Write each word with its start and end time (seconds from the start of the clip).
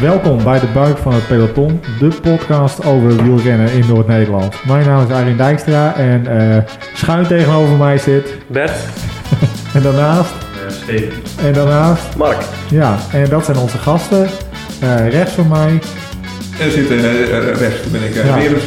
Welkom 0.00 0.44
bij 0.44 0.60
de 0.60 0.66
buik 0.74 0.98
van 0.98 1.14
het 1.14 1.26
peloton, 1.26 1.80
de 1.98 2.08
podcast 2.22 2.84
over 2.84 3.22
wielrennen 3.22 3.72
in 3.72 3.86
Noord-Nederland. 3.86 4.64
Mijn 4.64 4.86
naam 4.86 5.06
is 5.06 5.14
Arjen 5.14 5.36
Dijkstra 5.36 5.94
en 5.94 6.26
eh, 6.26 6.64
schuin 6.94 7.26
tegenover 7.26 7.76
mij 7.76 7.98
zit. 7.98 8.34
Bert. 8.46 8.72
en 9.74 9.82
daarnaast. 9.82 10.32
Uh, 10.32 10.70
Steven. 10.70 11.22
En 11.46 11.52
daarnaast. 11.52 12.16
Mark. 12.16 12.42
Ja, 12.70 12.98
en 13.12 13.28
dat 13.28 13.44
zijn 13.44 13.56
onze 13.56 13.78
gasten. 13.78 14.28
Uh, 14.82 15.08
rechts 15.08 15.32
van 15.32 15.48
mij. 15.48 15.80
Er 16.60 16.70
zit 16.70 16.88
rechts, 17.58 17.90
ben 17.90 18.02
ik. 18.02 18.14
Ja. 18.14 18.34
Berend. 18.34 18.62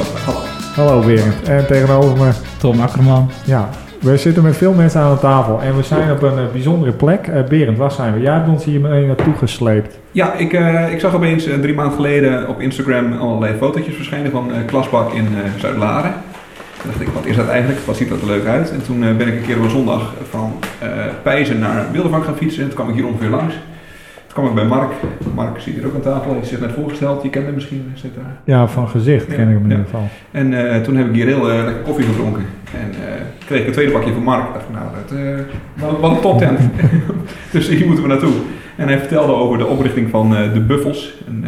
Hallo 0.75 0.99
Berend. 0.99 1.47
En 1.47 1.65
tegenover 1.67 2.17
me. 2.17 2.31
Tom 2.57 2.81
Akkerman. 2.81 3.31
Ja, 3.45 3.69
we 4.01 4.17
zitten 4.17 4.43
met 4.43 4.57
veel 4.57 4.73
mensen 4.73 5.01
aan 5.01 5.13
de 5.13 5.19
tafel 5.19 5.61
en 5.61 5.75
we 5.75 5.83
zijn 5.83 6.11
op 6.11 6.21
een 6.21 6.37
uh, 6.37 6.51
bijzondere 6.51 6.91
plek. 6.91 7.27
Uh, 7.27 7.43
Berend, 7.43 7.77
waar 7.77 7.91
zijn 7.91 8.13
we? 8.13 8.19
Jij 8.19 8.33
hebt 8.33 8.47
ons 8.47 8.65
hier 8.65 8.81
mee 8.81 9.05
naartoe 9.05 9.33
gesleept. 9.33 9.99
Ja, 10.11 10.33
ik, 10.33 10.53
uh, 10.53 10.91
ik 10.91 10.99
zag 10.99 11.15
opeens 11.15 11.43
drie 11.43 11.73
maanden 11.73 11.95
geleden 11.95 12.47
op 12.47 12.61
Instagram 12.61 13.13
allerlei 13.13 13.57
fotootjes 13.57 13.95
verschijnen 13.95 14.31
van 14.31 14.51
Klasbak 14.65 15.13
in 15.13 15.27
Zuid-Laren. 15.57 16.13
Toen 16.81 16.91
dacht 16.91 17.01
ik, 17.01 17.07
wat 17.07 17.25
is 17.25 17.35
dat 17.35 17.47
eigenlijk? 17.47 17.79
Wat 17.85 17.97
ziet 17.97 18.09
dat 18.09 18.21
er 18.21 18.27
leuk 18.27 18.45
uit? 18.45 18.71
En 18.71 18.83
toen 18.83 18.99
ben 18.99 19.27
ik 19.27 19.33
een 19.33 19.45
keer 19.45 19.57
op 19.57 19.63
een 19.63 19.69
zondag 19.69 20.13
van 20.29 20.53
Pijzen 21.23 21.59
naar 21.59 21.85
Wildervank 21.91 22.23
gaan 22.25 22.37
fietsen 22.37 22.61
en 22.61 22.67
toen 22.67 22.77
kwam 22.77 22.89
ik 22.89 22.95
hier 22.95 23.05
ongeveer 23.05 23.29
langs. 23.29 23.55
Toen 24.33 24.43
kwam 24.43 24.57
ik 24.57 24.61
bij 24.61 24.77
Mark. 24.77 24.91
Mark 25.35 25.59
zit 25.59 25.73
hier 25.73 25.85
ook 25.85 25.95
aan 25.95 26.01
tafel. 26.01 26.31
Hij 26.31 26.41
is 26.41 26.49
zich 26.49 26.59
net 26.59 26.71
voorgesteld. 26.71 27.23
Je 27.23 27.29
kent 27.29 27.45
hem 27.45 27.53
misschien, 27.53 27.91
zit 27.93 28.15
daar. 28.15 28.39
Ja, 28.43 28.67
van 28.67 28.87
gezicht 28.87 29.25
ken 29.25 29.33
ik 29.33 29.53
hem 29.53 29.63
in 29.63 29.69
ieder 29.69 29.85
geval. 29.85 30.07
En 30.31 30.51
uh, 30.51 30.75
toen 30.81 30.95
heb 30.95 31.07
ik 31.07 31.13
hier 31.13 31.25
heel 31.25 31.49
uh, 31.49 31.63
lekker 31.63 31.83
koffie 31.83 32.05
gedronken. 32.05 32.45
En 32.73 32.89
uh, 32.89 33.21
kreeg 33.45 33.59
ik 33.59 33.67
een 33.67 33.71
tweede 33.71 33.91
pakje 33.91 34.13
van 34.13 34.23
Mark. 34.23 34.47
Ik 34.47 34.53
dacht, 34.53 34.69
nou, 34.71 34.85
dat, 34.93 35.17
wat, 35.75 35.99
wat 35.99 36.11
een 36.11 36.21
toptent. 36.21 36.59
dus 37.51 37.67
hier 37.67 37.85
moeten 37.85 38.03
we 38.03 38.09
naartoe. 38.09 38.33
En 38.75 38.87
hij 38.87 38.99
vertelde 38.99 39.33
over 39.33 39.57
de 39.57 39.65
oprichting 39.65 40.09
van 40.09 40.29
de 40.29 40.63
Buffels. 40.67 41.23
Een, 41.27 41.45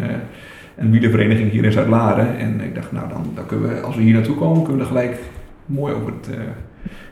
een 0.75 0.91
wielervereniging 0.91 1.51
hier 1.51 1.65
in 1.65 1.71
Zuid-Laren. 1.71 2.37
En 2.37 2.61
ik 2.61 2.75
dacht, 2.75 2.91
nou, 2.91 3.09
dan, 3.09 3.31
dan 3.35 3.45
kunnen 3.45 3.69
we, 3.69 3.81
als 3.81 3.95
we 3.95 4.01
hier 4.01 4.13
naartoe 4.13 4.35
komen, 4.35 4.63
kunnen 4.63 4.77
we 4.77 4.81
er 4.81 4.97
gelijk 4.97 5.19
mooi 5.65 5.93
over 5.93 6.13
het, 6.13 6.37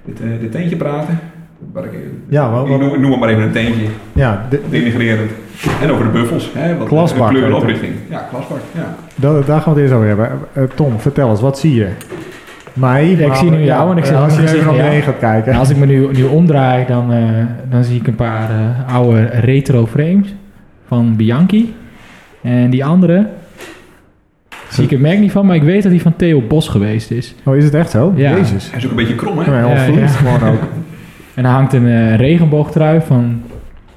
dit, 0.06 0.40
dit 0.40 0.52
tentje 0.52 0.76
praten. 0.76 1.20
Wat 1.74 1.86
ik, 1.86 1.92
ja, 2.30 2.52
wel, 2.52 2.64
ik 2.64 2.70
noem, 2.70 3.02
noem, 3.02 3.12
het 3.12 3.20
maar 3.20 3.30
even 3.30 3.44
een 3.44 3.52
tentje. 3.52 3.86
Ja, 4.14 4.46
de, 4.50 4.62
denigrerend. 4.70 5.32
En 5.82 5.92
over 5.92 6.06
de 6.06 6.12
buffels. 6.12 6.52
Hè, 6.54 6.78
wat 6.78 6.88
klasbak. 6.88 7.30
kleur 7.30 7.44
en 7.44 7.54
oprichting. 7.54 7.94
Ja, 8.10 8.28
klasbak. 8.30 8.60
Ja. 8.76 8.96
Daar, 9.16 9.46
daar 9.46 9.62
gaan 9.62 9.74
we 9.74 9.80
het 9.82 9.90
eerst 9.90 9.94
over 9.94 10.08
hebben. 10.08 10.30
Uh, 10.58 10.64
Tom, 10.76 11.00
vertel 11.00 11.30
eens, 11.30 11.42
wat 11.42 11.60
zie 11.60 11.76
je? 11.76 11.88
Mij? 12.74 13.16
Ja, 13.18 13.26
ik 13.26 13.36
zie 13.36 13.50
nu 13.50 13.64
jou 13.64 13.92
en 13.92 13.98
ik 13.98 14.06
zie 14.06 14.16
als 14.16 14.36
je 14.36 14.42
even 14.42 14.66
naar 14.66 14.76
beneden 14.76 15.02
gaat 15.02 15.20
kijken. 15.20 15.54
als 15.54 15.70
ik 15.70 15.78
me 15.78 15.86
nu, 15.86 16.08
nu 16.12 16.24
omdraai, 16.24 16.86
dan, 16.86 17.14
uh, 17.14 17.46
dan 17.70 17.84
zie 17.84 18.00
ik 18.00 18.08
een 18.08 18.16
paar 18.16 18.50
uh, 18.50 18.96
oude 18.96 19.26
retro 19.26 19.88
frames 19.88 20.36
van 20.88 21.16
Bianchi. 21.16 21.76
En 22.42 22.70
die 22.70 22.86
andere, 22.86 23.28
zie 24.70 24.84
ik 24.84 24.90
het 24.90 25.00
merk 25.00 25.20
niet 25.20 25.32
van, 25.32 25.46
maar 25.46 25.56
ik 25.56 25.64
weet 25.64 25.84
dat 25.84 25.92
die 25.92 26.02
van 26.02 26.16
Theo 26.16 26.42
Bos 26.48 26.68
geweest 26.68 27.12
is. 27.12 27.36
Oh, 27.44 27.56
is 27.56 27.64
het 27.64 27.74
echt 27.74 27.90
zo? 27.90 28.14
Ja. 28.16 28.32
Jezus. 28.32 28.70
Hij 28.70 28.80
is 28.80 28.86
ook 28.86 28.92
een 28.92 28.98
beetje 28.98 29.16
krom, 29.16 29.38
hè? 29.38 29.52
Ja, 29.52 29.60
ja, 29.60 29.86
ja. 29.86 30.08
gewoon 30.08 30.50
ook. 30.50 30.60
En 31.42 31.48
er 31.48 31.54
hangt 31.54 31.74
een 31.74 31.86
uh, 31.86 32.16
regenboogtrui 32.16 33.02
van 33.02 33.42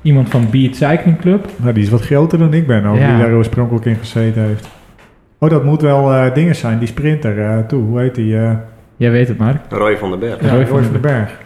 iemand 0.02 0.28
van 0.28 0.46
Beat 0.50 0.76
Cycling 0.76 1.20
Club. 1.20 1.46
Nou, 1.56 1.74
die 1.74 1.82
is 1.82 1.88
wat 1.88 2.00
groter 2.00 2.38
dan 2.38 2.54
ik 2.54 2.66
ben, 2.66 2.84
ook, 2.84 2.94
die 2.94 3.18
daar 3.18 3.32
oorspronkelijk 3.32 3.84
in 3.84 3.96
gezeten 3.96 4.42
heeft. 4.42 4.68
Oh, 5.38 5.50
dat 5.50 5.64
moet 5.64 5.82
wel 5.82 6.12
uh, 6.12 6.34
dingen 6.34 6.54
zijn, 6.54 6.78
die 6.78 6.88
sprinter. 6.88 7.38
Uh, 7.38 7.58
toe, 7.58 7.82
hoe 7.82 8.00
heet 8.00 8.14
die? 8.14 8.36
Jij 8.96 9.10
weet 9.10 9.28
het, 9.28 9.38
maar. 9.38 9.60
Roy 9.68 9.96
van 9.96 10.10
den 10.10 10.18
Berg. 10.18 10.42
Ja, 10.42 10.50
Roy, 10.50 10.66
van, 10.66 10.82
den 10.92 11.00
Berg. 11.00 11.38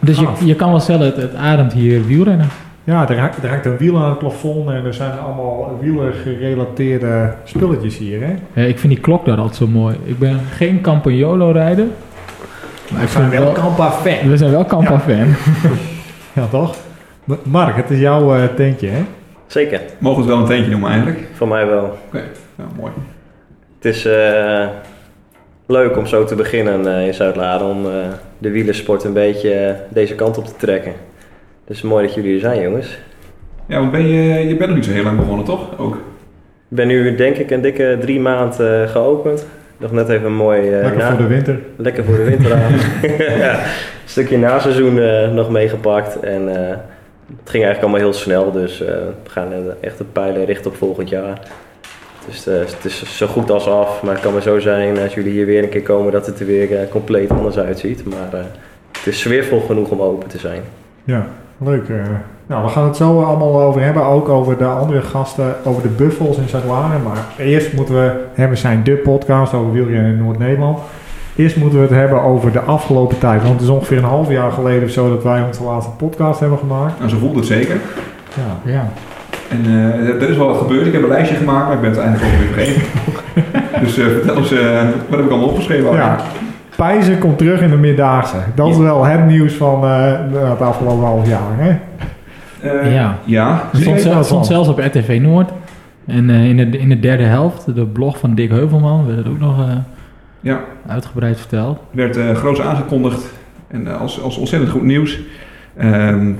Dus 0.00 0.18
je, 0.18 0.28
je 0.44 0.54
kan 0.54 0.70
wel 0.70 0.80
stellen, 0.80 1.06
het, 1.06 1.16
het 1.16 1.34
ademt 1.34 1.72
hier 1.72 2.06
wielrennen. 2.06 2.48
Ja, 2.84 3.08
er 3.08 3.18
hangt, 3.18 3.42
er 3.42 3.48
hangt 3.48 3.66
een 3.66 3.76
wiel 3.76 3.96
aan 3.96 4.08
het 4.08 4.18
plafond 4.18 4.68
en 4.68 4.84
er 4.84 4.94
zijn 4.94 5.18
allemaal 5.18 5.78
wielergerelateerde 5.80 7.34
spulletjes 7.44 7.98
hier. 7.98 8.20
Hè? 8.20 8.34
Ja, 8.52 8.68
ik 8.68 8.78
vind 8.78 8.92
die 8.92 9.02
klok 9.02 9.24
daar 9.24 9.38
altijd 9.38 9.56
zo 9.56 9.66
mooi. 9.66 9.96
Ik 10.04 10.18
ben 10.18 10.38
geen 10.38 10.80
Campagnolo-rijder. 10.80 11.86
Maar 12.92 13.00
we 13.00 13.08
zijn 13.08 13.30
wel 13.30 13.52
Campa-fan. 13.52 14.28
We 14.28 14.36
zijn 14.36 14.50
wel 14.50 14.64
Campa-fan. 14.64 15.34
ja, 16.32 16.46
toch? 16.50 16.76
Mark, 17.42 17.76
het 17.76 17.90
is 17.90 17.98
jouw 17.98 18.36
uh, 18.36 18.44
tentje, 18.44 18.88
hè? 18.88 19.04
Zeker. 19.46 19.80
Mogen 19.98 20.22
we 20.22 20.28
het 20.28 20.34
wel 20.34 20.42
een 20.42 20.50
tentje 20.50 20.70
noemen 20.70 20.90
eigenlijk? 20.90 21.28
Voor 21.32 21.48
mij 21.48 21.66
wel. 21.66 21.84
Oké, 21.84 21.96
okay. 22.06 22.24
nou, 22.54 22.70
mooi. 22.80 22.92
Het 23.76 23.84
is 23.84 24.06
uh, 24.06 24.66
leuk 25.66 25.96
om 25.96 26.06
zo 26.06 26.24
te 26.24 26.34
beginnen 26.34 26.86
uh, 26.86 27.06
in 27.06 27.14
Zuid-Laren, 27.14 27.66
om 27.66 27.82
de 28.38 28.50
wielersport 28.50 29.04
een 29.04 29.12
beetje 29.12 29.76
deze 29.88 30.14
kant 30.14 30.38
op 30.38 30.46
te 30.46 30.56
trekken. 30.56 30.92
Dus 31.64 31.82
mooi 31.82 32.06
dat 32.06 32.14
jullie 32.14 32.34
er 32.34 32.40
zijn, 32.40 32.62
jongens. 32.62 32.98
Ja, 33.66 33.78
want 33.78 33.90
ben 33.90 34.06
je, 34.06 34.48
je 34.48 34.56
bent 34.56 34.66
nog 34.66 34.74
niet 34.74 34.84
zo 34.84 34.92
heel 34.92 35.04
lang 35.04 35.18
begonnen, 35.18 35.44
toch? 35.44 35.78
Ook? 35.78 35.94
Ik 36.68 36.76
ben 36.76 36.86
nu 36.86 37.14
denk 37.14 37.36
ik 37.36 37.50
een 37.50 37.60
dikke 37.60 37.98
drie 38.00 38.20
maanden 38.20 38.88
geopend. 38.88 39.46
Nog 39.76 39.92
net 39.92 40.08
even 40.08 40.26
een 40.26 40.36
mooi... 40.36 40.60
Uh, 40.60 40.82
lekker 40.82 41.06
voor 41.06 41.16
de 41.16 41.26
winter. 41.26 41.58
Lekker 41.76 42.04
voor 42.04 42.16
de 42.16 42.24
winter 42.24 42.54
aan. 42.54 42.72
ja, 43.38 43.52
een 43.52 43.68
stukje 44.04 44.38
naseizoen 44.38 44.96
uh, 44.96 45.32
nog 45.32 45.50
meegepakt. 45.50 46.20
En 46.20 46.42
uh, 46.42 46.54
het 47.26 47.50
ging 47.50 47.64
eigenlijk 47.64 47.80
allemaal 47.80 48.00
heel 48.00 48.12
snel. 48.12 48.52
Dus 48.52 48.78
we 48.78 49.12
gaan 49.26 49.52
echt 49.80 50.00
een 50.00 50.12
pijlen 50.12 50.44
richten 50.44 50.70
op 50.70 50.76
volgend 50.76 51.08
jaar. 51.08 51.40
Dus 52.26 52.44
het 52.44 52.84
is 52.84 53.16
zo 53.16 53.26
goed 53.26 53.50
als 53.50 53.68
af. 53.68 54.02
Maar 54.02 54.12
het 54.12 54.22
kan 54.22 54.32
maar 54.32 54.42
zo 54.42 54.58
zijn 54.58 54.98
als 54.98 55.14
jullie 55.14 55.32
hier 55.32 55.46
weer 55.46 55.62
een 55.62 55.68
keer 55.68 55.82
komen 55.82 56.12
dat 56.12 56.26
het 56.26 56.40
er 56.40 56.46
weer 56.46 56.88
compleet 56.88 57.30
anders 57.30 57.58
uitziet. 57.58 58.04
Maar 58.04 58.44
het 58.92 59.06
is 59.06 59.20
sfeervol 59.20 59.60
genoeg 59.60 59.90
om 59.90 60.00
open 60.00 60.28
te 60.28 60.38
zijn. 60.38 60.62
Ja, 61.04 61.26
leuk. 61.58 61.88
Nou, 62.48 62.64
we 62.64 62.68
gaan 62.68 62.84
het 62.84 62.96
zo 62.96 63.22
allemaal 63.22 63.60
over 63.60 63.82
hebben, 63.82 64.04
ook 64.04 64.28
over 64.28 64.58
de 64.58 64.64
andere 64.64 65.02
gasten, 65.02 65.54
over 65.64 65.82
de 65.82 65.88
buffels 65.88 66.36
in 66.36 66.48
Zuid-Laren. 66.48 67.02
Maar 67.02 67.24
eerst 67.38 67.72
moeten 67.72 67.94
we 67.94 68.12
hebben 68.34 68.58
zijn 68.58 68.84
de 68.84 68.92
podcast 68.92 69.54
over 69.54 69.72
wielrennen 69.72 70.12
in 70.12 70.22
Noord-Nederland. 70.22 70.78
Eerst 71.36 71.56
moeten 71.56 71.78
we 71.78 71.84
het 71.84 71.94
hebben 71.94 72.22
over 72.22 72.52
de 72.52 72.60
afgelopen 72.60 73.18
tijd. 73.18 73.42
Want 73.42 73.52
het 73.52 73.62
is 73.62 73.68
ongeveer 73.68 73.98
een 73.98 74.04
half 74.04 74.30
jaar 74.30 74.52
geleden 74.52 74.82
of 74.84 74.90
zo 74.90 75.08
dat 75.08 75.22
wij 75.22 75.42
onze 75.42 75.62
laatste 75.62 75.92
podcast 75.92 76.40
hebben 76.40 76.58
gemaakt. 76.58 76.98
Nou, 76.98 77.10
zo 77.10 77.18
voelt 77.18 77.36
het 77.36 77.46
zeker. 77.46 77.76
Ja. 78.34 78.72
ja. 78.72 78.88
En 79.48 79.66
uh, 79.66 80.22
er 80.22 80.30
is 80.30 80.36
wel 80.36 80.46
wat 80.46 80.58
gebeurd. 80.58 80.86
Ik 80.86 80.92
heb 80.92 81.02
een 81.02 81.08
lijstje 81.08 81.36
gemaakt, 81.36 81.66
maar 81.66 81.74
ik 81.74 81.80
ben 81.80 81.90
het 81.90 81.98
eindelijk 81.98 82.32
ook 82.32 82.38
weer 82.38 82.48
vergeten. 82.48 82.82
dus 83.84 83.98
uh, 83.98 84.06
vertel 84.06 84.36
eens, 84.36 84.52
uh, 84.52 84.82
wat 85.08 85.18
heb 85.18 85.24
ik 85.24 85.30
allemaal 85.30 85.48
opgeschreven? 85.48 85.92
Ja. 85.92 86.16
Pijzen 86.76 87.18
komt 87.18 87.38
terug 87.38 87.60
in 87.60 87.70
de 87.70 87.76
Middagse. 87.76 88.36
Dat 88.54 88.68
is 88.68 88.76
wel 88.76 89.04
het 89.04 89.26
nieuws 89.26 89.54
van 89.54 89.84
het 89.84 90.60
afgelopen 90.60 91.04
half 91.04 91.28
jaar. 91.28 91.52
Hè? 91.56 91.76
Uh, 92.66 92.94
ja. 92.94 93.18
ja. 93.24 93.70
Stond, 93.72 94.00
zelf, 94.00 94.26
stond 94.26 94.46
zelfs 94.46 94.68
op 94.68 94.78
RTV 94.78 95.18
Noord. 95.22 95.50
En 96.06 96.28
uh, 96.28 96.48
in, 96.48 96.56
de, 96.56 96.78
in 96.78 96.88
de 96.88 97.00
derde 97.00 97.22
helft, 97.22 97.74
de 97.74 97.86
blog 97.86 98.18
van 98.18 98.34
Dick 98.34 98.50
Heuvelman, 98.50 99.06
werd 99.06 99.18
het 99.18 99.28
ook 99.28 99.38
nog 99.38 99.58
uh, 99.58 99.72
ja. 100.40 100.60
uitgebreid 100.86 101.38
verteld. 101.38 101.78
Werd 101.90 102.16
groots 102.36 102.60
aangekondigd 102.60 103.32
en 103.68 103.98
als, 103.98 104.20
als 104.20 104.36
ontzettend 104.36 104.70
goed 104.70 104.82
nieuws. 104.82 105.18
Um, 105.82 106.38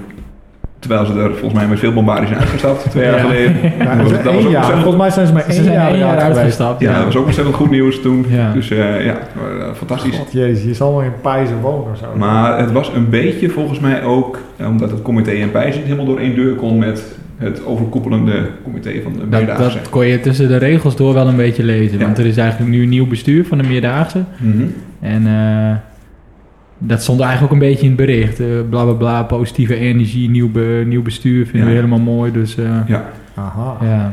Terwijl 0.79 1.07
ze 1.07 1.13
er 1.13 1.31
volgens 1.31 1.53
mij 1.53 1.67
met 1.69 1.79
veel 1.79 1.93
bombardie 1.93 2.27
zijn 2.27 2.41
uitgestapt, 2.41 2.91
twee 2.91 3.05
jaar 3.05 3.19
geleden. 3.19 3.57
Ja, 3.79 3.95
dat 3.95 4.11
was, 4.11 4.23
dat 4.23 4.35
was 4.35 4.45
jaar. 4.45 4.65
Volgens 4.65 4.97
mij 4.97 5.11
zijn 5.11 5.27
ze 5.27 5.33
maar 5.33 5.47
één, 5.47 5.65
ze 5.65 5.71
jaar, 5.71 6.19
uitgestapt. 6.19 6.81
Ja, 6.81 6.97
dat 6.97 7.05
was 7.05 7.17
ook 7.17 7.25
ontzettend 7.25 7.57
goed 7.57 7.71
nieuws 7.71 8.01
toen. 8.01 8.27
Ja. 8.29 8.53
Dus 8.53 8.71
uh, 8.71 9.05
ja, 9.05 9.17
fantastisch. 9.75 10.17
God, 10.17 10.33
jezus, 10.33 10.65
je 10.65 10.75
zal 10.75 10.93
wel 10.93 11.03
in 11.03 11.13
Pijzen 11.21 11.61
wonen 11.61 11.93
of 11.93 11.99
zo. 11.99 12.19
Maar 12.19 12.59
het 12.59 12.73
was 12.73 12.93
een 12.95 13.09
beetje 13.09 13.49
volgens 13.49 13.81
mij 13.81 14.03
ook, 14.03 14.39
omdat 14.67 14.91
het 14.91 15.03
comité 15.03 15.31
in 15.31 15.51
Pijzen 15.51 15.81
niet 15.81 15.91
helemaal 15.91 16.07
door 16.07 16.19
één 16.19 16.35
deur 16.35 16.55
kon 16.55 16.79
met 16.79 17.03
het 17.37 17.67
overkoepelende 17.67 18.49
comité 18.65 18.91
van 19.03 19.13
de 19.13 19.27
Meerdaagse. 19.27 19.63
Dat, 19.63 19.73
dat 19.73 19.89
kon 19.89 20.07
je 20.07 20.21
tussen 20.21 20.49
de 20.49 20.57
regels 20.57 20.97
door 20.97 21.15
wel 21.15 21.29
een 21.29 21.37
beetje 21.37 21.65
lezen. 21.65 22.01
Want 22.01 22.19
er 22.19 22.27
is 22.27 22.37
eigenlijk 22.37 22.71
nu 22.71 22.83
een 22.83 22.89
nieuw 22.89 23.07
bestuur 23.07 23.45
van 23.45 23.59
de 23.59 23.65
Meerdaagse. 23.65 24.25
Mm 24.39 24.53
-hmm. 24.53 24.75
En... 25.01 25.23
Uh, 25.27 25.77
dat 26.79 27.03
stond 27.03 27.21
eigenlijk 27.21 27.53
ook 27.53 27.61
een 27.61 27.69
beetje 27.69 27.83
in 27.83 27.89
het 27.89 27.97
bericht. 27.97 28.41
Uh, 28.41 28.47
bla 28.71 28.85
bla 28.85 28.93
bla, 28.93 29.23
positieve 29.23 29.77
energie, 29.77 30.31
nieuw, 30.31 30.51
be, 30.51 30.85
nieuw 30.87 31.03
bestuur 31.03 31.45
vinden 31.45 31.61
ja. 31.61 31.67
we 31.67 31.75
helemaal 31.75 32.15
mooi. 32.15 32.33
Dus, 32.33 32.57
uh, 32.57 32.79
ja. 32.87 33.11
Aha. 33.35 33.77
Ja. 33.81 34.13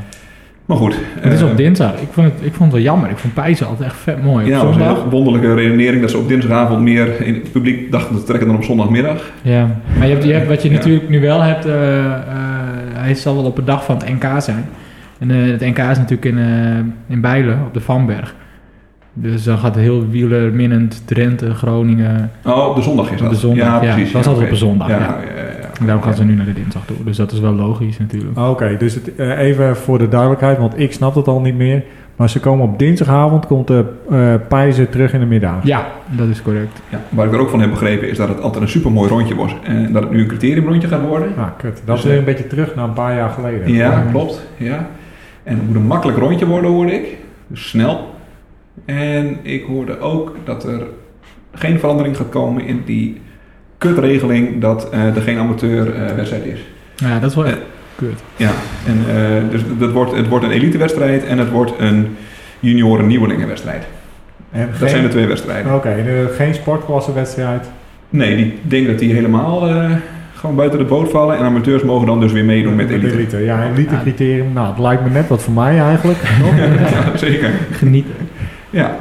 Maar 0.66 0.78
goed. 0.78 0.96
Het 1.20 1.34
is 1.34 1.42
op 1.42 1.58
dinsdag. 1.58 2.02
Ik 2.02 2.08
vond 2.12 2.28
het, 2.28 2.36
ik 2.42 2.54
vond 2.54 2.72
het 2.72 2.72
wel 2.72 2.92
jammer. 2.92 3.10
Ik 3.10 3.18
vond 3.18 3.34
Pijzen 3.34 3.68
altijd 3.68 3.90
echt 3.90 3.98
vet 3.98 4.24
mooi. 4.24 4.48
Ja, 4.48 4.64
dat 4.64 4.76
was 4.76 4.98
een 4.98 5.10
wonderlijke 5.10 5.54
redenering 5.54 6.02
dat 6.02 6.12
ze 6.12 6.18
op 6.18 6.28
dinsdagavond 6.28 6.82
meer 6.82 7.22
in 7.22 7.34
het 7.34 7.52
publiek 7.52 7.92
dachten 7.92 8.16
te 8.16 8.24
trekken 8.24 8.48
dan 8.48 8.56
op 8.56 8.64
zondagmiddag. 8.64 9.32
Ja, 9.42 9.68
maar 9.98 10.08
je 10.08 10.14
hebt, 10.14 10.26
je 10.26 10.34
hebt 10.34 10.48
wat 10.48 10.62
je 10.62 10.70
ja. 10.70 10.76
natuurlijk 10.76 11.10
nu 11.10 11.22
wel 11.22 11.42
hebt, 11.42 11.66
uh, 11.66 11.74
hij 12.94 13.16
zal 13.16 13.36
wel 13.36 13.46
op 13.46 13.56
de 13.56 13.64
dag 13.64 13.86
van 13.86 13.98
het 13.98 14.10
NK 14.10 14.42
zijn. 14.42 14.66
En 15.20 15.30
het 15.30 15.60
NK 15.60 15.78
is 15.78 15.98
natuurlijk 15.98 16.26
in, 16.26 16.38
in 17.08 17.22
Bijlen, 17.22 17.60
op 17.66 17.74
de 17.74 17.80
Vanberg. 17.80 18.36
Dus 19.14 19.44
dan 19.44 19.58
gaat 19.58 19.76
heel 19.76 20.10
wielerminnend 20.10 21.02
Drenthe, 21.06 21.54
Groningen. 21.54 22.32
Oh, 22.46 22.68
op 22.68 22.76
de 22.76 22.82
zondag 22.82 23.12
is 23.12 23.18
dat? 23.18 23.28
Op 23.28 23.34
de 23.34 23.40
zondag, 23.40 23.84
ja. 23.84 23.94
precies, 23.94 24.12
dat 24.12 24.22
is 24.22 24.28
altijd 24.28 24.36
okay. 24.36 24.46
op 24.46 24.52
een 24.52 24.58
zondag, 24.58 24.88
ja. 24.88 24.98
ja. 24.98 25.18
En 25.80 25.86
daarom 25.86 26.04
gaan 26.04 26.14
ze 26.14 26.24
nu 26.24 26.36
naar 26.36 26.46
de 26.46 26.54
dinsdag 26.54 26.86
toe. 26.86 26.96
Dus 27.06 27.18
dat 27.18 27.32
is 27.32 27.40
wel 27.40 27.54
logisch 27.54 28.00
natuurlijk. 28.00 28.40
Oké, 28.40 28.50
okay, 28.50 28.78
dus 28.78 28.94
het, 28.94 29.12
uh, 29.18 29.40
even 29.40 29.76
voor 29.78 29.98
de 29.98 30.08
duidelijkheid, 30.08 30.58
want 30.58 30.80
ik 30.80 30.94
snap 30.94 31.16
het 31.16 31.28
al 31.28 31.42
niet 31.42 31.56
meer. 31.56 31.84
Maar 32.16 32.30
ze 32.30 32.40
komen 32.40 32.66
op 32.66 32.80
dinsdagavond, 32.80 33.48
komt 33.48 33.68
de 33.68 33.86
uh, 34.12 34.34
Pijzen 34.48 34.90
terug 34.90 35.14
in 35.14 35.20
de 35.20 35.26
middag. 35.26 35.56
Ja, 35.64 35.88
dat 36.10 36.28
is 36.28 36.42
correct. 36.42 36.82
Ja, 36.90 37.02
waar 37.10 37.26
ik 37.26 37.34
er 37.34 37.40
ook 37.40 37.50
van 37.50 37.62
heb 37.62 37.70
begrepen 37.70 38.10
is 38.10 38.18
dat 38.18 38.28
het 38.28 38.42
altijd 38.42 38.64
een 38.64 38.70
supermooi 38.70 39.10
rondje 39.10 39.36
was. 39.36 39.56
En 39.64 39.94
dat 39.94 40.04
het 40.04 40.12
nu 40.12 40.20
een 40.20 40.28
criteriumrondje 40.28 40.88
gaat 40.88 41.02
worden. 41.08 41.28
Ah, 41.38 41.48
kut. 41.58 41.82
Dat 41.86 41.96
dus, 41.96 42.06
is 42.06 42.10
weer 42.10 42.20
een 42.20 42.26
beetje 42.26 42.48
terug 42.48 42.76
naar 42.76 42.86
een 42.86 42.94
paar 42.94 43.16
jaar 43.16 43.30
geleden. 43.30 43.74
Ja, 43.74 44.04
klopt. 44.12 44.48
Ja. 44.58 44.88
En 45.44 45.56
het 45.56 45.68
moet 45.68 45.76
een 45.76 45.88
makkelijk 45.88 46.18
rondje 46.18 46.46
worden, 46.46 46.72
hoorde 46.72 46.94
ik. 46.94 47.18
Dus 47.48 47.70
snel. 47.70 48.13
En 48.86 49.38
ik 49.42 49.64
hoorde 49.64 50.00
ook 50.00 50.36
dat 50.46 50.64
er 50.64 50.82
geen 51.54 51.80
verandering 51.80 52.18
gaat 52.18 52.30
komen 52.30 52.66
in 52.66 52.82
die 52.86 53.22
kutregeling 53.78 54.62
dat 54.62 54.90
eh, 54.90 55.16
er 55.16 55.22
geen 55.22 55.38
amateurwedstrijd 55.38 56.46
is. 56.46 56.60
Ja, 56.96 57.20
dat 57.20 57.30
is 57.30 57.36
wel 57.36 57.46
Eh, 57.46 57.52
echt 57.52 57.60
kut. 57.96 58.24
Ja, 58.36 58.52
en, 58.88 58.98
eh, 59.16 59.50
dus 59.52 59.62
dat 59.80 59.92
wordt, 59.92 60.12
het 60.16 60.28
wordt 60.28 60.46
een 60.46 60.52
elitewedstrijd 60.52 61.26
en 61.26 61.38
het 61.38 61.50
wordt 61.50 61.72
een 61.78 62.16
junioren-nieuwelingenwedstrijd. 62.60 63.84
En 64.52 64.68
Dat 64.70 64.78
geen- 64.78 64.90
zijn 64.90 65.04
de 65.04 65.10
twee 65.10 65.26
wedstrijden. 65.28 65.76
Oké, 65.76 65.90
eh, 65.90 66.36
geen 66.36 66.54
sportklassewedstrijd. 66.54 67.70
Nee, 68.10 68.36
die 68.36 68.54
denk 68.62 68.88
dat 68.88 69.00
die 69.00 69.14
helemaal 69.14 69.68
eh, 69.68 69.92
gewoon 70.34 70.56
buiten 70.56 70.80
de 70.80 70.86
boot 70.86 71.10
vallen. 71.12 71.38
En 71.38 71.44
amateurs 71.44 71.84
mogen 71.84 72.08
dan 72.08 72.20
dus 72.20 72.32
weer 72.32 72.46
meedoen 72.46 72.76
met 72.76 72.90
elite. 72.90 73.38
Ja, 73.38 73.68
elite 73.76 74.00
criterium. 74.02 74.54
Nou, 74.54 74.68
het 74.68 74.80
lijkt 74.80 75.04
me 75.04 75.10
net 75.10 75.28
wat 75.28 75.42
voor 75.44 75.54
mij 75.54 75.80
eigenlijk. 75.80 76.18
Ja, 76.92 77.18
zeker. 77.18 77.50
Genieten. 77.72 78.14
Ja, 78.82 78.96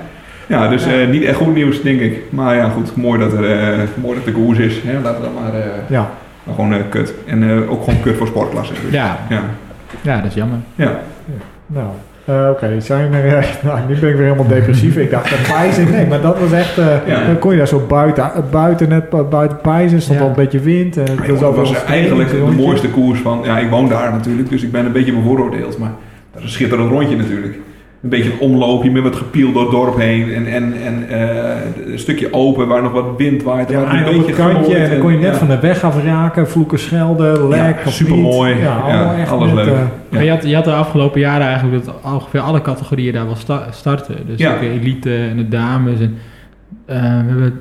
ja 0.47 0.69
dus 0.69 0.87
eh, 0.87 1.09
niet 1.11 1.25
echt 1.25 1.37
goed 1.37 1.55
nieuws, 1.55 1.83
denk 1.83 2.01
ik. 2.01 2.19
Maar 2.31 2.57
ja, 2.57 2.69
goed, 2.69 2.97
mooi 2.97 3.19
dat 3.21 3.33
er, 3.33 3.51
eh, 3.51 3.79
mooi 4.03 4.17
dat 4.19 4.27
er 4.27 4.33
koers 4.33 4.59
is. 4.59 4.81
Hè? 4.85 4.93
Laten 5.01 5.21
we 5.21 5.27
dan 5.27 5.43
maar, 5.43 5.55
eh, 5.61 5.67
ja, 5.89 6.11
maar 6.45 6.55
gewoon 6.55 6.73
eh, 6.73 6.79
kut. 6.89 7.15
En 7.27 7.51
eh, 7.51 7.71
ook 7.71 7.85
gewoon 7.85 8.01
kut 8.01 8.17
voor 8.17 8.27
sportklassen. 8.27 8.77
Dus, 8.85 8.93
Ja, 8.93 9.19
ja. 9.29 9.41
ja, 10.01 10.17
dat 10.17 10.25
is 10.25 10.35
jammer. 10.35 10.59
ja. 10.75 11.01
nou. 11.67 11.87
eh, 12.25 12.49
Oké, 12.51 12.81
zijn 12.81 13.13
er. 13.13 13.47
nou, 13.65 13.79
nu 13.89 13.95
ben 13.99 14.11
ik 14.11 14.17
weer 14.17 14.25
helemaal 14.25 14.47
depressief. 14.49 14.97
Ik 14.97 15.11
dacht 15.11 15.31
dat 15.31 15.57
Pijzen. 15.57 15.91
Nee, 15.91 16.07
maar 16.07 16.21
dat 16.21 16.39
was 16.39 16.53
echt. 16.53 16.79
eh, 16.79 16.87
Ja. 17.07 17.27
Dan 17.27 17.39
kon 17.39 17.51
je 17.53 17.57
daar 17.59 17.69
zo 17.69 17.85
buiten, 17.89 18.31
buiten 18.51 18.89
net 18.89 19.11
bu- 19.11 19.23
buiten 19.23 19.59
Pijzen 19.61 20.03
stond 20.03 20.19
Ja. 20.19 20.25
al 20.25 20.31
een 20.31 20.37
beetje 20.37 20.61
wind. 20.61 20.97
En 20.97 21.05
het 21.19 21.29
was 21.31 21.41
dat 21.41 21.57
was 21.57 21.85
eigenlijk 21.85 22.31
de 22.31 22.37
mooiste 22.57 22.89
koers 22.89 23.21
van... 23.21 23.41
Ja, 23.45 23.59
ik 23.59 23.71
woon 23.71 23.89
daar 23.89 24.11
natuurlijk, 24.13 24.49
dus 24.49 24.63
ik 24.63 24.73
ben 24.73 24.87
een 24.87 24.93
beetje 24.93 25.13
bevooroordeeld. 25.13 25.79
Maar 25.79 25.91
dat 26.33 26.39
is 26.43 26.43
een 26.49 26.53
schitterend 26.55 26.91
rondje 26.91 27.17
natuurlijk. 27.17 27.59
Een 28.03 28.09
beetje 28.09 28.33
een 28.33 28.39
omloopje 28.39 28.91
met 28.91 29.03
wat 29.03 29.17
gepiel 29.17 29.53
door 29.53 29.63
het 29.63 29.71
dorp 29.71 29.97
heen. 29.99 30.33
En, 30.35 30.47
en, 30.47 30.75
en 30.85 31.09
eh, 31.09 31.93
een 31.93 31.99
stukje 31.99 32.33
open 32.33 32.67
waar 32.69 32.83
nog 32.83 32.93
wat 32.93 33.05
wind 33.17 33.43
waait. 33.43 33.71
Ja, 33.71 33.81
waar 33.81 33.95
en 34.07 34.15
op 34.19 34.27
het 34.27 34.37
kantje 34.37 34.75
en 34.77 34.91
dan 34.91 34.99
kon 34.99 35.13
je 35.13 35.19
net 35.19 35.37
van 35.37 35.49
de 35.49 35.59
weg 35.61 35.85
afraken, 35.85 36.49
Vloekerschelde, 36.49 37.47
Lek, 37.49 37.59
Ja, 37.59 37.75
of 37.87 37.93
supermooi. 37.93 38.53
niet. 38.55 38.63
Ja, 38.63 38.77
allemaal 38.77 39.15
Ja, 39.15 39.21
echt 39.21 39.31
alles 39.31 39.53
net, 39.53 39.65
leuk. 39.65 39.75
eh. 39.75 39.81
Maar 40.09 40.25
je 40.25 40.31
had, 40.31 40.43
je 40.49 40.55
had 40.55 40.65
de 40.65 40.73
afgelopen 40.73 41.21
jaren 41.21 41.47
eigenlijk 41.47 41.85
dat 41.85 41.95
ongeveer 42.05 42.41
alle 42.41 42.61
categorieën 42.63 43.13
daar 43.13 43.25
wel 43.27 43.37
sta- 43.37 43.67
starten. 43.71 44.17
Dus 44.27 44.39
Ja. 44.39 44.55
ook 44.55 44.61
de 44.61 44.69
elite 44.71 45.17
en 45.17 45.37
de 45.37 45.49
dames. 45.49 46.01
En, 46.01 46.15
eh, 46.87 46.97
we 46.97 47.03
hebben 47.27 47.43
het 47.45 47.55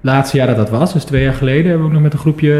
laatste 0.00 0.36
jaar 0.36 0.46
dat 0.46 0.56
dat 0.56 0.70
was, 0.70 0.92
dus 0.92 1.04
twee 1.04 1.22
jaar 1.22 1.32
geleden, 1.32 1.64
hebben 1.64 1.80
we 1.80 1.86
ook 1.86 1.92
nog 1.92 2.02
met 2.02 2.12
een 2.12 2.18
groepje 2.18 2.52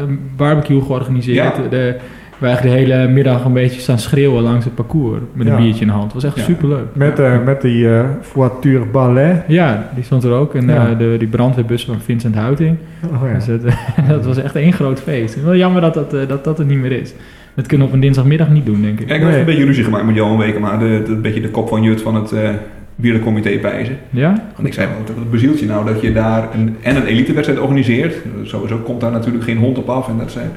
een 0.00 0.20
barbecue 0.36 0.80
georganiseerd. 0.82 1.56
Ja. 1.56 1.62
De, 1.70 1.96
waar 2.42 2.50
eigenlijk 2.50 2.86
de 2.88 2.92
hele 2.94 3.08
middag 3.08 3.44
een 3.44 3.52
beetje 3.52 3.80
staan 3.80 3.98
schreeuwen 3.98 4.42
langs 4.42 4.64
het 4.64 4.74
parcours 4.74 5.20
met 5.32 5.46
een 5.46 5.52
Ja. 5.52 5.58
biertje 5.58 5.80
in 5.80 5.86
de 5.86 5.92
hand. 5.92 6.04
Het 6.04 6.22
was 6.22 6.24
echt 6.24 6.36
Ja. 6.36 6.42
superleuk. 6.42 6.84
met, 6.92 7.18
eh, 7.18 7.44
met 7.44 7.60
die 7.60 7.94
eh 7.96 8.04
voiture 8.20 8.84
ballet. 8.84 9.42
Ja, 9.48 9.88
die 9.94 10.04
stond 10.04 10.24
er 10.24 10.32
ook. 10.32 10.54
En 10.54 10.66
Ja. 10.68 10.88
eh, 10.90 10.98
de, 10.98 11.16
die 11.18 11.28
brandweerbus 11.28 11.84
van 11.84 12.00
Vincent 12.00 12.34
Huiting. 12.34 12.76
Oh, 13.14 13.28
ja. 13.28 13.34
Dus 13.34 13.46
het, 13.46 13.62
dat 14.08 14.24
was 14.26 14.36
echt 14.42 14.56
één 14.56 14.72
groot 14.72 15.00
feest. 15.00 15.42
Wel 15.42 15.56
jammer 15.56 15.80
dat 15.80 15.94
dat, 15.94 16.14
eh, 16.14 16.20
dat 16.28 16.44
dat 16.44 16.58
er 16.58 16.64
niet 16.64 16.78
meer 16.78 16.92
is. 16.92 17.14
Dat 17.54 17.66
kunnen 17.66 17.86
we 17.86 17.92
op 17.92 17.98
een 17.98 18.04
dinsdagmiddag 18.04 18.48
niet 18.50 18.66
doen, 18.66 18.82
denk 18.82 19.00
ik. 19.00 19.08
Ja, 19.08 19.14
ik 19.14 19.20
heb 19.20 19.30
Nee. 19.30 19.38
een 19.38 19.44
beetje 19.44 19.64
ruzie 19.64 19.84
gemaakt 19.84 20.06
met 20.06 20.14
Johan 20.14 20.38
Wekema, 20.38 20.76
de, 20.76 21.02
de, 21.06 21.12
een 21.12 21.22
beetje 21.22 21.40
de 21.40 21.50
kop 21.50 21.68
van 21.68 21.82
Jut 21.82 22.00
van 22.02 22.14
het 22.14 22.32
eh 22.32 22.48
wielercomité 22.96 23.58
Pijzen. 23.58 23.96
Ja? 24.10 24.42
Want 24.56 24.68
ik 24.68 24.74
zei, 24.74 24.88
wat 25.16 25.30
bezielt 25.30 25.60
je 25.60 25.66
nou 25.66 25.86
dat 25.86 26.00
je 26.00 26.12
daar 26.12 26.48
een, 26.54 26.76
en 26.82 26.96
een 26.96 27.06
elitewedstrijd 27.06 27.60
organiseert? 27.60 28.14
Sowieso 28.42 28.76
komt 28.76 29.00
daar 29.00 29.10
natuurlijk 29.10 29.44
geen 29.44 29.56
hond 29.58 29.78
op 29.78 29.88
af. 29.88 30.08
En, 30.08 30.18
dat 30.18 30.30
zijn, 30.30 30.50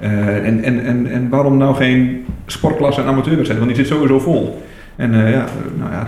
eh, 0.00 0.46
en, 0.46 0.64
en, 0.64 0.84
en, 0.84 1.06
en 1.10 1.28
waarom 1.28 1.56
nou 1.56 1.74
geen 1.74 2.24
sportklasse 2.46 3.00
en 3.00 3.06
amateurwedstrijd? 3.06 3.60
Want 3.64 3.74
die 3.74 3.84
zit 3.84 3.94
sowieso 3.94 4.18
vol. 4.18 4.62
En 4.96 5.14
eh, 5.14 5.32
ja, 5.32 5.44
nou 5.78 5.90
ja, 5.92 6.06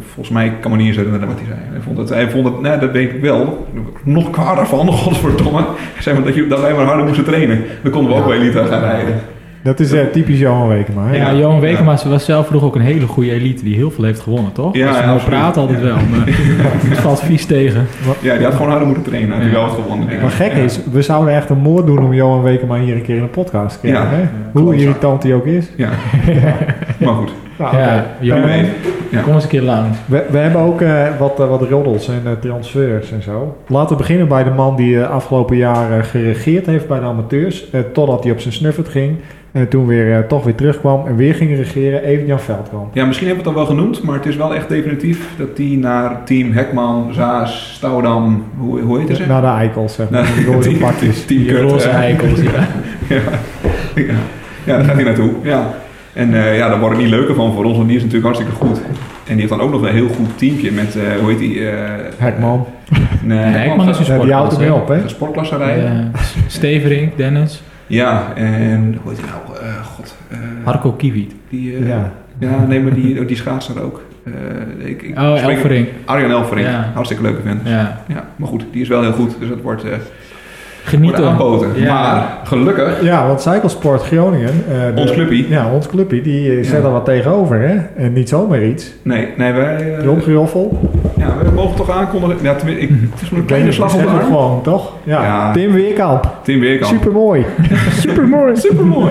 volgens 0.00 0.34
mij 0.34 0.52
kan 0.60 0.70
me 0.70 0.76
niet 0.76 0.86
eens 0.86 0.96
herinneren 0.96 1.28
wat 1.28 1.36
hij 1.36 1.46
zei. 1.46 1.58
Hij 1.70 1.80
vond 1.80 1.98
het, 1.98 2.08
hij 2.08 2.30
vond 2.30 2.44
het 2.46 2.60
nou, 2.60 2.80
dat 2.80 2.90
weet 2.90 3.14
ik 3.14 3.20
wel, 3.20 3.66
nog 4.04 4.30
kwader 4.30 4.66
van, 4.66 4.92
godverdomme. 5.02 5.64
Hij 5.76 6.02
zei 6.02 6.16
maar 6.16 6.24
dat, 6.24 6.34
je, 6.34 6.46
dat 6.46 6.60
wij 6.60 6.74
maar 6.74 6.84
harder 6.84 7.06
moesten 7.06 7.24
trainen. 7.24 7.64
Dan 7.82 7.92
konden 7.92 8.12
we 8.12 8.18
ook 8.18 8.26
bij 8.26 8.36
elite 8.36 8.64
gaan 8.64 8.80
rijden. 8.80 9.14
Dat 9.64 9.80
is 9.80 9.92
eh, 9.92 10.04
typisch 10.12 10.38
Johan 10.38 10.68
Wekema. 10.68 11.06
hè? 11.06 11.16
Ja, 11.16 11.30
Ja. 11.30 11.36
Johan 11.38 11.60
Wekema 11.60 11.96
was 12.08 12.24
zelf 12.24 12.46
vroeger 12.46 12.68
ook 12.68 12.74
een 12.74 12.80
hele 12.80 13.06
goede 13.06 13.30
elite 13.32 13.64
die 13.64 13.74
heel 13.74 13.90
veel 13.90 14.04
heeft 14.04 14.20
gewonnen, 14.20 14.52
toch? 14.52 14.74
Ja, 14.76 14.88
Als 14.88 15.00
nou 15.00 15.20
praat 15.20 15.56
altijd 15.56 15.78
Ja. 15.78 15.84
wel, 15.84 15.94
maar 15.94 16.26
het 16.90 16.98
valt 16.98 17.20
vies 17.20 17.46
tegen. 17.46 17.86
Ja, 18.20 18.34
die 18.36 18.44
had 18.44 18.54
gewoon 18.54 18.68
harder 18.68 18.86
moeten 18.86 19.04
trainen. 19.04 19.30
Had 19.32 19.42
hij 19.42 19.52
wel 19.52 19.62
had 19.62 19.72
gewonnen. 19.82 20.06
Maar 20.20 20.30
gek 20.30 20.52
Ja. 20.52 20.58
is, 20.62 20.80
we 20.92 21.02
zouden 21.02 21.34
echt 21.34 21.50
een 21.50 21.58
moord 21.58 21.86
doen 21.86 21.98
om 22.04 22.14
Johan 22.14 22.42
Wekema 22.42 22.78
hier 22.78 22.94
een 22.94 23.02
keer 23.02 23.16
in 23.16 23.22
een 23.22 23.30
podcast 23.30 23.80
te 23.80 23.86
krijgen. 23.88 24.10
Ja. 24.10 24.16
hè? 24.16 24.20
Ja, 24.20 24.28
Hoe 24.52 24.62
klopt. 24.62 24.78
irritant 24.80 25.22
hij 25.22 25.34
ook 25.34 25.46
is. 25.46 25.66
Ja, 25.76 25.88
maar 27.04 27.14
goed. 27.14 27.32
Nou, 27.58 27.76
Ja, 27.76 28.04
Eh, 28.20 28.64
Ja. 29.10 29.20
kom 29.20 29.34
eens 29.34 29.42
een 29.42 29.48
keer 29.48 29.62
langs. 29.62 29.98
we, 30.06 30.24
we 30.30 30.38
hebben 30.38 30.60
ook 30.60 30.80
eh, 30.80 31.02
wat, 31.18 31.40
eh, 31.40 31.48
wat 31.48 31.62
roddels 31.62 32.08
en 32.08 32.36
transfers 32.40 33.12
en 33.12 33.22
zo. 33.22 33.56
Laten 33.66 33.90
we 33.90 33.96
beginnen 34.02 34.28
bij 34.28 34.44
de 34.44 34.50
man 34.50 34.76
die 34.76 35.00
eh, 35.00 35.10
afgelopen 35.10 35.56
jaar 35.56 36.04
geregeerd 36.04 36.66
heeft 36.66 36.88
bij 36.88 36.98
de 37.00 37.04
amateurs. 37.06 37.70
eh, 37.70 37.80
totdat 37.92 38.22
hij 38.22 38.32
op 38.32 38.40
zijn 38.40 38.54
snuffert 38.54 38.88
ging. 38.88 39.16
En 39.54 39.68
toen 39.68 39.86
weer, 39.86 40.12
eh, 40.16 40.18
toch 40.28 40.44
weer 40.44 40.54
terugkwam 40.54 41.06
en 41.06 41.16
weer 41.16 41.34
ging 41.34 41.56
regeren. 41.56 42.02
Even 42.04 42.26
Jan 42.26 42.40
Veldkamp. 42.40 42.94
Ja, 42.94 43.04
misschien 43.04 43.26
hebben 43.26 43.44
we 43.44 43.50
het 43.50 43.58
al 43.60 43.66
wel 43.66 43.76
genoemd, 43.76 44.02
maar 44.02 44.14
het 44.14 44.26
is 44.26 44.36
wel 44.36 44.54
echt 44.54 44.68
definitief 44.68 45.28
dat 45.38 45.56
die 45.56 45.78
naar 45.78 46.24
team 46.24 46.52
Hekman, 46.52 47.08
Zaas, 47.12 47.72
Stouwdam, 47.74 48.44
hoe, 48.58 48.80
hoe 48.80 48.98
heet 48.98 49.08
het? 49.08 49.26
Naar 49.26 49.40
de 49.40 49.46
eikels, 49.46 49.94
zeg 49.94 50.10
maar. 50.10 50.26
Die 50.36 50.58
team- 50.58 50.78
pakjes. 50.78 51.24
team 51.24 51.42
Die 51.42 51.52
Kut, 51.52 51.70
roze 51.70 51.88
eikels, 51.88 52.40
ja. 52.52 52.66
ja. 53.08 53.20
ja. 54.64 54.76
daar 54.76 54.84
gaat 54.84 54.94
hij 54.94 55.04
naartoe. 55.04 55.30
Ja. 55.42 55.74
En 56.12 56.34
eh, 56.34 56.56
ja, 56.56 56.68
daar 56.68 56.78
wordt 56.80 56.94
het 56.94 57.04
niet 57.04 57.14
leuker 57.14 57.34
van 57.34 57.52
voor 57.52 57.64
ons, 57.64 57.76
want 57.76 57.88
die 57.88 57.96
is 57.96 58.02
natuurlijk 58.04 58.34
hartstikke 58.34 58.64
goed. 58.64 58.80
En 59.26 59.32
die 59.32 59.36
heeft 59.36 59.48
dan 59.48 59.60
ook 59.60 59.70
nog 59.70 59.82
een 59.82 59.94
heel 59.94 60.08
goed 60.08 60.38
teampje 60.38 60.70
met, 60.72 60.96
eh, 60.96 61.02
hoe 61.20 61.30
heet 61.30 61.38
die? 61.38 61.68
eh, 61.70 61.88
Hekman. 62.16 62.66
Nee, 63.22 63.38
Hekman 63.38 63.88
is 63.88 63.98
een 63.98 64.04
die 64.04 64.32
houdt 64.32 64.52
er 64.52 64.58
sportklasse. 64.58 64.60
mee 64.60 64.72
op, 64.72 64.88
hè? 64.88 65.08
Sportklasse 65.08 65.56
rijden. 65.56 66.12
Steverink, 66.46 67.16
Dennis, 67.16 67.62
Ja, 67.86 68.32
en 68.34 68.98
hoe 69.02 69.12
heet 69.12 69.20
die 69.20 69.30
nou? 69.30 69.64
Eh, 69.66 69.84
God. 69.84 70.14
eh, 70.30 70.38
Harko 70.64 70.92
Kiviet. 70.92 71.32
Die, 71.48 71.76
eh, 71.76 71.88
Ja. 71.88 72.10
ja. 72.38 72.64
nee, 72.68 72.80
maar 72.80 72.94
die, 72.94 73.24
die 73.24 73.36
schaatser 73.36 73.82
ook. 73.82 74.02
Eh, 74.24 74.88
ik, 74.88 75.02
ik 75.02 75.18
Oh, 75.18 75.42
Elverink. 75.42 75.88
Arjan 76.04 76.30
Elverink. 76.30 76.66
Ja. 76.66 76.90
Hartstikke 76.94 77.22
leuke 77.22 77.40
vent. 77.42 77.60
Ja. 77.64 78.00
Ja, 78.08 78.24
maar 78.36 78.48
goed, 78.48 78.64
die 78.72 78.82
is 78.82 78.88
wel 78.88 79.02
heel 79.02 79.12
goed, 79.12 79.36
dus 79.40 79.48
dat 79.48 79.60
wordt, 79.60 79.84
eh 79.84 79.90
Genieten. 80.84 81.24
aanboten. 81.28 81.68
Ja. 81.80 82.02
Maar 82.02 82.38
gelukkig, 82.44 83.02
Ja, 83.02 83.26
want 83.26 83.40
Cyclesport 83.40 84.02
Groningen. 84.02 84.50
eh, 84.70 84.94
de- 84.94 85.00
ons 85.00 85.12
clubpie. 85.12 85.48
Ja, 85.48 85.70
ons 85.72 85.86
clubje, 85.86 86.20
die 86.22 86.64
zet 86.64 86.78
Ja. 86.80 86.84
er 86.86 86.92
wat 86.92 87.04
tegenover, 87.04 87.60
hè? 87.60 87.76
En 88.04 88.12
niet 88.12 88.28
zomaar 88.28 88.62
iets. 88.64 88.92
Nee, 89.02 89.28
nee, 89.36 89.52
wij, 89.52 89.94
Romgeroffel. 90.04 90.90
Ja, 91.28 91.36
wij 91.42 91.52
mogen 91.52 91.76
toch 91.76 91.90
aankondigen. 91.90 92.36
Ja, 92.42 92.56
ik, 92.66 92.88
het 92.88 93.22
is 93.22 93.30
een 93.30 93.44
kleine 93.44 93.72
slag 93.72 93.94
op 93.94 94.00
de 94.02 94.06
arm. 94.08 94.24
gewoon, 94.24 94.62
toch? 94.62 94.92
Ja. 95.04 95.22
Ja. 95.22 95.52
Tim 95.52 95.72
Weerkamp. 95.72 96.36
Tim 96.42 96.60
Weerkamp. 96.60 96.92
Supermooi. 96.94 97.44
Supermooi. 98.00 98.56
Supermooi. 98.56 99.10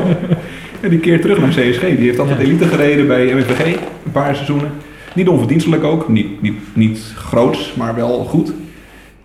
En 0.82 0.89
die 0.89 1.00
keert 1.00 1.22
terug 1.22 1.39
naar 1.39 1.50
CSG. 1.50 1.82
Die 1.82 1.98
heeft 1.98 2.20
altijd 2.20 2.39
elite 2.39 2.65
gereden 2.65 3.08
bij 3.08 3.34
MVG, 3.34 3.65
een 4.05 4.12
paar 4.12 4.34
seizoenen. 4.36 4.70
Niet 5.15 5.27
onverdienstelijk 5.27 5.84
ook, 5.84 6.10
niet, 6.10 6.41
niet, 6.41 6.55
niet 6.74 7.13
groots, 7.15 7.74
maar 7.77 7.96
wel 7.96 8.24
goed. 8.24 8.53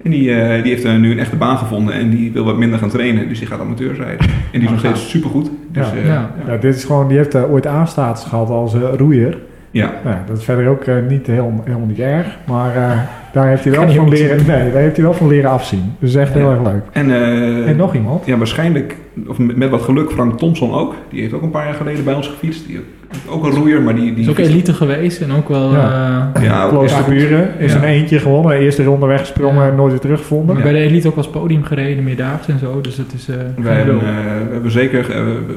En 0.03 0.11
die, 0.11 0.35
eh, 0.35 0.63
die 0.63 0.73
heeft 0.73 0.85
eh, 0.85 0.97
nu 0.97 1.11
een 1.11 1.19
echte 1.19 1.37
baan 1.37 1.59
gevonden 1.59 1.95
en 1.95 2.11
die 2.11 2.33
wil 2.33 2.45
wat 2.45 2.57
minder 2.57 2.79
gaan 2.79 2.89
trainen, 2.89 3.29
dus 3.29 3.39
die 3.39 3.49
gaat 3.49 3.61
amateurs 3.61 3.99
rijden. 3.99 4.27
En 4.29 4.31
die 4.53 4.63
is 4.63 4.71
nog 4.71 4.79
steeds 4.79 5.11
supergoed. 5.11 5.51
Dus, 5.73 5.87
Ja. 5.87 5.97
eh, 5.97 6.07
Ja. 6.07 6.31
ja. 6.47 6.57
Dit 6.57 6.75
is 6.75 6.85
gewoon, 6.85 7.09
die 7.09 7.17
heeft 7.17 7.35
ooit 7.35 7.67
aanstaats 7.67 8.25
gehad 8.25 8.49
als 8.51 8.75
roeier. 8.97 9.39
Ja. 9.71 9.93
Nou, 10.05 10.17
dat 10.27 10.39
is 10.39 10.45
verder 10.45 10.69
ook 10.69 10.85
eh, 10.85 10.95
niet 11.09 11.27
heel, 11.27 11.61
helemaal 11.65 11.87
niet 11.87 11.99
erg. 11.99 12.27
Maar 12.47 12.77
eh, 12.77 12.99
daar 13.39 13.49
heeft 13.49 13.65
hij 13.65 13.73
wel 13.73 13.89
van 13.91 14.09
leren, 14.09 14.37
nee, 14.47 14.73
daar 14.73 14.83
heeft 14.83 14.97
hij 14.97 15.05
wel 15.05 15.15
van 15.15 15.29
leren 15.29 15.51
afzien. 15.51 15.93
Dus 15.99 16.15
echt 16.15 16.33
heel 16.33 16.51
erg 16.51 16.63
leuk. 16.63 16.83
En, 16.93 17.11
eh, 17.11 17.69
En 17.69 17.77
nog 17.77 17.95
iemand? 17.95 18.27
ja, 18.27 18.37
waarschijnlijk, 18.37 18.97
of 19.27 19.39
met, 19.39 19.57
met 19.57 19.71
wat 19.71 19.83
geluk, 19.83 20.11
Frank 20.11 20.39
Thompson 20.39 20.73
ook. 20.75 20.95
Die 21.11 21.21
heeft 21.21 21.33
ook 21.33 21.43
een 21.43 21.51
paar 21.51 21.65
jaar 21.65 21.75
geleden 21.75 22.05
bij 22.05 22.15
ons 22.15 22.29
gefietst. 22.29 22.67
Die 22.67 22.81
ook 23.29 23.45
een 23.45 23.51
roeier, 23.51 23.83
maar 23.83 23.95
die... 23.95 24.15
die 24.15 24.23
is 24.23 24.29
ook 24.29 24.35
fietst- 24.35 24.51
elite 24.53 24.73
geweest 24.75 25.21
en 25.21 25.33
ook 25.33 25.49
wel... 25.49 25.73
Ja. 25.73 26.31
eh, 26.35 26.43
Ja, 26.45 26.69
Kloosterburen 26.69 27.49
is 27.59 27.73
Ja. 27.73 27.79
een 27.79 27.85
eentje 27.85 28.19
gewonnen. 28.19 28.57
Eerste 28.59 28.85
ronde 28.85 29.07
weggesprongen, 29.07 29.67
Ja. 29.67 29.73
nooit 29.75 29.91
weer 29.91 30.01
teruggevonden. 30.01 30.57
Ja. 30.57 30.63
Bij 30.63 30.73
de 30.73 30.79
elite 30.79 31.09
ook 31.09 31.17
als 31.17 31.29
podium 31.31 31.63
gereden, 31.63 32.05
meerdaags 32.05 32.49
en 32.49 32.59
zo. 32.59 32.81
Dus 32.81 32.97
het 32.97 33.13
is... 33.13 33.29
eh, 33.29 33.37
Wij 33.57 33.75
hebben, 33.77 33.95
eh, 33.95 34.01
we 34.47 34.53
hebben 34.53 34.71
zeker, 34.71 35.07
we, 35.09 35.15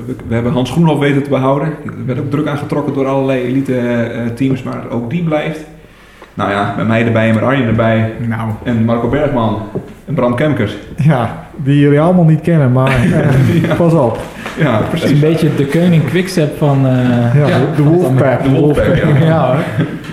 we- 0.08 0.14
we 0.28 0.34
hebben 0.34 0.52
Hans 0.52 0.72
Groenhoff 0.72 1.00
weten 1.00 1.24
te 1.24 1.30
behouden. 1.30 1.68
Er 1.86 2.06
werd 2.06 2.20
ook 2.20 2.30
druk 2.32 2.48
aangetrokken 2.48 2.94
door 2.94 3.08
allerlei 3.08 3.42
elite 3.44 3.76
eh, 3.78 4.26
teams, 4.36 4.64
maar 4.64 4.84
ook 4.90 5.10
die 5.10 5.24
blijft. 5.24 5.66
Nou 6.34 6.52
ja, 6.52 6.74
met 6.78 6.88
mij 6.88 7.06
erbij 7.06 7.28
en 7.28 7.34
met 7.36 7.44
Arjen 7.44 7.68
erbij. 7.68 8.12
Nou, 8.28 8.50
En 8.64 8.86
Marco 8.86 9.08
Bergman 9.08 9.62
en 10.08 10.14
Bram 10.14 10.36
Kemkers. 10.36 10.76
Ja, 10.96 11.44
die 11.56 11.80
jullie 11.80 12.00
allemaal 12.02 12.24
niet 12.26 12.42
kennen, 12.42 12.72
maar 12.72 12.88
eh, 13.70 13.76
pas 13.78 13.94
op. 13.94 14.18
Ja, 14.58 14.72
het 14.74 14.82
is 14.84 14.88
precies. 14.90 15.12
een 15.12 15.20
beetje 15.20 15.56
de 15.56 15.66
koning 15.66 16.06
quickstep 16.06 16.58
van... 16.58 16.86
eh, 16.88 17.36
Ja, 17.36 17.48
Ja, 17.48 17.58
de, 17.58 17.66
de 17.76 17.84
Wolfpack. 17.84 18.44
De 18.44 18.50
Wolfpack, 18.50 18.96
ja. 18.96 19.08
ja 19.26 19.56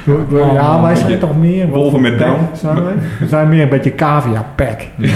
hoor. 0.04 0.52
Ja, 0.54 0.82
wij 0.82 0.94
zijn 0.94 1.18
toch 1.18 1.36
meer... 1.38 1.68
Wolven 1.68 2.00
met 2.00 2.18
down. 2.18 2.38
Zijn 2.52 2.74
wij? 2.84 2.92
We 3.20 3.28
zijn 3.28 3.48
meer 3.48 3.62
een 3.62 3.68
beetje 3.68 3.94
cavia 3.94 4.44
pack. 4.54 4.80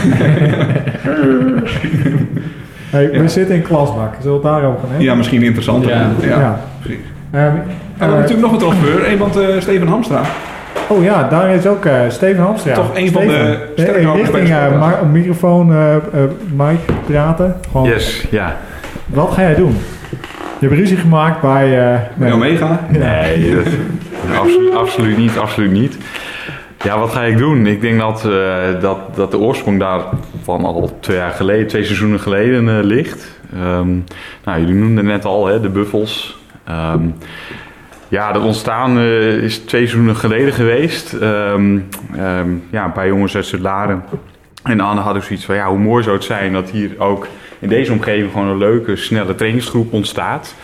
hey, 2.91 3.09
Ja. 3.13 3.21
We 3.21 3.29
zitten 3.29 3.55
in 3.55 3.63
klasbak. 3.63 4.15
Zullen 4.21 4.41
we 4.41 4.47
het 4.49 4.53
daarover 4.57 4.79
gaan 4.81 4.89
hebben? 4.89 5.07
Ja, 5.07 5.15
misschien 5.15 5.43
interessant. 5.43 5.85
Ja. 5.85 6.07
Ja, 6.21 6.39
Ja. 6.39 6.61
precies. 6.81 6.99
Ehm, 7.31 7.45
En 7.47 7.63
dan 7.99 8.09
eh, 8.09 8.15
natuurlijk 8.15 8.41
nog 8.41 8.53
een 8.53 8.59
transfer. 8.59 9.11
Iemand, 9.13 9.37
eh 9.37 9.47
Steven 9.59 9.89
Hamstra. 9.89 10.21
Oh 10.89 11.03
ja, 11.03 11.29
daar 11.29 11.55
is 11.55 11.67
ook 11.67 11.85
eh, 11.85 12.01
Steven 12.09 12.43
Hamstra. 12.43 12.75
Toch 12.75 12.97
een 12.97 13.13
van 13.13 13.27
de 13.27 13.33
eh, 13.77 13.85
bij 13.85 14.01
de 14.03 14.13
Richting 14.13 14.49
eh, 14.49 14.79
ma- 14.79 15.01
microfoon, 15.13 15.73
eh, 15.73 15.95
eh, 15.97 16.03
Mike, 16.57 16.93
praten. 17.07 17.57
Gewoon, 17.71 17.89
Yes, 17.89 18.27
ja. 18.31 18.57
Wat 19.07 19.31
ga 19.33 19.41
jij 19.43 19.55
doen? 19.55 19.77
Je 20.59 20.69
hebt 20.69 20.81
ruzie 20.81 20.97
gemaakt 20.97 21.41
bij... 21.41 21.93
eh, 21.95 22.01
Met 22.15 22.33
Omega. 22.33 22.81
Nee, 22.89 23.55
dat, 23.55 23.67
absoluut, 24.39 24.75
absoluut 24.75 25.17
niet, 25.19 25.39
absoluut 25.39 25.71
niet. 25.73 25.99
Ja, 26.85 26.99
wat 26.99 27.11
ga 27.11 27.23
ik 27.23 27.39
doen? 27.39 27.67
Ik 27.67 27.81
denk 27.81 27.99
dat, 28.01 28.25
eh, 28.25 28.81
dat, 28.81 28.99
dat 29.15 29.31
de 29.31 29.39
oorsprong 29.39 29.79
daarvan 29.79 30.65
al 30.65 30.97
twee 31.01 31.17
jaar 31.17 31.31
geleden, 31.31 31.67
twee 31.67 31.85
seizoenen 31.85 32.21
geleden 32.21 32.69
eh, 32.69 32.85
ligt. 32.85 33.41
Ehm, 33.55 33.89
nou, 34.45 34.61
jullie 34.61 34.75
noemden 34.75 35.05
net 35.05 35.25
al, 35.25 35.47
hè, 35.47 35.61
de 35.61 35.69
Buffels. 35.69 36.39
Ehm, 36.67 37.01
ja, 38.13 38.33
dat 38.33 38.43
ontstaan 38.43 38.99
eh, 38.99 39.37
is 39.37 39.59
twee 39.59 39.87
seizoenen 39.87 40.17
geleden 40.17 40.53
geweest. 40.53 41.13
Ehm, 41.13 41.79
ehm, 42.17 42.49
ja, 42.71 42.85
een 42.85 42.93
paar 42.93 43.07
jongens 43.07 43.37
uit 43.37 43.47
Zuid-Laren 43.47 44.05
en 44.63 44.81
Anne 44.81 45.01
hadden 45.01 45.23
zoiets 45.23 45.45
van, 45.45 45.55
ja, 45.55 45.69
hoe 45.69 45.79
mooi 45.79 46.03
zou 46.03 46.17
het 46.17 46.25
zijn 46.25 46.53
dat 46.53 46.71
hier 46.71 46.91
ook 46.99 47.27
in 47.59 47.69
deze 47.69 47.93
omgeving 47.93 48.33
gewoon 48.33 48.49
een 48.49 48.59
leuke, 48.59 48.97
snelle 48.97 49.35
trainingsgroep 49.35 49.93
ontstaat. 49.93 50.55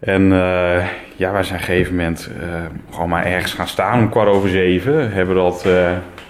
En 0.00 0.32
eh, 0.32 0.84
ja, 1.16 1.32
wij 1.32 1.42
zijn 1.42 1.60
op 1.60 1.68
een 1.68 1.74
gegeven 1.74 1.94
moment 1.94 2.30
eh, 2.40 2.48
gewoon 2.90 3.08
maar 3.08 3.24
ergens 3.24 3.52
gaan 3.52 3.68
staan 3.68 3.98
om 3.98 4.10
kwart 4.10 4.28
over 4.28 4.48
zeven. 4.48 5.12
Hebben 5.12 5.34
dat. 5.34 5.66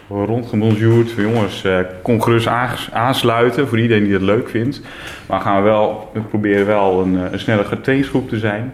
Van, 0.07 0.77
Jongens, 1.17 1.65
kom 2.03 2.23
gerust 2.23 2.49
aansluiten 2.93 3.69
voor 3.69 3.79
iedereen 3.79 4.05
die 4.05 4.13
het 4.13 4.23
leuk 4.23 4.49
vindt. 4.49 4.81
Maar 5.27 5.41
gaan 5.41 5.57
we 5.57 5.63
wel, 5.63 6.11
we 6.13 6.21
proberen 6.21 6.67
wel 6.67 7.01
een, 7.01 7.15
een 7.33 7.41
snelle 7.41 7.81
trainingsgroep 7.81 8.29
te 8.29 8.39
zijn. 8.39 8.73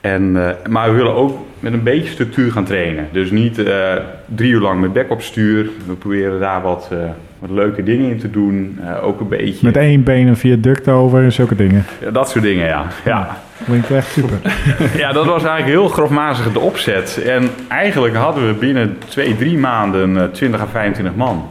En, 0.00 0.46
eh, 0.46 0.70
maar 0.70 0.90
we 0.90 0.96
willen 0.96 1.14
ook 1.14 1.38
met 1.60 1.72
een 1.72 1.82
beetje 1.82 2.10
structuur 2.10 2.52
gaan 2.52 2.64
trainen. 2.64 3.08
Dus 3.12 3.30
niet 3.30 3.58
eh, 3.58 3.94
drie 4.24 4.50
uur 4.50 4.60
lang 4.60 4.80
met 4.80 4.92
bek 4.92 5.10
op 5.10 5.22
stuur. 5.22 5.68
We 5.86 5.92
proberen 5.92 6.40
daar 6.40 6.62
wat, 6.62 6.88
eh, 6.92 6.98
wat 7.38 7.50
leuke 7.50 7.82
dingen 7.82 8.10
in 8.10 8.18
te 8.18 8.30
doen. 8.30 8.80
Ook 9.02 9.20
een 9.20 9.28
beetje... 9.28 9.66
Met 9.66 9.76
één 9.76 10.02
been 10.02 10.26
een 10.26 10.36
viaduct 10.36 10.88
over 10.88 11.22
en 11.22 11.32
zulke 11.32 11.56
dingen. 11.56 11.84
Ja, 12.00 12.10
dat 12.10 12.30
soort 12.30 12.44
dingen, 12.44 12.66
ja. 12.66 12.86
ja. 13.04 13.38
Klinkt 13.64 13.90
echt 13.90 14.10
super. 14.10 14.38
Ja, 14.96 15.12
dat 15.12 15.24
was 15.24 15.44
eigenlijk 15.44 15.66
heel 15.66 15.88
grofmazig 15.88 16.52
de 16.52 16.58
opzet. 16.58 17.22
En 17.26 17.50
eigenlijk 17.68 18.16
hadden 18.16 18.46
we 18.46 18.54
binnen 18.54 18.98
twee, 19.08 19.36
drie 19.36 19.58
maanden 19.58 20.16
eh, 20.16 20.24
20 20.24 20.60
à 20.60 20.66
25 20.66 21.14
man. 21.14 21.48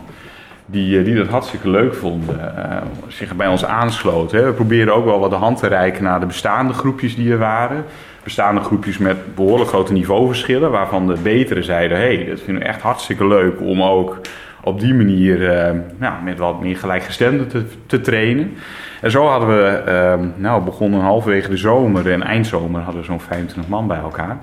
Die, 0.65 1.03
die 1.03 1.15
dat 1.15 1.27
hartstikke 1.27 1.69
leuk 1.69 1.95
vonden. 1.95 2.39
zich 3.07 3.35
bij 3.35 3.47
ons 3.47 3.65
aansloten. 3.65 4.45
We 4.45 4.51
proberen 4.51 4.95
ook 4.95 5.05
wel 5.05 5.19
wat 5.19 5.29
de 5.29 5.35
hand 5.35 5.59
te 5.59 5.67
reiken 5.67 6.03
naar 6.03 6.19
de 6.19 6.25
bestaande 6.25 6.73
groepjes 6.73 7.15
die 7.15 7.31
er 7.31 7.37
waren. 7.37 7.85
Bestaande 8.27 8.61
groepjes 8.61 8.97
met 8.97 9.35
behoorlijk 9.35 9.69
grote 9.69 9.93
niveauverschillen. 9.93 10.71
Waarvan 10.71 11.07
de 11.07 11.15
betere 11.23 11.63
zeiden, 11.63 11.97
hey, 11.97 12.25
dat 12.29 12.41
vinden 12.41 12.63
we 12.63 12.69
echt 12.69 12.81
hartstikke 12.81 13.27
leuk 13.27 13.61
om 13.61 13.83
ook 13.83 14.21
op 14.63 14.79
die 14.79 14.93
manier 14.93 15.49
eh, 15.49 15.73
nou, 15.97 16.23
met 16.23 16.37
wat 16.37 16.61
meer 16.61 16.77
gelijkgestemden 16.77 17.47
te, 17.47 17.63
te 17.85 18.01
trainen. 18.01 18.53
En 19.01 19.11
zo 19.11 19.25
hadden 19.25 19.49
we, 19.49 19.67
ehm, 19.67 20.27
nou, 20.35 20.63
begonnen 20.63 20.99
halverwege 20.99 21.49
de 21.49 21.57
zomer 21.57 22.11
en 22.11 22.23
eindzomer 22.23 22.81
hadden 22.81 23.01
we 23.01 23.07
zo'n 23.07 23.19
25 23.19 23.71
man 23.71 23.87
bij 23.87 23.99
elkaar. 23.99 24.37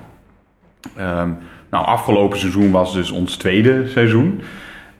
Ehm, 0.96 1.30
nou, 1.70 1.86
afgelopen 1.86 2.38
seizoen 2.38 2.70
was 2.70 2.92
dus 2.92 3.10
ons 3.10 3.36
tweede 3.36 3.88
seizoen. 3.88 4.40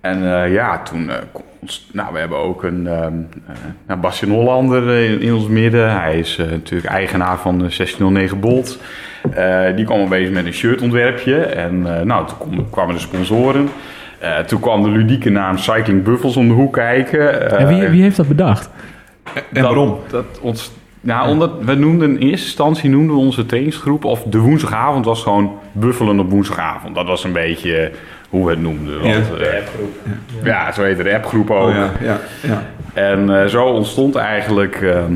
En 0.05 0.43
eh, 0.43 0.53
ja, 0.53 0.83
toen, 0.83 1.11
eh, 1.11 1.17
kon 1.33 1.43
ons- 1.61 1.89
nou, 1.93 2.13
we 2.13 2.19
hebben 2.19 2.39
ook 2.39 2.63
een 2.63 2.87
ehm 2.87 3.13
eh, 3.47 3.55
nou, 3.87 4.01
Bastian 4.01 4.31
Hollander 4.31 4.89
in, 5.11 5.21
in 5.21 5.35
ons 5.35 5.47
midden. 5.49 6.01
Hij 6.01 6.19
is 6.19 6.39
eh, 6.39 6.47
natuurlijk 6.51 6.91
eigenaar 6.93 7.39
van 7.39 7.53
de 7.59 7.59
1609 7.77 8.41
Bolt. 8.41 8.79
Eh, 9.35 9.61
die 9.77 9.85
kwam 9.85 10.01
al 10.01 10.09
bezig 10.09 10.33
met 10.33 10.47
een 10.47 10.53
shirtontwerpje. 10.53 11.37
En 11.37 11.97
eh, 11.99 12.05
nou, 12.05 12.27
toen 12.27 12.39
kom- 12.39 12.71
kwamen 12.71 12.95
de 12.95 13.01
sponsoren. 13.01 13.69
Eh, 14.19 14.39
toen 14.39 14.61
kwam 14.61 14.83
de 14.83 14.89
ludieke 14.89 15.31
naam 15.31 15.59
Cycling 15.59 16.03
Buffels 16.03 16.37
om 16.37 16.49
de 16.49 16.55
hoek 16.55 16.73
kijken. 16.73 17.51
En 17.59 17.67
wie, 17.69 17.89
wie 17.89 18.03
heeft 18.03 18.17
dat 18.17 18.29
bedacht? 18.29 18.71
En 19.35 19.43
dat- 19.53 19.63
waarom? 19.63 19.99
Dat 20.11 20.25
ons, 20.41 20.73
nou, 21.01 21.29
omdat 21.29 21.51
we 21.61 21.75
noemden 21.75 22.11
in 22.11 22.17
eerste 22.29 22.47
instantie 22.47 22.91
noemden 22.91 23.15
we 23.17 23.21
onze 23.23 23.47
trainingsgroep, 23.47 24.05
of 24.05 24.23
de 24.23 24.39
woensdagavond 24.39 25.05
was 25.05 25.23
gewoon 25.23 25.53
buffelen 25.73 26.19
op 26.21 26.31
woensdagavond. 26.31 26.95
Dat 26.95 27.07
was 27.07 27.25
een 27.25 27.33
beetje 27.33 27.91
hoe 28.35 28.45
we 28.45 28.51
het 28.51 28.61
noemden. 28.63 29.01
Want, 29.01 29.15
Ja. 29.15 29.21
eh, 29.21 29.39
De 29.39 29.57
appgroep. 29.59 29.95
ja, 30.45 30.73
zo 30.73 30.83
heet 30.83 30.97
de 30.97 31.15
appgroep 31.15 31.51
ook. 31.51 31.69
Oh 31.69 31.75
ja, 31.75 31.91
ja, 32.03 32.19
ja. 32.41 32.63
En 32.95 33.41
eh, 33.41 33.47
zo 33.47 33.65
ontstond 33.65 34.15
eigenlijk. 34.17 34.77
ehm, 34.83 35.13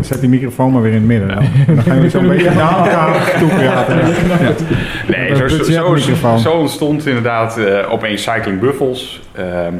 Zet, 0.00 0.20
die 0.20 0.28
microfoon 0.28 0.72
maar 0.72 0.82
weer 0.82 0.90
in 0.92 0.96
het 0.98 1.06
midden. 1.06 1.28
Dan, 1.28 1.44
dan 1.74 1.84
gaan 1.84 1.94
jullie 1.94 2.10
zo'n 2.10 2.28
beetje 2.28 2.50
naar 2.50 2.76
elkaar 2.78 3.34
toe 3.38 3.48
praten. 3.48 3.96
nee, 5.08 5.36
zo, 5.36 5.48
zo, 5.48 6.36
zo, 6.38 6.50
ontstond 6.52 7.06
inderdaad 7.06 7.58
eh, 7.58 7.92
opeens 7.92 8.22
Cycling 8.22 8.60
Buffels. 8.60 9.22
Ehm, 9.32 9.74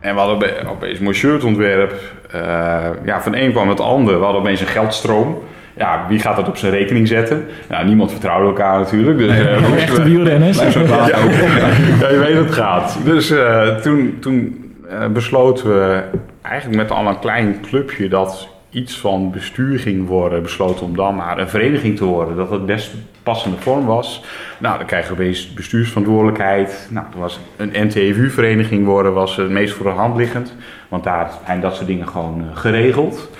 en 0.00 0.14
we 0.14 0.20
hadden 0.20 0.36
ope- 0.36 0.54
opeens 0.70 0.98
een 0.98 1.04
mooi 1.04 1.16
shirtontwerp. 1.16 1.94
Eh, 2.30 2.40
ja, 3.04 3.20
van 3.22 3.34
een 3.34 3.50
kwam 3.52 3.68
het 3.68 3.80
ander. 3.80 4.18
We 4.18 4.24
hadden 4.24 4.40
opeens 4.40 4.60
een 4.60 4.66
geldstroom. 4.66 5.42
Ja, 5.76 6.06
wie 6.08 6.18
gaat 6.18 6.36
dat 6.36 6.48
op 6.48 6.56
zijn 6.56 6.72
rekening 6.72 7.08
zetten? 7.08 7.44
Nou, 7.68 7.86
niemand 7.86 8.10
vertrouwde 8.10 8.46
elkaar 8.46 8.78
natuurlijk. 8.78 9.18
Dus, 9.18 9.38
eh, 9.38 9.58
moesten 9.58 9.76
Echte 9.78 10.02
we- 10.02 10.08
wielrenners. 10.08 10.58
Ja, 10.58 10.68
ja, 11.08 11.18
je 12.10 12.18
weet 12.18 12.34
hoe 12.36 12.44
het 12.44 12.54
gaat. 12.54 12.98
Dus 13.04 13.30
eh, 13.30 13.76
toen, 13.76 14.16
toen 14.20 14.64
eh, 14.88 15.06
besloten 15.06 15.68
we 15.68 16.02
eigenlijk 16.42 16.82
met 16.82 16.90
al 16.90 17.06
een 17.06 17.18
klein 17.18 17.60
clubje 17.68 18.08
dat 18.08 18.48
iets 18.70 18.98
van 18.98 19.30
bestuur 19.30 19.78
ging 19.78 20.06
worden, 20.06 20.42
besloten 20.42 20.86
om 20.86 20.96
dan 20.96 21.14
maar 21.14 21.38
een 21.38 21.48
vereniging 21.48 21.96
te 21.96 22.04
worden. 22.04 22.36
Dat 22.36 22.50
het 22.50 22.66
best 22.66 22.92
passende 23.22 23.56
vorm 23.56 23.86
was. 23.86 24.24
Nou, 24.58 24.78
dan 24.78 24.86
krijg 24.86 25.06
je 25.06 25.12
opeens 25.12 25.52
bestuursverantwoordelijkheid. 25.54 26.88
Nou, 26.90 27.06
toen 27.10 27.20
was 27.20 27.40
een 27.56 27.72
NTFU-vereniging 27.86 28.84
worden, 28.86 29.12
was 29.12 29.36
het 29.36 29.50
meest 29.50 29.74
voor 29.74 29.86
de 29.86 29.92
hand 29.92 30.16
liggend. 30.16 30.54
Want 30.88 31.04
daar 31.04 31.30
zijn 31.46 31.60
dat 31.60 31.74
soort 31.74 31.86
dingen 31.86 32.08
gewoon 32.08 32.40
eh, 32.50 32.56
geregeld. 32.56 33.30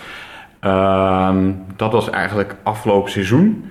Ehm, 0.64 1.50
dat 1.76 1.92
was 1.92 2.10
eigenlijk 2.10 2.54
afgelopen 2.62 3.10
seizoen. 3.10 3.64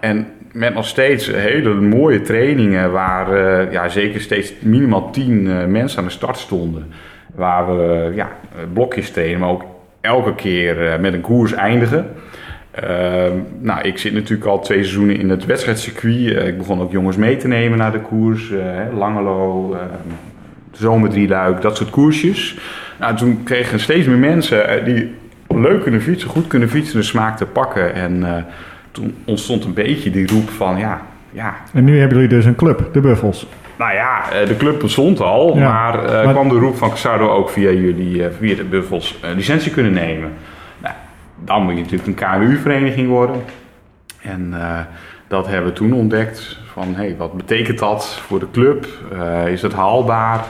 En 0.00 0.26
met 0.52 0.74
nog 0.74 0.86
steeds 0.86 1.26
hele 1.32 1.74
mooie 1.74 2.20
trainingen 2.20 2.92
waar 2.92 3.32
eh, 3.32 3.72
ja, 3.72 3.88
zeker 3.88 4.20
steeds 4.20 4.52
minimaal 4.60 5.10
tien 5.10 5.50
eh, 5.50 5.64
mensen 5.66 5.98
aan 5.98 6.04
de 6.04 6.10
start 6.10 6.36
stonden. 6.38 6.86
Waar 7.34 7.76
we 7.76 8.12
ja, 8.14 8.28
blokjes 8.72 9.10
trainen, 9.10 9.40
maar 9.40 9.48
ook 9.48 9.64
elke 10.00 10.34
keer 10.34 10.92
eh, 10.92 10.98
met 10.98 11.12
een 11.12 11.20
koers 11.20 11.52
eindigen. 11.52 12.06
Ehm, 12.70 13.36
nou, 13.60 13.80
ik 13.82 13.98
zit 13.98 14.12
natuurlijk 14.12 14.48
al 14.50 14.60
twee 14.60 14.82
seizoenen 14.82 15.16
in 15.18 15.30
het 15.30 15.46
wedstrijdcircuit. 15.46 16.34
Eh, 16.34 16.46
ik 16.46 16.58
begon 16.58 16.80
ook 16.80 16.92
jongens 16.92 17.16
mee 17.16 17.36
te 17.36 17.48
nemen 17.48 17.78
naar 17.78 17.92
de 17.92 18.00
koers. 18.00 18.50
eh, 18.50 18.96
Langelo, 18.98 19.72
eh, 19.72 19.80
Zomerdrieluik, 20.70 21.60
dat 21.60 21.76
soort 21.76 21.90
koersjes. 21.90 22.58
Nou, 22.98 23.16
toen 23.16 23.42
kregen 23.42 23.80
steeds 23.80 24.06
meer 24.06 24.18
mensen 24.18 24.68
eh, 24.68 24.84
die 24.84 25.14
leuk 25.60 25.82
kunnen 25.82 26.00
fietsen, 26.02 26.30
goed 26.30 26.46
kunnen 26.46 26.68
fietsen, 26.68 26.96
de 27.00 27.04
smaak 27.06 27.36
te 27.36 27.46
pakken. 27.46 27.94
En 27.94 28.24
eh, 28.36 28.42
toen 28.90 29.14
ontstond 29.24 29.64
een 29.64 29.74
beetje 29.74 30.10
die 30.10 30.26
roep 30.26 30.48
van, 30.50 30.78
ja, 30.78 31.00
ja 31.30 31.54
En 31.72 31.84
nu 31.84 31.98
hebben 31.98 32.16
jullie 32.18 32.34
dus 32.34 32.44
een 32.44 32.54
club, 32.54 32.88
de 32.92 33.00
Buffels. 33.00 33.46
nou 33.78 33.92
ja, 33.92 34.30
eh, 34.30 34.46
de 34.46 34.56
club 34.56 34.80
bestond 34.80 35.20
al, 35.20 35.56
Ja, 35.56 35.68
maar, 35.72 36.04
eh, 36.04 36.24
maar- 36.24 36.32
kwam 36.34 36.48
de 36.48 36.58
roep 36.58 36.76
van 36.76 36.96
zouden 36.96 37.26
we 37.26 37.32
ook 37.32 37.50
via 37.50 37.70
jullie, 37.70 38.22
via 38.38 38.54
de 38.54 38.64
Buffels, 38.64 39.18
een 39.22 39.36
licentie 39.36 39.72
kunnen 39.72 39.92
nemen. 39.92 40.32
Nou, 40.82 40.94
dan 41.44 41.62
moet 41.62 41.74
je 41.76 41.80
natuurlijk 41.82 42.06
een 42.08 42.14
KMU-vereniging 42.14 43.08
worden. 43.08 43.36
En 44.22 44.54
dat 45.28 45.46
hebben 45.46 45.70
we 45.70 45.76
toen 45.76 45.92
ontdekt 45.92 46.58
van, 46.72 46.94
hey, 46.94 47.14
wat 47.18 47.32
betekent 47.32 47.78
dat 47.78 48.20
voor 48.26 48.38
de 48.38 48.50
club? 48.52 48.86
Is 49.46 49.60
dat 49.60 49.72
haalbaar? 49.72 50.44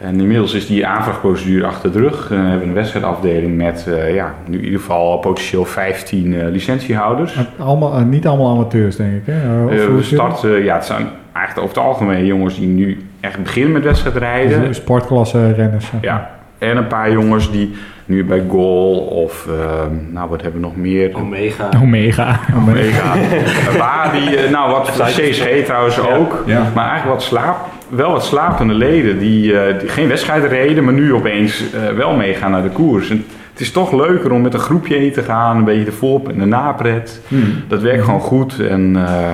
En 0.00 0.20
inmiddels 0.20 0.54
is 0.54 0.66
die 0.66 0.86
aanvraagprocedure 0.86 1.66
achter 1.66 1.92
de 1.92 1.98
rug. 1.98 2.30
Eh, 2.30 2.38
we 2.38 2.48
hebben 2.48 2.68
een 2.68 2.74
wedstrijdafdeling 2.74 3.56
met 3.56 3.86
eh, 3.88 4.14
ja, 4.14 4.34
nu 4.46 4.58
in 4.58 4.64
ieder 4.64 4.80
geval 4.80 5.18
potentieel 5.18 5.64
15 5.64 6.34
eh, 6.34 6.48
licentiehouders. 6.48 7.38
Allemaal, 7.58 8.00
niet 8.00 8.26
allemaal 8.26 8.50
amateurs, 8.50 8.96
denk 8.96 9.12
ik. 9.12 9.22
Hè? 9.24 9.64
We 9.64 10.02
starten, 10.02 10.64
ja, 10.64 10.74
het 10.74 10.84
zijn 10.84 11.08
eigenlijk 11.32 11.66
over 11.66 11.76
het 11.76 11.86
algemeen 11.86 12.26
jongens 12.26 12.58
die 12.58 12.66
nu 12.66 13.06
echt 13.20 13.42
beginnen 13.42 13.72
met 13.72 13.82
wedstrijdrijden. 13.82 14.60
Dus 14.60 14.76
Sportklasse 14.76 15.52
renners. 15.52 15.84
zeg 15.84 15.92
maar. 15.92 16.02
Ja, 16.02 16.30
en 16.58 16.76
een 16.76 16.86
paar 16.86 17.12
jongens 17.12 17.50
die 17.50 17.74
nu 18.04 18.24
bij 18.24 18.42
Goal 18.48 18.96
of, 18.96 19.46
ehm, 19.46 20.12
nou 20.12 20.28
wat 20.28 20.42
hebben 20.42 20.60
we 20.60 20.66
nog 20.66 20.76
meer? 20.76 21.16
Omega. 21.16 21.68
Omega. 21.82 22.40
Omega. 22.56 23.14
Waar 23.78 24.12
die, 24.12 24.48
nou 24.50 24.70
wat 24.70 24.90
CSG 25.04 25.64
trouwens 25.64 26.00
ook. 26.00 26.42
Ja. 26.46 26.70
Maar 26.74 26.88
eigenlijk 26.88 27.18
wat 27.18 27.22
slaap, 27.22 27.66
wel 27.88 28.10
wat 28.12 28.24
slapende 28.24 28.74
leden 28.74 29.18
die, 29.18 29.58
eh, 29.58 29.78
die 29.80 29.88
geen 29.88 30.08
wedstrijden 30.08 30.48
reden, 30.48 30.84
maar 30.84 30.94
nu 30.94 31.12
opeens 31.14 31.62
eh, 31.72 31.96
wel 31.96 32.14
meegaan 32.16 32.50
naar 32.50 32.62
de 32.62 32.68
koers. 32.68 33.10
En 33.10 33.24
het 33.52 33.60
is 33.60 33.72
toch 33.72 33.92
leuker 33.92 34.32
om 34.32 34.40
met 34.42 34.54
een 34.54 34.60
groepje 34.60 34.96
heen 34.96 35.12
te 35.12 35.22
gaan, 35.22 35.56
een 35.56 35.64
beetje 35.64 35.84
de 35.84 35.92
voor- 35.92 36.28
en 36.28 36.38
de 36.38 36.44
napret. 36.46 37.20
Hmm. 37.28 37.52
Dat 37.68 37.82
werkt 37.82 38.04
gewoon 38.04 38.20
goed 38.20 38.60
en 38.60 38.96
eh, 38.96 39.32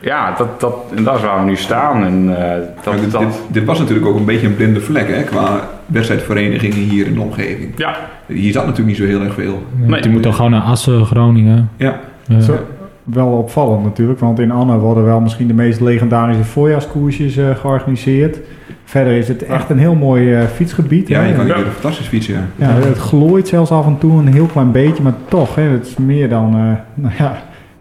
ja, 0.00 0.34
dat, 0.38 0.60
dat, 0.60 0.74
en 0.96 1.04
daar 1.04 1.20
waar 1.20 1.38
we 1.38 1.44
nu 1.50 1.56
staan. 1.56 2.04
En, 2.04 2.36
eh, 2.52 2.58
dat, 2.84 3.00
dit, 3.00 3.10
dat, 3.10 3.20
dit, 3.20 3.40
dit 3.48 3.64
was 3.64 3.78
natuurlijk 3.78 4.06
ook 4.06 4.16
een 4.16 4.24
beetje 4.24 4.46
een 4.46 4.56
blinde 4.56 4.80
vlek 4.80 5.08
hè, 5.08 5.22
qua 5.22 5.68
wedstrijdverenigingen 5.86 6.76
hier 6.76 7.06
in 7.06 7.14
de 7.14 7.20
omgeving. 7.20 7.72
ja, 7.76 7.96
Hier 8.26 8.52
zat 8.52 8.62
natuurlijk 8.66 8.98
niet 8.98 9.08
zo 9.08 9.16
heel 9.16 9.22
erg 9.24 9.34
veel. 9.34 9.62
Nee. 9.76 10.00
Die 10.00 10.10
moet 10.10 10.22
dan 10.22 10.34
gewoon 10.34 10.50
naar 10.50 10.60
Assen, 10.62 11.06
Groningen. 11.06 11.70
Ja, 11.76 12.00
Zo- 12.40 12.58
wel 13.06 13.26
opvallend 13.26 13.82
natuurlijk. 13.84 14.18
Want 14.20 14.38
in 14.40 14.50
Anne 14.50 14.78
worden 14.78 15.04
wel 15.04 15.20
misschien 15.20 15.46
de 15.46 15.54
meest 15.54 15.80
legendarische 15.80 16.44
voorjaarskoersjes 16.44 17.36
eh, 17.36 17.44
georganiseerd. 17.56 18.38
Verder 18.84 19.12
is 19.16 19.28
het 19.28 19.42
echt 19.44 19.70
een 19.70 19.78
heel 19.78 19.94
mooi 19.94 20.34
eh, 20.34 20.42
fietsgebied. 20.54 21.08
Ja, 21.08 21.20
hè. 21.20 21.26
je 21.28 21.34
kan 21.34 21.46
Ja, 21.46 21.54
hier 21.56 21.64
fantastisch 21.64 22.06
fietsen. 22.06 22.50
Ja. 22.56 22.66
het 22.68 22.98
glooit 22.98 23.48
zelfs 23.48 23.70
af 23.70 23.86
en 23.86 23.98
toe 23.98 24.18
een 24.18 24.32
heel 24.32 24.46
klein 24.46 24.72
beetje. 24.72 25.02
Maar 25.02 25.14
toch, 25.28 25.54
hè, 25.54 25.62
het 25.62 25.86
is 25.86 25.96
meer 25.96 26.28
dan 26.28 26.46
eh, 26.54 26.60
nou 27.04 27.14
ja, 27.18 27.32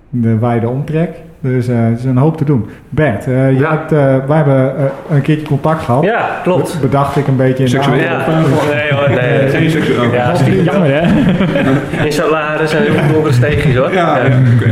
de 0.10 0.38
wijde 0.38 0.68
omtrek. 0.70 1.10
Dus 1.40 1.68
eh, 1.68 1.76
het 1.80 2.00
is 2.00 2.06
een 2.06 2.18
hoop 2.18 2.38
te 2.38 2.44
doen. 2.46 2.66
Bert, 2.90 3.28
eh, 3.28 3.52
je 3.52 3.58
Ja. 3.60 3.70
hebt, 3.72 3.92
eh, 3.92 4.28
wij 4.28 4.38
hebben 4.38 4.74
een 5.10 5.22
keertje 5.22 5.48
contact 5.48 5.84
gehad. 5.84 6.04
Ja, 6.04 6.40
klopt. 6.44 6.78
Bedacht 6.82 7.16
ik 7.16 7.28
een 7.28 7.36
beetje 7.36 7.58
in 7.64 7.64
de 7.64 7.70
Seksueel? 7.70 8.00
Ja. 8.00 8.26
Nee 8.74 8.92
hoor, 8.94 9.10
nee. 9.10 9.50
Geen 9.56 9.70
seksueel. 9.70 10.14
Ja, 10.14 10.32
Dat 10.32 10.40
is 10.48 10.64
jammer, 10.64 10.90
hè? 10.94 11.02
in 12.06 12.12
Salaren 12.12 12.68
zijn 12.68 12.84
heel 12.84 13.14
donkere 13.14 13.34
steegjes 13.34 13.76
hoor. 13.76 13.94
Ja, 13.94 14.18
ja, 14.18 14.24
oké. 14.56 14.72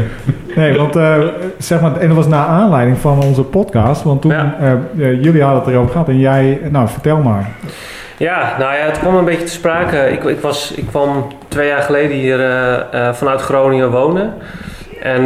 Nee, 0.56 0.78
want 0.78 0.96
eh, 0.96 1.18
zeg 1.58 1.82
maar, 1.82 1.98
en 1.98 2.08
dat 2.08 2.18
was 2.18 2.28
naar 2.28 2.46
aanleiding 2.46 2.98
van 2.98 3.24
onze 3.24 3.44
podcast. 3.44 4.04
Want 4.04 4.22
toen, 4.22 4.32
Ja. 4.32 4.56
eh, 4.60 4.72
eh, 4.72 4.80
jullie 5.24 5.44
hadden 5.44 5.64
het 5.64 5.72
erover 5.74 5.92
gehad 5.92 6.08
en 6.08 6.20
jij, 6.20 6.60
nou 6.70 6.88
vertel 6.88 7.18
maar. 7.18 7.50
Ja, 8.18 8.56
nou 8.60 8.74
ja, 8.76 8.86
het 8.86 9.00
kwam 9.00 9.16
een 9.16 9.26
beetje 9.26 9.46
te 9.46 9.52
sprake. 9.52 9.98
Ik, 9.98 10.24
ik, 10.24 10.40
was, 10.40 10.74
ik 10.76 10.88
kwam 10.88 11.28
twee 11.48 11.68
jaar 11.68 11.82
geleden 11.82 12.18
hier 12.18 12.38
vanuit 13.14 13.42
Groningen 13.42 13.92
wonen. 13.92 14.34
En 15.02 15.24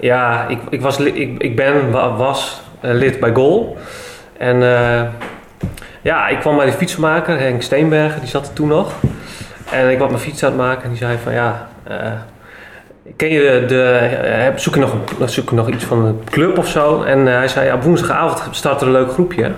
ja, 0.00 0.44
ik, 0.48 0.58
ik, 0.70 0.80
was, 0.80 0.98
ik, 0.98 1.42
ik 1.42 1.56
ben, 1.56 1.90
wa- 1.90 2.16
was 2.16 2.62
lid 2.80 3.20
bij 3.20 3.32
Gol. 3.34 3.76
En 4.38 4.58
ja, 6.02 6.28
ik 6.28 6.38
kwam 6.38 6.56
bij 6.56 6.66
de 6.66 6.72
fietsenmaker, 6.72 7.38
Henk 7.38 7.62
Steenbergen, 7.62 8.20
die 8.20 8.28
zat 8.28 8.46
er 8.46 8.52
toen 8.52 8.68
nog. 8.68 8.92
En 9.72 9.90
ik 9.90 9.98
was 9.98 10.08
mijn 10.08 10.20
fiets 10.20 10.42
aan 10.44 10.48
het 10.50 10.58
maken 10.60 10.82
en 10.82 10.88
die 10.88 10.98
zei 10.98 11.16
van 11.22 11.32
ja... 11.32 11.66
eh, 13.06 13.12
Ken 13.16 13.28
je 13.28 13.64
de, 13.68 13.82
eh, 13.82 14.42
heb- 14.44 14.58
zoek, 14.58 14.74
je 14.74 14.80
nog, 14.80 14.92
zoek 15.24 15.48
je 15.50 15.54
nog 15.56 15.68
iets 15.68 15.84
van 15.84 16.04
een 16.04 16.20
club 16.30 16.58
of 16.58 16.68
zo? 16.68 17.02
En 17.02 17.28
eh, 17.28 17.34
hij 17.34 17.48
zei, 17.48 17.66
ja, 17.66 17.74
op 17.74 17.82
woensdagavond 17.82 18.42
start 18.50 18.80
er 18.80 18.86
een 18.86 18.92
leuk 18.92 19.10
groepje. 19.12 19.50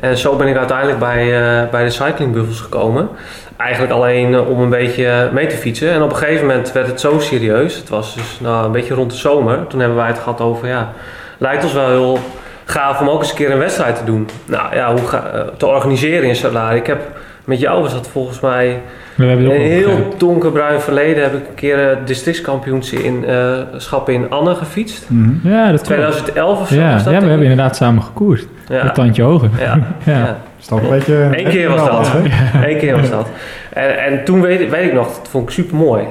En 0.00 0.16
zo 0.16 0.36
ben 0.36 0.46
ik 0.46 0.56
uiteindelijk 0.56 0.98
bij, 0.98 1.22
eh, 1.62 1.70
bij 1.70 1.84
de 1.84 1.90
Cycling 1.90 2.32
Buffels 2.32 2.60
gekomen. 2.60 3.08
Eigenlijk 3.56 3.92
alleen 3.92 4.34
eh, 4.34 4.50
om 4.50 4.60
een 4.60 4.70
beetje 4.70 5.30
mee 5.32 5.46
te 5.46 5.56
fietsen. 5.56 5.90
En 5.90 6.02
op 6.02 6.10
een 6.10 6.16
gegeven 6.16 6.46
moment 6.46 6.72
werd 6.72 6.86
het 6.86 7.00
zo 7.00 7.18
serieus. 7.18 7.76
Het 7.76 7.88
was 7.88 8.14
dus 8.14 8.40
nou, 8.40 8.64
een 8.66 8.72
beetje 8.72 8.94
rond 8.94 9.10
de 9.10 9.16
zomer. 9.16 9.66
Toen 9.66 9.80
hebben 9.80 9.98
wij 9.98 10.06
het 10.06 10.18
gehad 10.18 10.40
over, 10.40 10.68
ja, 10.68 10.92
lijkt 11.38 11.64
ons 11.64 11.72
wel 11.72 11.88
heel 11.88 12.18
gaaf 12.64 13.00
om 13.00 13.08
ook 13.08 13.18
eens 13.20 13.30
een 13.30 13.36
keer 13.36 13.50
een 13.50 13.58
wedstrijd 13.58 13.96
te 13.96 14.04
doen. 14.04 14.28
Nou 14.44 14.74
ja, 14.74 14.90
hoe 14.94 15.10
eh, 15.10 15.40
te 15.56 15.66
organiseren 15.66 16.28
in 16.28 16.36
Salari. 16.36 16.76
Ik 16.78 16.86
heb 16.86 17.00
met 17.46 17.60
jou 17.60 17.82
was 17.82 17.92
dat 17.92 18.08
volgens 18.08 18.40
mij 18.40 18.80
We 19.14 19.24
hebben 19.24 19.44
in 19.46 19.50
het 19.52 19.60
een 19.60 19.66
heel 19.66 20.14
donkerbruin 20.16 20.80
verleden 20.80 21.22
heb 21.22 21.34
ik 21.34 21.48
een 21.48 21.54
keer 21.54 21.78
het 21.88 22.06
districtskampioenschap 22.06 24.08
in 24.08 24.30
Anne 24.30 24.54
gefietst. 24.54 25.06
Ja, 25.42 25.60
dat 25.70 25.82
klopt. 25.82 25.84
2011 25.84 26.60
of 26.60 26.68
zo 26.68 26.74
Ja, 26.74 26.92
was 26.92 27.04
dat. 27.04 27.12
ja, 27.12 27.20
we 27.20 27.26
hebben 27.26 27.46
inderdaad 27.46 27.76
samen 27.76 28.02
gekoerst. 28.02 28.46
ja. 28.68 28.84
Een 28.84 28.92
tandje 28.92 29.22
hoger. 29.22 29.50
Ja, 29.58 29.78
Ja. 30.04 30.36
een 30.70 30.88
beetje... 30.90 31.14
Eén 31.32 31.48
keer 31.48 31.68
was 31.68 31.84
dat. 31.84 32.12
hè? 32.12 32.18
Eén 32.70 32.78
keer 32.78 32.96
was 33.00 33.10
dat. 33.10 33.28
En, 33.72 34.04
en 34.04 34.24
toen 34.24 34.40
weet, 34.40 34.70
weet 34.70 34.84
ik 34.86 34.92
nog, 34.92 35.06
dat 35.06 35.28
vond 35.30 35.48
ik 35.48 35.54
super 35.54 35.76
mooi. 35.76 36.04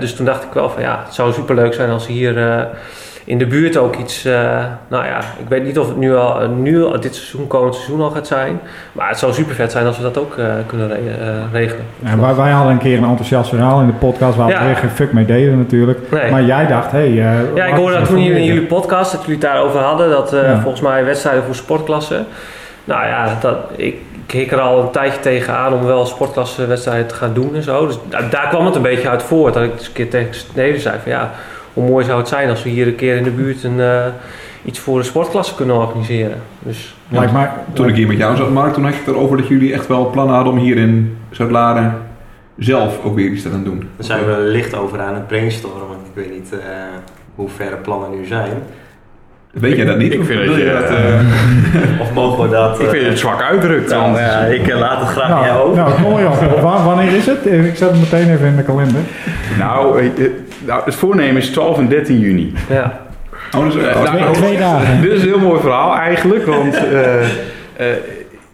dus 0.00 0.14
toen 0.14 0.26
dacht 0.26 0.42
ik 0.44 0.52
wel 0.52 0.70
van 0.70 0.82
ja, 0.82 1.02
het 1.04 1.14
zou 1.14 1.32
super 1.32 1.54
leuk 1.54 1.74
zijn 1.74 1.90
als 1.90 2.06
hier 2.06 2.38
eh, 2.50 2.62
in 3.24 3.38
de 3.38 3.46
buurt 3.46 3.76
ook 3.76 3.96
iets. 3.96 4.24
eh, 4.24 4.64
nou 4.88 5.04
ja, 5.04 5.18
ik 5.18 5.48
weet 5.48 5.64
niet 5.64 5.78
of 5.78 5.88
het 5.88 5.96
nu 5.96 6.16
al, 6.16 6.40
eh, 6.40 6.48
nu 6.48 6.84
al 6.84 7.00
dit 7.00 7.14
seizoen, 7.14 7.46
komend 7.46 7.74
seizoen 7.74 8.00
al 8.00 8.10
gaat 8.10 8.26
zijn. 8.26 8.60
Maar 8.92 9.08
het 9.08 9.18
zou 9.18 9.32
super 9.32 9.54
vet 9.54 9.72
zijn 9.72 9.86
als 9.86 9.96
we 9.96 10.02
dat 10.02 10.18
ook 10.18 10.36
eh, 10.36 10.46
kunnen 10.66 10.88
re- 10.88 11.42
regelen. 11.52 11.84
Wij, 12.20 12.34
wij 12.34 12.50
hadden 12.50 12.72
een 12.72 12.78
keer 12.78 12.98
een 12.98 13.04
enthousiast 13.04 13.48
verhaal 13.48 13.80
in 13.80 13.86
de 13.86 13.92
podcast 13.92 14.36
waar 14.36 14.46
we 14.46 14.52
Ja. 14.52 14.68
er 14.68 14.76
geen 14.76 14.90
fuck 14.90 15.12
mee 15.12 15.24
deden 15.24 15.58
natuurlijk. 15.58 16.10
Nee. 16.10 16.30
Maar 16.30 16.42
jij 16.42 16.66
dacht, 16.66 16.90
hé... 16.90 16.98
Hey, 16.98 17.10
Ja, 17.54 17.64
ik 17.64 17.74
hoorde 17.74 17.90
eens 17.96 17.98
dat 17.98 18.08
toen 18.08 18.22
jullie 18.24 18.38
in 18.40 18.44
jullie 18.46 18.66
podcast 18.66 19.12
dat 19.12 19.20
jullie 19.20 19.36
het 19.40 19.50
daarover 19.52 19.80
hadden. 19.80 20.10
Dat 20.10 20.30
Ja. 20.30 20.60
volgens 20.60 20.80
mij 20.82 21.04
wedstrijden 21.04 21.42
voor 21.44 21.54
sportklassen. 21.54 22.26
Nou 22.84 23.06
ja, 23.06 23.36
dat, 23.40 23.56
ik, 23.76 23.96
ik 24.26 24.30
hik 24.32 24.52
er 24.52 24.60
al 24.60 24.80
een 24.82 24.90
tijdje 24.90 25.20
tegen 25.20 25.54
aan 25.56 25.72
om 25.72 25.84
wel 25.84 26.06
sportklassewedstrijden 26.06 27.06
te 27.06 27.14
gaan 27.14 27.32
doen 27.34 27.54
en 27.54 27.62
zo. 27.62 27.86
Dus 27.86 27.98
daar, 28.08 28.30
daar 28.30 28.48
kwam 28.48 28.66
het 28.66 28.74
een 28.74 28.82
beetje 28.82 29.08
uit 29.08 29.22
voort. 29.22 29.54
Dat 29.54 29.62
ik 29.62 29.76
dus 29.78 29.86
een 29.86 29.92
keer 29.92 30.10
tegen 30.10 30.34
Sneden 30.34 30.80
zei 30.80 30.96
van 31.02 31.12
ja, 31.12 31.30
hoe 31.74 31.88
mooi 31.88 32.04
zou 32.04 32.18
het 32.18 32.28
zijn 32.28 32.48
als 32.48 32.62
we 32.62 32.68
hier 32.70 32.86
een 32.86 32.94
keer 32.94 33.16
in 33.16 33.22
de 33.22 33.30
buurt 33.30 33.62
een, 33.64 33.80
eh, 33.80 34.04
iets 34.64 34.78
voor 34.78 34.98
de 34.98 35.04
sportklasse 35.04 35.54
kunnen 35.54 35.76
organiseren. 35.76 36.36
Dus 36.58 36.94
mij- 37.08 37.50
Toen 37.72 37.88
ik 37.88 37.94
hier 37.94 38.06
met 38.06 38.16
jou 38.16 38.36
zat, 38.36 38.50
Mark, 38.50 38.72
toen 38.74 38.84
had 38.84 38.92
je 38.92 38.98
het 39.04 39.08
erover 39.08 39.36
dat 39.36 39.48
jullie 39.48 39.72
echt 39.72 39.86
wel 39.86 40.10
plannen 40.10 40.34
hadden 40.34 40.52
om 40.52 40.58
hier 40.58 40.76
in 40.76 41.16
Zuid-Laren 41.30 41.94
zelf 42.58 43.04
ook 43.04 43.14
weer 43.14 43.30
iets 43.30 43.42
te 43.42 43.50
gaan 43.50 43.64
doen. 43.64 43.78
Daar 43.78 44.06
zijn 44.06 44.26
we 44.26 44.36
licht 44.38 44.74
over 44.76 45.00
aan 45.00 45.14
het 45.14 45.26
brainstormen. 45.26 45.96
Ik 46.14 46.22
weet 46.24 46.30
niet 46.32 46.52
eh, 46.52 46.58
hoe 47.34 47.48
ver 47.48 47.70
de 47.70 47.76
plannen 47.76 48.10
nu 48.10 48.24
zijn. 48.26 48.50
Weet 49.52 49.76
jij 49.76 49.84
dat 49.84 49.98
niet? 49.98 50.12
Ik 50.12 50.20
Of 50.20 50.26
vind 50.26 50.46
dat 50.46 50.54
je 50.56 50.62
je- 50.64 50.72
dat, 50.72 50.90
eh, 50.90 52.00
Of 52.02 52.12
mogen 52.12 52.42
we 52.44 52.48
dat... 52.54 52.80
Ik 52.80 52.88
vind 52.88 53.06
het 53.06 53.18
zwak 53.18 53.42
uitdrukt. 53.42 53.88
dan, 53.90 54.12
ja, 54.12 54.38
ik 54.40 54.72
laat 54.72 55.00
het 55.00 55.08
graag 55.08 55.30
aan 55.30 55.44
jou 55.44 55.74
Nou, 55.76 55.88
over. 55.90 56.00
nou, 56.02 56.62
mooi 56.62 56.84
Wanneer 56.84 57.12
is 57.16 57.26
het? 57.26 57.46
Ik 57.46 57.76
zet 57.76 57.90
het 57.90 57.98
meteen 58.00 58.30
even 58.30 58.46
in 58.46 58.56
de 58.56 58.62
kalender. 58.62 59.00
Nou, 59.58 60.02
nou, 60.66 60.82
het 60.84 60.94
voornemen 60.94 61.36
is 61.36 61.50
12 61.50 61.78
en 61.78 61.88
13 61.88 62.18
juni. 62.18 62.52
ja, 62.68 63.00
oh, 63.56 63.64
dus, 63.64 63.74
Nou, 63.74 64.06
Twee, 64.06 64.30
twee 64.30 64.58
dagen. 64.58 65.02
Dit 65.02 65.12
is 65.12 65.22
een 65.22 65.28
heel 65.28 65.38
mooi 65.38 65.60
verhaal 65.60 65.96
eigenlijk, 65.96 66.46
want 66.46 66.74
eh, 66.74 67.22
eh, 67.22 67.96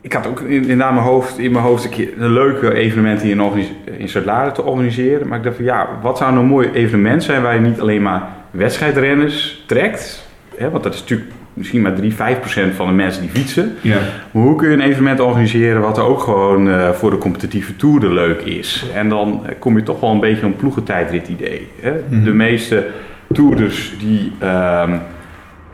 ik 0.01 0.13
had 0.13 0.27
ook 0.27 0.41
in, 0.41 0.69
in, 0.69 0.77
mijn 0.77 0.95
hoofd, 0.95 1.39
in 1.39 1.53
mijn 1.53 1.65
hoofd 1.65 1.85
een 1.85 1.91
keer 1.91 2.09
een 2.19 2.33
leuke 2.33 2.75
evenement 2.75 3.23
hier 3.23 3.37
in, 3.37 3.67
in 3.99 4.09
Zuid-Laren 4.09 4.53
te 4.53 4.63
organiseren. 4.63 5.29
Maar 5.29 5.39
ik 5.39 5.45
dacht 5.45 5.57
van 5.57 5.65
ja, 5.65 5.89
wat 6.03 6.19
zou 6.19 6.31
nou 6.31 6.43
een 6.43 6.51
mooi 6.51 6.71
evenement 6.73 7.23
zijn 7.23 7.43
waar 7.43 7.55
je 7.55 7.61
niet 7.61 7.81
alleen 7.81 8.03
maar 8.03 8.23
wedstrijdrenners 8.51 9.65
trekt, 9.67 10.27
hè, 10.57 10.71
want 10.71 10.83
dat 10.83 10.95
is 10.95 11.01
natuurlijk 11.01 11.31
misschien 11.55 11.83
maar 11.83 11.95
3, 11.95 12.15
5 12.15 12.41
procent 12.41 12.75
van 12.75 12.87
de 12.87 12.93
mensen 12.93 13.23
die 13.23 13.31
fietsen. 13.31 13.73
ja. 13.81 13.97
Maar 14.31 14.43
hoe 14.43 14.57
kun 14.57 14.69
je 14.69 14.75
een 14.75 14.81
evenement 14.81 15.21
organiseren 15.21 15.81
wat 15.81 15.99
ook 15.99 16.21
gewoon 16.21 16.71
eh, 16.71 16.91
voor 16.91 17.11
de 17.11 17.19
competitieve 17.19 17.77
toeren 17.77 18.13
leuk 18.13 18.41
is? 18.41 18.87
En 18.95 19.09
dan 19.09 19.43
kom 19.59 19.77
je 19.77 19.83
toch 19.83 20.01
wel 20.01 20.11
een 20.11 20.21
beetje 20.21 20.47
op 20.47 20.53
een 20.53 20.57
ploegentijdrit 20.57 21.29
idee. 21.29 21.69
Hè? 21.81 21.93
Mhm. 22.09 22.25
De 22.25 22.33
meeste 22.35 22.87
toerders 23.33 23.95
die, 23.99 24.33
ehm, 24.39 24.97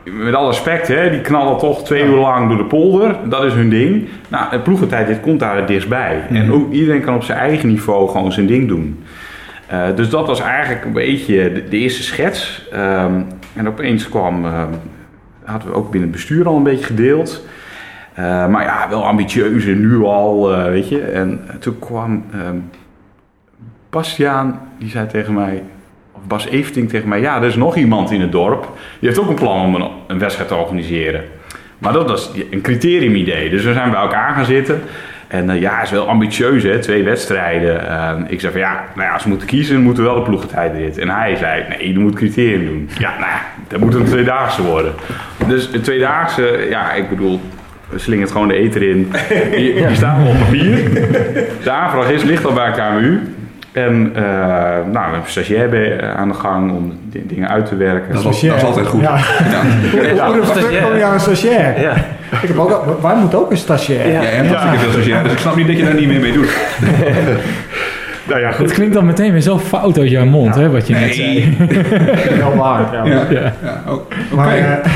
met 0.03 0.33
alle 0.33 0.47
respect, 0.47 0.87
hè, 0.87 1.09
die 1.09 1.21
knallen 1.21 1.57
toch 1.57 1.83
twee 1.83 2.03
uur 2.03 2.15
lang 2.17 2.47
door 2.47 2.57
de 2.57 2.63
polder. 2.65 3.15
Dat 3.29 3.43
is 3.43 3.53
hun 3.53 3.69
ding. 3.69 4.07
Nou, 4.27 4.45
een 4.53 4.61
ploegentijdrit 4.61 5.19
komt 5.19 5.39
daar 5.39 5.55
het 5.55 5.67
dichtstbij. 5.67 6.21
En 6.29 6.43
Mhm. 6.45 6.51
ook 6.53 6.71
iedereen 6.71 7.01
kan 7.01 7.15
op 7.15 7.23
zijn 7.23 7.39
eigen 7.39 7.69
niveau 7.69 8.09
gewoon 8.09 8.31
zijn 8.31 8.47
ding 8.47 8.67
doen. 8.67 9.03
Eh, 9.67 9.83
dus 9.95 10.09
dat 10.09 10.27
was 10.27 10.41
eigenlijk 10.41 10.85
een 10.85 10.93
beetje 10.93 11.51
de, 11.53 11.63
de 11.69 11.77
eerste 11.77 12.03
schets. 12.03 12.67
Ehm, 12.71 13.13
en 13.55 13.67
opeens 13.67 14.09
kwam, 14.09 14.45
ehm, 14.45 14.67
hadden 15.47 15.69
we 15.69 15.75
ook 15.75 15.91
binnen 15.91 16.09
het 16.09 16.17
bestuur 16.17 16.47
al 16.47 16.55
een 16.55 16.63
beetje 16.63 16.85
gedeeld. 16.85 17.45
Eh, 18.13 18.47
maar 18.47 18.63
ja, 18.63 18.89
wel 18.89 19.05
ambitieus 19.05 19.65
en 19.65 19.79
nu 19.79 20.03
al, 20.03 20.53
eh, 20.53 20.63
weet 20.63 20.89
je. 20.89 21.01
En 21.01 21.39
toen 21.59 21.79
kwam 21.79 22.23
Bastiaan, 23.89 24.59
die 24.79 24.89
zei 24.89 25.07
tegen 25.07 25.33
mij, 25.33 25.63
of 26.11 26.21
Bas 26.27 26.45
Eveting 26.45 26.89
tegen 26.89 27.09
mij, 27.09 27.19
ja, 27.19 27.37
er 27.37 27.47
is 27.47 27.55
nog 27.55 27.75
iemand 27.75 28.11
in 28.11 28.21
het 28.21 28.31
dorp. 28.31 28.61
Die 28.99 29.09
heeft 29.09 29.21
ook 29.21 29.29
een 29.29 29.35
plan 29.35 29.65
om 29.65 29.91
een, 30.07 30.19
wedstrijd 30.19 30.49
te 30.49 30.55
organiseren. 30.55 31.23
Maar 31.77 31.93
dat 31.93 32.09
was 32.09 32.31
een 32.49 32.61
criteriumidee. 32.61 33.49
Dus 33.49 33.63
we 33.63 33.73
zijn 33.73 33.91
bij 33.91 33.99
elkaar 33.99 34.33
gaan 34.33 34.45
zitten. 34.45 34.81
En 35.27 35.49
eh, 35.49 35.61
ja, 35.61 35.81
is 35.81 35.91
wel 35.91 36.07
ambitieus, 36.07 36.63
hè, 36.63 36.79
twee 36.79 37.03
wedstrijden. 37.03 37.89
Eh, 37.89 38.15
ik 38.27 38.39
zei 38.39 38.51
van 38.51 38.61
ja, 38.61 38.85
nou 38.95 39.07
ja, 39.07 39.13
als 39.13 39.23
we 39.23 39.29
moeten 39.29 39.47
kiezen, 39.47 39.81
moeten 39.81 40.03
we 40.03 40.09
wel 40.09 40.19
de 40.19 40.25
ploegentijdrit. 40.25 40.97
En 40.97 41.09
hij 41.09 41.35
zei, 41.35 41.63
nee, 41.69 41.93
je 41.93 41.99
moet 41.99 42.15
criterium 42.15 42.65
doen. 42.65 42.89
Ja, 42.97 43.09
nou, 43.09 43.31
ja, 43.31 43.41
dat 43.67 43.79
moet 43.79 43.93
een 43.93 44.05
tweedaagse 44.05 44.63
worden. 44.63 44.93
Dus 45.47 45.73
een 45.73 45.81
tweedaagse, 45.81 46.67
ja, 46.69 46.93
ik 46.93 47.09
bedoel, 47.09 47.41
het 47.89 48.31
gewoon 48.31 48.47
de 48.47 48.53
eter 48.53 48.81
in. 48.81 49.11
Die, 49.51 49.87
die 49.87 49.95
staan 49.95 50.23
wel 50.23 50.31
op 50.31 50.39
papier. 50.39 50.93
De 51.63 51.71
aanvraag 51.71 52.09
is, 52.09 52.23
ligt 52.23 52.45
al 52.45 52.53
bij 52.53 52.71
KMU. 52.71 53.19
En 53.77 54.11
eh, 54.15 54.21
nou, 54.23 54.91
we 54.91 54.99
hebben 54.99 55.19
een 55.19 55.21
stagiair 55.25 55.69
bij, 55.69 55.97
eh, 55.99 56.15
aan 56.15 56.27
de 56.27 56.33
gang 56.33 56.71
om 56.71 56.93
dingen 57.11 57.49
uit 57.49 57.65
te 57.65 57.75
werken. 57.75 58.13
Dat 58.13 58.25
is, 58.33 58.41
dat 58.41 58.55
is 58.55 58.63
altijd 58.63 58.87
goed. 58.87 59.01
Ja. 59.01 59.17
Ja. 60.15 60.31
Hoe 60.31 60.39
kom 60.81 60.95
je 60.95 61.03
aan 61.03 61.13
een 61.13 61.19
stagiair? 61.19 61.81
ja. 61.81 61.93
Ik 62.41 62.47
heb 62.47 62.57
ook, 62.57 62.71
al- 62.71 62.99
wij 63.01 63.15
moeten 63.15 63.39
ook 63.39 63.51
een 63.51 63.57
stagiair. 63.57 64.11
Ja. 64.11 64.21
Ja, 64.21 64.75
veel 64.77 64.91
stagiair, 64.91 65.23
dus 65.23 65.31
ik 65.31 65.37
snap 65.37 65.55
niet 65.55 65.67
dat 65.67 65.77
je 65.77 65.83
daar 65.83 65.93
niet 65.93 66.07
meer 66.07 66.19
mee 66.19 66.31
doet. 66.33 66.57
Nou 68.27 68.39
ja, 68.41 68.51
Het 68.55 68.71
klinkt 68.71 68.93
dan 68.93 69.05
meteen 69.05 69.31
weer 69.31 69.41
zo 69.41 69.57
fout 69.59 69.99
uit 69.99 70.09
jouw 70.09 70.25
mond, 70.25 70.55
hè, 70.55 70.69
wat 70.69 70.87
je 70.87 70.93
net 70.93 71.15
zei. 71.15 71.55
Heel 71.57 72.55
waar. 72.55 72.81
Ja. 72.93 73.05
Ja. 73.05 73.25
Ja. 73.29 73.53
Ja, 73.63 73.83
oh, 73.87 73.93
oké. 73.93 74.15
Maar, 74.35 74.57
eh, 74.57 74.91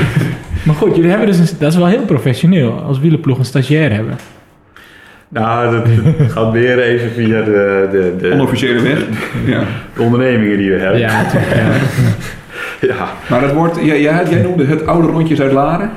Maar 0.62 0.74
goed, 0.74 0.94
jullie 0.96 1.10
hebben 1.10 1.28
dus 1.28 1.38
een, 1.38 1.56
dat 1.58 1.72
is 1.72 1.78
wel 1.78 1.86
heel 1.86 2.04
professioneel 2.04 2.82
als 2.86 2.98
wielerploeg 3.00 3.38
een 3.38 3.44
stagiair 3.44 3.92
hebben. 3.92 4.14
Nou, 5.32 5.70
dat, 5.72 5.84
dat 6.18 6.30
gaat 6.36 6.52
weer 6.52 6.78
even 6.78 7.10
via 7.10 7.42
de, 7.42 7.88
de, 7.90 8.14
de, 8.20 8.32
Onofficiële 8.32 8.80
weg. 8.82 9.06
Ja. 9.46 9.62
de 9.96 10.02
ondernemingen 10.02 10.56
die 10.58 10.70
we 10.70 10.78
hebben. 10.78 11.00
Ja, 11.00 11.22
natuurlijk. 11.22 11.54
Ja. 11.54 11.62
Ja. 12.80 13.06
Maar 13.30 13.40
dat 13.40 13.52
wordt, 13.52 13.78
jij, 13.82 14.00
jij, 14.00 14.24
noemde 14.42 14.64
het 14.64 14.86
oude 14.86 15.08
rondje 15.08 15.34
Zuid-Laren. 15.36 15.90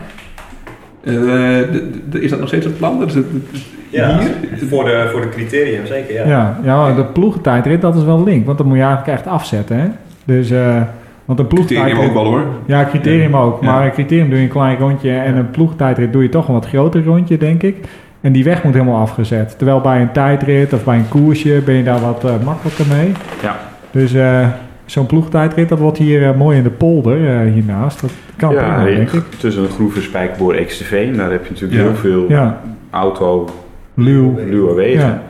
Eh, 1.03 1.13
de- 1.13 1.89
de- 2.09 2.21
is 2.21 2.29
dat 2.29 2.39
nog 2.39 2.47
steeds 2.47 2.65
het 2.65 2.77
plan? 2.77 2.99
Dat 2.99 3.07
is 3.07 3.13
het, 3.15 3.25
het- 3.31 3.61
Ja, 3.89 4.19
hier? 4.19 4.29
voor 4.69 4.83
de, 4.85 5.07
voor 5.11 5.21
de 5.21 5.29
criterium 5.29 5.85
zeker, 5.85 6.13
ja. 6.15 6.25
ja, 6.27 6.57
ja, 6.63 6.93
de 6.95 7.05
ploegentijdrit, 7.05 7.81
dat 7.81 7.95
is 7.95 8.03
wel 8.03 8.23
link. 8.23 8.45
Want 8.45 8.57
dan 8.57 8.67
moet 8.67 8.77
je 8.77 8.83
eigenlijk 8.83 9.17
echt 9.17 9.27
afzetten. 9.27 9.77
Hè? 9.79 9.87
Dus 10.25 10.49
eh, 10.51 10.81
Want 11.25 11.39
een 11.39 11.47
Criterium 11.47 11.83
ploegtijdrit... 11.83 12.07
ook 12.07 12.13
wel 12.13 12.25
hoor. 12.25 12.45
Ja, 12.65 12.85
criterium 12.85 13.35
ook. 13.35 13.61
Ja. 13.61 13.71
Maar 13.71 13.85
een 13.85 13.91
criterium 13.91 14.29
doe 14.29 14.37
je 14.37 14.43
een 14.43 14.49
klein 14.49 14.77
rondje 14.77 15.11
en 15.11 15.35
een 15.37 15.49
ploegtijdrit 15.51 16.13
doe 16.13 16.23
je 16.23 16.29
toch 16.29 16.47
een 16.47 16.53
wat 16.53 16.67
groter 16.67 17.03
rondje, 17.03 17.37
denk 17.37 17.63
ik. 17.63 17.75
En 18.25 18.31
die 18.31 18.43
weg 18.43 18.63
moet 18.63 18.73
helemaal 18.73 18.99
afgezet. 19.01 19.57
Terwijl 19.57 19.81
bij 19.81 20.01
een 20.01 20.11
tijdrit 20.11 20.73
of 20.73 20.83
bij 20.83 20.97
een 20.97 21.07
koersje 21.09 21.61
ben 21.65 21.75
je 21.75 21.83
daar 21.83 21.99
wat 21.99 22.23
eh, 22.23 22.31
makkelijker 22.43 22.85
mee. 22.97 23.11
Ja. 23.41 23.55
Dus 23.91 24.13
eh, 24.13 24.47
zo'n 24.85 25.05
ploegtijdrit, 25.05 25.69
dat 25.69 25.79
wordt 25.79 25.97
hier 25.97 26.23
eh, 26.29 26.35
mooi 26.37 26.57
in 26.57 26.63
de 26.63 26.69
polder 26.69 27.29
eh, 27.29 27.51
hiernaast. 27.53 28.01
Dat 28.01 28.11
kan 28.35 28.53
Ja, 28.53 28.59
prima, 28.61 28.83
denk 28.97 29.11
ik. 29.11 29.23
tussen 29.37 29.63
een 29.63 29.69
groeve 29.69 30.01
spijkerboor 30.01 30.55
XTV, 30.55 31.07
en 31.11 31.17
daar 31.17 31.31
heb 31.31 31.43
je 31.45 31.51
natuurlijk 31.51 31.81
Ja. 31.81 31.87
heel 31.87 31.95
veel 31.95 32.25
Ja, 32.29 32.61
auto, 32.89 33.49
luw. 33.93 34.39
luwe 34.45 34.73
wegen. 34.73 35.07
Ja. 35.07 35.21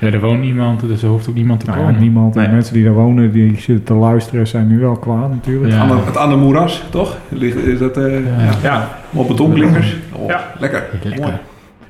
Ja, 0.00 0.12
er 0.12 0.20
woont 0.20 0.40
niemand, 0.40 0.80
dus 0.80 1.02
er 1.02 1.08
hoeft 1.08 1.28
ook 1.28 1.34
niemand 1.34 1.60
te 1.60 1.66
Nou 1.66 1.78
ja, 1.78 1.84
komen. 1.84 2.00
niemand. 2.00 2.34
Nee. 2.34 2.46
De 2.46 2.52
mensen 2.52 2.74
die 2.74 2.84
daar 2.84 2.92
wonen, 2.92 3.32
die 3.32 3.50
zitten 3.60 3.84
te 3.84 3.94
luisteren, 3.94 4.46
zijn 4.46 4.66
nu 4.68 4.78
wel 4.80 4.96
kwaad 4.96 5.30
natuurlijk. 5.30 5.72
Ja. 5.72 5.78
Aan 5.78 5.88
de- 5.88 6.02
het 6.04 6.16
aan 6.16 6.28
de 6.30 6.36
moeras, 6.36 6.84
toch? 6.90 7.16
Ligt- 7.28 7.56
Is 7.66 7.78
dat 7.78 7.96
eh 7.96 8.12
Ja. 8.12 8.18
ja. 8.38 8.50
Ja. 8.62 8.88
op 9.12 9.28
betonklinkers? 9.28 9.96
Oh, 10.12 10.28
Ja. 10.28 10.44
Lekker. 10.58 10.82
Lekker. 11.02 11.40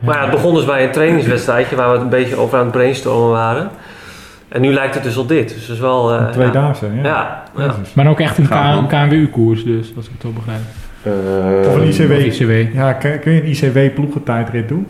Maar 0.05 0.15
ja, 0.17 0.23
het 0.23 0.31
begon 0.31 0.55
dus 0.55 0.65
bij 0.65 0.85
een 0.85 0.91
trainingswedstrijdje 0.93 1.77
waar 1.77 1.87
we 1.87 1.93
het 1.93 2.03
een 2.03 2.09
beetje 2.09 2.37
over 2.37 2.59
aan 2.59 2.65
het 2.65 2.73
brainstormen 2.73 3.31
waren. 3.31 3.69
En 4.49 4.61
nu 4.61 4.73
lijkt 4.73 4.95
het 4.95 5.03
dus 5.03 5.17
op 5.17 5.29
dit. 5.29 5.49
Dus 5.49 5.67
dat 5.67 5.77
is 5.77 5.83
wel... 5.83 6.13
eh, 6.13 6.29
Tweedaagse, 6.31 6.87
ja. 6.87 7.03
Ja, 7.03 7.43
ja, 7.57 7.65
ja. 7.65 7.75
Maar 7.95 8.07
ook 8.09 8.21
echt 8.21 8.39
een. 8.39 8.47
KNWU-koers, 8.89 9.65
dus 9.65 9.93
als 9.97 10.05
ik 10.07 10.13
het 10.13 10.23
zo 10.23 10.31
begrijp. 10.31 10.61
Eh, 11.03 11.69
Of 11.69 11.75
een 11.77 11.89
ICW. 11.89 12.11
Of 12.13 12.19
ICW. 12.19 12.75
Ja, 12.77 12.93
kun, 12.93 13.11
je 13.25 13.43
een 13.43 13.49
ICW-ploegentijdrit 13.49 14.69
doen? 14.69 14.87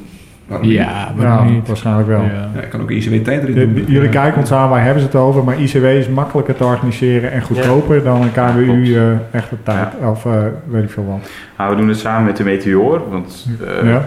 Waarom? 0.47 0.69
Ja, 0.69 1.13
waarom 1.17 1.53
niet? 1.53 1.67
waarschijnlijk 1.67 2.09
wel. 2.09 2.21
Ja. 2.23 2.51
Ja, 2.55 2.61
ik 2.61 2.69
kan 2.71 2.81
ook 2.81 2.91
een 2.91 2.97
ICW 2.97 3.25
tijdrit 3.25 3.55
De- 3.55 3.61
doen. 3.61 3.75
de- 3.75 3.93
jullie 3.93 4.09
kijken 4.09 4.41
ons 4.41 4.53
aan, 4.53 4.69
waar 4.69 4.83
hebben 4.83 5.01
ze 5.01 5.07
het 5.07 5.17
over? 5.17 5.45
Maar 5.45 5.61
ICW 5.61 5.85
is 5.85 6.09
makkelijker 6.09 6.57
te 6.57 6.65
organiseren 6.65 7.33
en 7.33 7.43
goedkoper 7.43 8.03
dan 8.03 8.23
een 8.23 8.33
KWU 8.33 8.97
eh 8.97 9.03
echte 9.31 9.57
tijd. 9.63 9.89
Of 10.03 10.27
eh, 10.27 10.33
weet 10.67 10.83
ik 10.83 10.91
veel 10.91 11.05
wat. 11.07 11.29
nou, 11.59 11.71
we 11.71 11.77
doen 11.77 11.89
het 11.89 11.99
samen 11.99 12.25
met 12.25 12.37
de 12.37 12.45
Meteor, 12.45 13.03
want, 13.11 13.47
eh, 13.83 13.89
ja, 13.91 14.05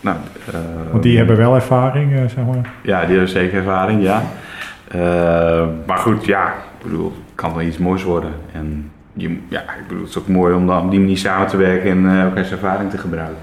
nou, 0.00 0.16
eh, 0.52 0.54
want 0.90 1.02
die 1.02 1.16
hebben 1.16 1.36
wel 1.36 1.54
ervaring, 1.54 2.12
eh, 2.12 2.18
zeg 2.18 2.44
maar. 2.46 2.70
Ja, 2.82 3.00
die 3.00 3.10
hebben 3.10 3.28
zeker 3.28 3.58
ervaring, 3.58 4.02
ja. 4.02 4.22
Eh, 4.88 5.66
maar 5.86 5.98
goed, 5.98 6.24
ja, 6.24 6.46
ik 6.46 6.82
bedoel, 6.90 7.04
het 7.04 7.34
kan 7.34 7.54
wel 7.54 7.62
iets 7.66 7.78
moois 7.78 8.02
worden. 8.02 8.30
En 8.52 8.90
je, 9.12 9.36
ja, 9.48 9.60
ik 9.60 9.84
bedoel, 9.88 10.02
het 10.02 10.10
is 10.10 10.18
ook 10.18 10.28
mooi 10.28 10.54
om 10.54 10.66
dan 10.66 10.84
op 10.84 10.90
die 10.90 11.00
manier 11.00 11.18
samen 11.18 11.46
te 11.46 11.56
werken 11.56 11.90
en 11.90 12.06
eh 12.10 12.20
elkaars 12.22 12.50
ervaring 12.50 12.90
te 12.90 12.98
gebruiken. 12.98 13.36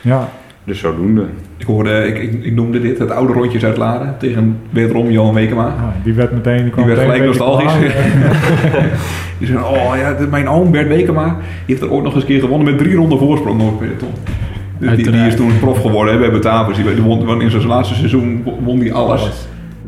Ja, 0.00 0.28
Dus 0.64 0.78
zodoende. 0.78 1.24
Ik 1.56 1.66
hoorde, 1.66 2.06
ik, 2.06 2.18
ik, 2.18 2.44
ik 2.44 2.54
noemde 2.54 2.80
dit, 2.80 2.98
het 2.98 3.10
oude 3.10 3.32
rondjes 3.32 3.64
uit 3.64 3.76
Laren 3.76 4.14
tegen 4.18 4.60
wederom 4.70 5.10
Johan 5.10 5.34
Wekema. 5.34 5.64
ah, 5.64 5.82
die 6.04 6.14
werd 6.14 6.32
meteen... 6.32 6.62
Die, 6.62 6.70
kwam 6.70 6.86
werd 6.86 6.98
meteen 6.98 7.12
gelijk 7.12 7.28
nostalgisch. 7.38 7.72
klaar. 7.72 8.90
Die 9.38 9.46
zei, 9.46 9.58
oh 9.58 9.92
ja, 9.96 10.16
mijn 10.30 10.48
oom 10.48 10.70
Bert 10.70 10.88
Wekema, 10.88 11.24
die 11.26 11.76
heeft 11.76 11.82
er 11.82 11.90
ook 11.90 12.02
nog 12.02 12.12
eens 12.14 12.22
een 12.22 12.28
keer 12.28 12.40
gewonnen 12.40 12.68
met 12.70 12.78
drie 12.78 12.96
ronden 12.96 13.18
voorsprong. 13.18 13.78
Dus 13.78 13.88
die, 14.78 15.10
die 15.10 15.26
is 15.26 15.36
toen 15.36 15.58
prof 15.58 15.80
geworden 15.80 16.12
hè, 16.14 16.20
bij 16.20 16.30
Batavus. 16.30 16.76
Die, 16.76 16.94
die 16.94 17.02
won, 17.02 17.24
won 17.24 17.40
in 17.42 17.50
zijn 17.50 17.66
laatste 17.66 17.94
seizoen 17.94 18.44
won- 18.64 18.78
die 18.78 18.92
alles. 18.92 19.30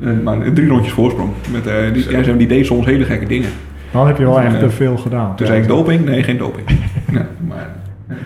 Eh, 0.03 0.09
Maar 0.24 0.53
drie 0.53 0.68
rondjes 0.68 0.92
voorsprong. 0.92 1.31
Met, 1.53 1.66
eh, 1.66 1.74
die, 1.92 2.11
ja, 2.11 2.33
die 2.33 2.46
deed 2.46 2.66
soms 2.66 2.87
hele 2.87 3.05
gekke 3.05 3.26
dingen. 3.26 3.48
Dan 3.92 4.07
heb 4.07 4.18
je 4.18 4.24
wel 4.24 4.40
echt 4.40 4.59
te 4.59 4.70
veel 4.70 4.96
gedaan. 4.96 5.37
Toen 5.37 5.46
zei 5.46 5.61
ik 5.62 5.68
doping? 5.68 6.05
Nee, 6.05 6.22
geen 6.22 6.37
doping. 6.38 6.66
ja, 7.12 7.26
maar 7.48 7.68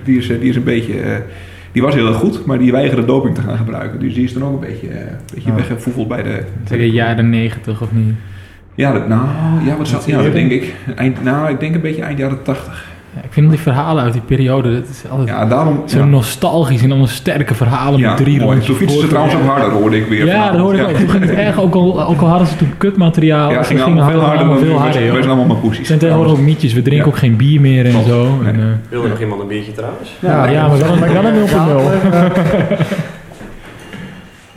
die 0.05 0.19
is, 0.19 0.29
eh, 0.31 0.41
die 0.41 0.49
is 0.49 0.57
een 0.57 0.65
beetje... 0.65 1.01
eh, 1.01 1.17
die 1.73 1.83
was 1.83 1.95
heel 1.95 2.07
erg 2.07 2.17
goed, 2.17 2.45
maar 2.47 2.59
die 2.59 2.73
weigerde 2.73 3.05
doping 3.05 3.35
te 3.35 3.41
gaan 3.41 3.57
gebruiken. 3.57 4.01
Dus 4.01 4.15
die 4.15 4.25
is 4.25 4.33
dan 4.33 4.45
ook 4.45 4.53
een 4.63 4.69
beetje, 4.69 4.89
een 4.91 5.07
beetje 5.35 5.49
Ja. 5.51 5.55
weggevoefeld 5.57 6.09
bij 6.09 6.23
de... 6.23 6.43
Je 6.77 6.91
jaren 6.91 7.31
90 7.31 7.83
of 7.83 7.93
niet? 7.93 8.15
Ja, 8.75 8.93
dat, 8.93 9.09
nou, 9.09 9.27
ja, 9.67 9.77
wat 9.77 9.89
zat, 9.89 10.05
ja, 10.07 10.23
dat 10.23 10.33
denk 10.33 10.51
ik. 10.51 10.75
Eind, 10.97 11.23
nou, 11.25 11.51
ik 11.51 11.61
denk 11.61 11.75
een 11.75 11.81
beetje 11.81 12.03
eind 12.03 12.19
jaren 12.19 12.43
80. 12.43 12.93
Ik 13.23 13.33
vind 13.33 13.51
die 13.51 13.59
verhalen 13.59 14.03
uit 14.05 14.13
die 14.13 14.23
periode, 14.23 14.73
dat 14.81 14.89
is 14.89 15.03
altijd 15.11 15.29
Ja, 15.29 15.47
daarom... 15.47 15.83
zo 15.87 15.99
ja. 15.99 16.05
nostalgisch 16.05 16.83
en 16.83 16.89
allemaal 16.89 17.07
sterke 17.07 17.55
verhalen 17.55 17.99
Ja, 18.01 18.09
met 18.09 18.17
drie 18.17 18.35
mooi. 18.37 18.45
rondjes. 18.47 18.67
Toen 18.67 18.77
fietsen 18.77 19.01
ze 19.01 19.07
trouwens 19.07 19.35
ook 19.35 19.43
harder, 19.47 19.71
hoorde 19.71 19.97
ik 19.97 20.07
weer. 20.07 20.27
Ja, 20.27 20.33
vanavond. 20.33 20.53
dat 20.53 20.61
hoorde 20.61 20.79
ik 20.79 20.85
ook. 20.89 20.95
Toen 20.97 21.09
ging 21.09 21.25
het 21.25 21.33
erg, 21.35 21.61
ook 21.61 21.75
al, 21.75 22.05
ook 22.05 22.21
al 22.21 22.29
hadden 22.29 22.47
ze 22.49 22.57
toen 22.57 22.73
kutmateriaal. 22.79 23.51
Ja, 23.51 23.63
ze 23.63 23.69
ging 23.69 23.81
gingen 23.83 24.03
allemaal 24.03 24.11
veel 24.21 24.29
harder 24.29 24.47
dan 24.47 24.59
veel 24.59 24.79
harder, 24.79 25.05
joh. 25.05 25.13
zijn 25.15 25.27
allemaal 25.27 25.47
maar 25.47 25.57
poesies. 25.57 25.87
zijn 25.87 25.99
tegenwoordig 25.99 26.33
ook 26.33 26.41
mietjes, 26.41 26.73
we 26.73 26.83
drinken 26.83 27.07
Ja. 27.07 27.13
ook 27.13 27.19
geen 27.19 27.37
bier 27.37 27.61
meer 27.61 27.85
en 27.87 28.05
zo. 28.07 28.37
Nee. 28.43 28.53
En, 28.53 28.61
eh, 28.61 28.67
Wilde 28.89 29.09
nog 29.09 29.21
iemand 29.21 29.41
een 29.41 29.47
biertje 29.47 29.73
trouwens? 29.73 30.11
ja, 30.21 30.47
ja, 30.49 30.69
maar 30.69 30.79
wel 30.79 30.93
een, 30.93 31.13
wel 31.13 31.25
een 31.25 31.35
0 31.35 31.47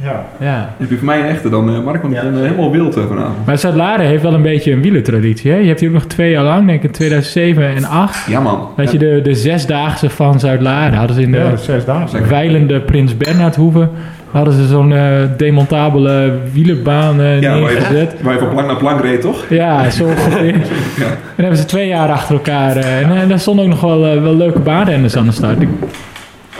Ja, 0.07 0.25
Ja. 0.39 0.69
Heb 0.77 0.89
je 0.89 0.95
voor 0.97 1.05
mij 1.05 1.19
een 1.19 1.25
echte 1.25 1.49
dan, 1.49 1.69
eh, 1.75 1.83
Mark? 1.83 2.01
Want 2.01 2.13
ik 2.13 2.21
Ja. 2.21 2.25
ben 2.29 2.35
eh, 2.37 2.41
helemaal 2.49 2.71
wild 2.71 2.97
eh, 2.97 3.03
vanavond. 3.07 3.45
Maar 3.45 3.57
Zuid-Laren 3.57 4.05
heeft 4.05 4.23
wel 4.23 4.33
een 4.33 4.41
beetje 4.41 4.71
een 4.71 4.81
wielertraditie. 4.81 5.51
Hè? 5.51 5.57
Je 5.57 5.67
hebt 5.67 5.79
hier 5.79 5.89
ook 5.89 5.95
nog 5.95 6.05
twee 6.05 6.31
jaar 6.31 6.43
lang, 6.43 6.65
denk 6.67 6.77
ik 6.77 6.83
in 6.83 6.91
2007 6.91 7.63
en 7.63 7.69
2008. 7.69 8.27
Ja, 8.27 8.39
man. 8.39 8.67
Weet 8.75 8.91
je, 8.91 8.97
de, 8.97 9.19
de 9.23 9.33
zesdaagse 9.35 10.09
van 10.09 10.39
Zuid-Laren 10.39 10.97
hadden 10.97 11.15
ze 11.15 11.21
in 11.21 11.31
de 11.31 11.37
dat 11.65 11.85
dagen. 11.85 12.29
weilende 12.29 12.79
Prins 12.79 13.17
Bernhardhoeve. 13.17 13.87
Hadden 14.31 14.53
ze 14.53 14.67
zo'n 14.67 14.93
eh, 14.93 15.01
demontabele 15.37 16.31
wielerbaan 16.53 17.15
Ja, 17.15 17.21
waar 17.23 17.41
je, 17.41 17.49
neergezet. 17.49 18.15
waar 18.21 18.33
je 18.33 18.39
van 18.39 18.49
plank 18.49 18.67
naar 18.67 18.77
plank 18.77 19.01
reed, 19.01 19.21
toch? 19.21 19.45
Ja, 19.49 19.89
zo 19.89 20.03
ongeveer. 20.15 20.55
Ja. 20.97 21.05
En 21.35 21.43
hebben 21.43 21.57
ze 21.57 21.65
twee 21.65 21.87
jaar 21.87 22.09
achter 22.09 22.35
elkaar. 22.35 22.75
en 22.75 23.27
daar 23.27 23.39
stonden 23.39 23.63
ook 23.65 23.71
nog 23.71 23.81
wel, 23.81 24.21
wel 24.21 24.35
leuke 24.35 24.59
baanrenners 24.59 25.15
aan 25.17 25.25
de 25.25 25.31
start. 25.31 25.61
Ik, 25.61 25.67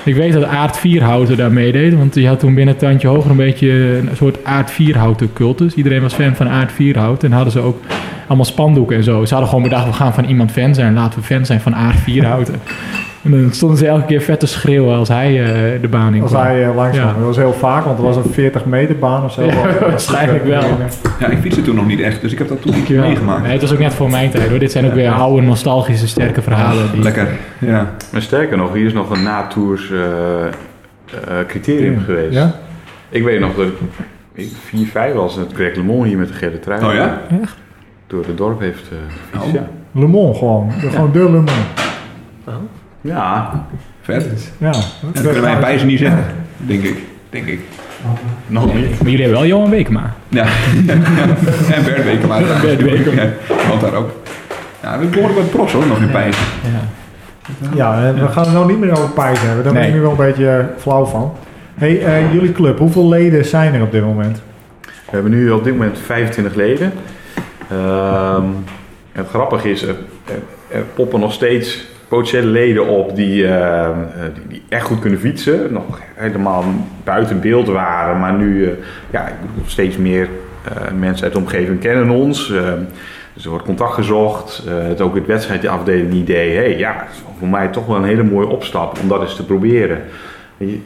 ik 0.08 0.15
weet 0.15 0.34
dat 0.34 0.43
Aard 0.43 0.78
Vierhouten 0.78 1.38
daar 1.38 1.52
meedeed. 1.52 1.96
Want 1.96 2.13
die 2.13 2.28
had 2.28 2.39
toen 2.39 2.54
binnen 2.56 2.76
het 2.76 2.84
tandje 2.84 3.08
hoger 3.08 3.32
een 3.32 3.38
beetje 3.38 3.70
een 3.98 4.10
soort 4.15 4.43
Aard 4.43 4.72
Vierhouten 4.72 5.34
cultus. 5.34 5.74
Iedereen 5.74 6.02
was 6.02 6.13
fan 6.13 6.36
van 6.36 6.48
Aard 6.48 6.72
Vierhouten. 6.72 7.30
En 7.30 7.36
hadden 7.36 7.54
ze 7.54 7.60
ook 7.60 7.80
allemaal 8.28 8.46
spandoeken 8.46 8.96
en 8.96 9.04
zo. 9.04 9.26
Ze 9.26 9.34
hadden 9.34 9.50
gewoon 9.50 9.63
bedacht, 9.63 9.86
we 9.86 9.93
gaan 9.93 10.13
van 10.13 10.26
iemand 10.26 10.52
fan 10.52 10.76
zijn. 10.76 10.93
Laten 10.93 11.20
we 11.20 11.26
fan 11.26 11.46
zijn 11.46 11.62
van 11.62 11.76
Aard 11.76 12.00
Vierhouten. 12.00 12.56
En 13.23 13.32
dan 13.32 13.51
stonden 13.51 13.77
ze 13.77 13.88
elke 13.88 14.06
keer 14.06 14.21
vet 14.21 14.39
te 14.39 14.47
schreeuwen 14.47 14.95
als 14.97 15.08
hij 15.08 15.43
eh, 15.43 15.82
de 15.82 15.88
baan 15.88 16.13
in 16.15 16.21
Als 16.21 16.32
kwam. 16.32 16.43
hij 16.43 16.63
eh, 16.67 16.75
langs 16.75 16.97
Ja. 16.97 17.06
Dat 17.06 17.23
was 17.23 17.38
heel 17.38 17.53
vaak, 17.53 17.84
want 17.84 17.97
het 17.97 18.06
was 18.08 18.15
een 18.15 18.32
40 18.32 18.65
meter 18.65 18.97
baan 18.97 19.23
of 19.23 19.32
zo. 19.34 19.43
Ja, 19.43 19.53
waarschijnlijk 19.89 20.45
wel. 20.45 20.63
Ja, 21.19 21.27
ik 21.27 21.38
fietste 21.38 21.62
toen 21.62 21.75
nog 21.75 21.86
niet 21.88 21.99
echt, 21.99 22.21
dus 22.21 22.32
ik 22.32 22.38
heb 22.38 22.47
dat 22.47 22.62
toen 22.62 22.75
niet 22.75 22.88
Ja. 22.88 23.01
meegemaakt. 23.01 23.41
Nee, 23.43 23.51
het 23.51 23.62
was 23.62 23.73
ook 23.73 23.80
net 23.80 23.93
voor 23.93 24.10
mijn 24.10 24.30
tijd 24.30 24.49
hoor. 24.49 24.60
Dit 24.60 24.71
zijn 24.71 24.86
ook 24.86 24.93
weer 24.93 25.12
oude, 25.12 25.41
nostalgische, 25.41 26.08
sterke 26.08 26.41
verhalen. 26.41 26.91
Die... 26.91 27.01
Lekker, 27.03 27.27
ja. 27.60 27.91
Maar 28.12 28.21
sterker 28.21 28.58
nog, 28.58 28.73
hier 28.73 28.86
is 28.86 28.93
nog 28.93 29.10
een 29.10 29.23
natours 29.23 29.91
eh 29.91 30.45
eh, 30.47 31.45
criterium 31.47 31.99
geweest. 32.06 32.34
Ja? 32.34 32.53
Ik 33.10 33.23
weet 33.23 33.39
nog 33.39 33.56
dat 33.56 33.65
ik 34.34 34.49
4, 34.65 34.86
5 34.88 35.13
was 35.13 35.36
en 35.36 35.41
het 35.41 35.53
Greg 35.53 35.75
LeMond 35.75 36.06
hier 36.08 36.17
met 36.17 36.27
de 36.27 36.34
gele 36.34 36.60
trui. 36.60 36.86
Oh 36.86 36.93
ja? 36.93 37.21
Door 38.08 38.25
het 38.27 38.38
dorp 38.38 38.60
heeft 38.60 38.82
eh 38.91 38.97
gefietst, 39.32 39.47
Oh. 39.47 39.53
ja. 39.53 39.67
Le 40.01 40.08
Mans 40.08 40.38
gewoon. 40.38 40.71
Gewoon 40.71 41.12
de 41.12 41.19
Le 41.19 41.30
Mans. 41.30 41.51
Ja, 43.01 43.65
Vet. 44.01 44.51
Ja. 44.57 44.71
Dat 44.71 45.21
kunnen 45.21 45.41
wij 45.41 45.53
in 45.53 45.60
Pijzen 45.60 45.88
niet 45.88 45.99
zeggen, 45.99 46.25
denk 46.57 46.83
ik. 46.83 46.97
Denk 47.29 47.45
ik. 47.45 47.60
nog 48.47 48.73
niet. 48.73 48.89
Maar 48.89 49.10
jullie 49.10 49.21
hebben 49.21 49.39
wel 49.39 49.45
Johan 49.47 49.69
Wekema. 49.69 50.13
Ja. 50.27 50.45
en 51.75 51.83
Bert 51.83 52.03
Wekema. 52.03 52.39
Bert 52.62 52.81
Wekema. 52.81 53.21
Ja, 53.21 53.31
woont 53.69 53.81
daar 53.81 53.93
ook. 53.93 54.12
Ja, 54.81 54.99
we 54.99 55.05
behoorlijk 55.05 55.39
wat 55.39 55.49
pros 55.49 55.71
hoor, 55.71 55.88
nog 55.88 55.99
in 55.99 56.12
Pijzen. 56.12 56.45
Ja. 56.63 56.79
Ja, 57.75 58.03
en 58.03 58.19
we 58.19 58.27
gaan 58.27 58.43
het 58.43 58.53
nou 58.53 58.67
niet 58.67 58.79
meer 58.79 58.91
over 58.91 59.10
pijs 59.10 59.41
hebben. 59.41 59.63
Daar 59.63 59.73
ben 59.73 59.88
ik 59.88 59.93
nu 59.93 60.01
wel 60.01 60.12
een 60.12 60.17
beetje 60.17 60.49
eh, 60.49 60.65
flauw 60.77 61.05
van. 61.05 61.33
hey, 61.75 62.05
eh, 62.05 62.33
jullie 62.33 62.51
club, 62.51 62.77
hoeveel 62.77 63.07
leden 63.10 63.45
zijn 63.45 63.73
er 63.73 63.81
op 63.81 63.91
dit 63.91 64.03
moment? 64.03 64.41
We 64.86 65.12
hebben 65.12 65.31
nu 65.31 65.51
op 65.51 65.63
dit 65.63 65.73
moment 65.73 65.99
25 65.99 66.55
leden. 66.55 66.93
Ehm, 67.69 68.43
en 69.12 69.23
het 69.23 69.27
grappige 69.29 69.69
is, 69.69 69.81
er, 69.81 69.95
er, 70.25 70.41
er 70.77 70.83
poppen 70.93 71.19
nog 71.19 71.33
steeds 71.33 71.88
potentiële 72.08 72.48
leden 72.48 72.88
op 72.88 73.15
die, 73.15 73.46
eh, 73.46 73.86
eh, 73.86 73.96
die, 74.34 74.43
die 74.48 74.63
echt 74.70 74.86
goed 74.86 75.00
kunnen 75.00 75.20
fietsen. 75.20 75.74
Nog 75.74 76.00
helemaal 76.13 76.63
buiten 77.04 77.39
beeld 77.39 77.67
waren, 77.67 78.20
maar 78.20 78.34
nu 78.34 78.65
eh, 78.65 78.72
ja, 79.10 79.28
ik 79.28 79.34
bedoel, 79.41 79.65
steeds 79.65 79.98
meer 79.98 80.30
mensen 81.00 81.24
uit 81.24 81.34
de 81.34 81.39
omgeving 81.39 81.80
kennen 81.80 82.10
ons. 82.10 82.48
Dus 83.34 83.43
er 83.43 83.50
wordt 83.50 83.65
contact 83.65 83.93
gezocht. 83.93 84.63
Het 84.70 85.02
ook 85.02 85.15
het 85.15 85.26
wedstrijdafdeling 85.26 86.13
idee. 86.13 86.56
Hey, 86.56 86.78
ja, 86.78 87.08
voor 87.39 87.48
mij 87.48 87.67
toch 87.67 87.86
wel 87.86 87.96
een 87.96 88.04
hele 88.04 88.24
mooie 88.24 88.48
opstap 88.48 89.00
om 89.02 89.08
dat 89.08 89.22
eens 89.22 89.36
te 89.36 89.46
proberen. 89.46 90.02
Je- 90.58 90.80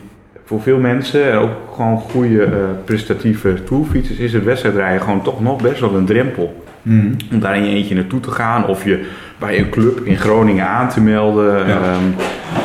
voor 0.46 0.62
veel 0.62 0.78
mensen, 0.78 1.32
en 1.32 1.38
ook 1.38 1.52
gewoon 1.76 1.98
goede 1.98 2.48
prestatieve 2.86 3.64
tourfietsers, 3.64 4.18
is 4.18 4.34
het 4.34 4.44
wedstrijdrijden 4.44 5.02
gewoon 5.02 5.22
toch 5.22 5.42
nog 5.42 5.62
best 5.62 5.80
wel 5.80 5.96
een 5.96 6.06
drempel. 6.06 6.64
Mm. 6.82 7.16
Om 7.32 7.40
daar 7.40 7.58
in 7.58 7.64
je 7.64 7.76
eentje 7.76 7.96
naartoe 7.96 8.20
te 8.20 8.32
gaan 8.32 8.68
of 8.68 8.84
je 8.84 9.06
bij 9.42 9.60
een 9.60 9.70
club 9.70 10.00
in 10.04 10.18
Groningen 10.18 10.68
aan 10.68 10.90
te 10.90 11.02
melden. 11.02 11.68
Ja. 11.68 11.76
Ehm, 11.76 12.04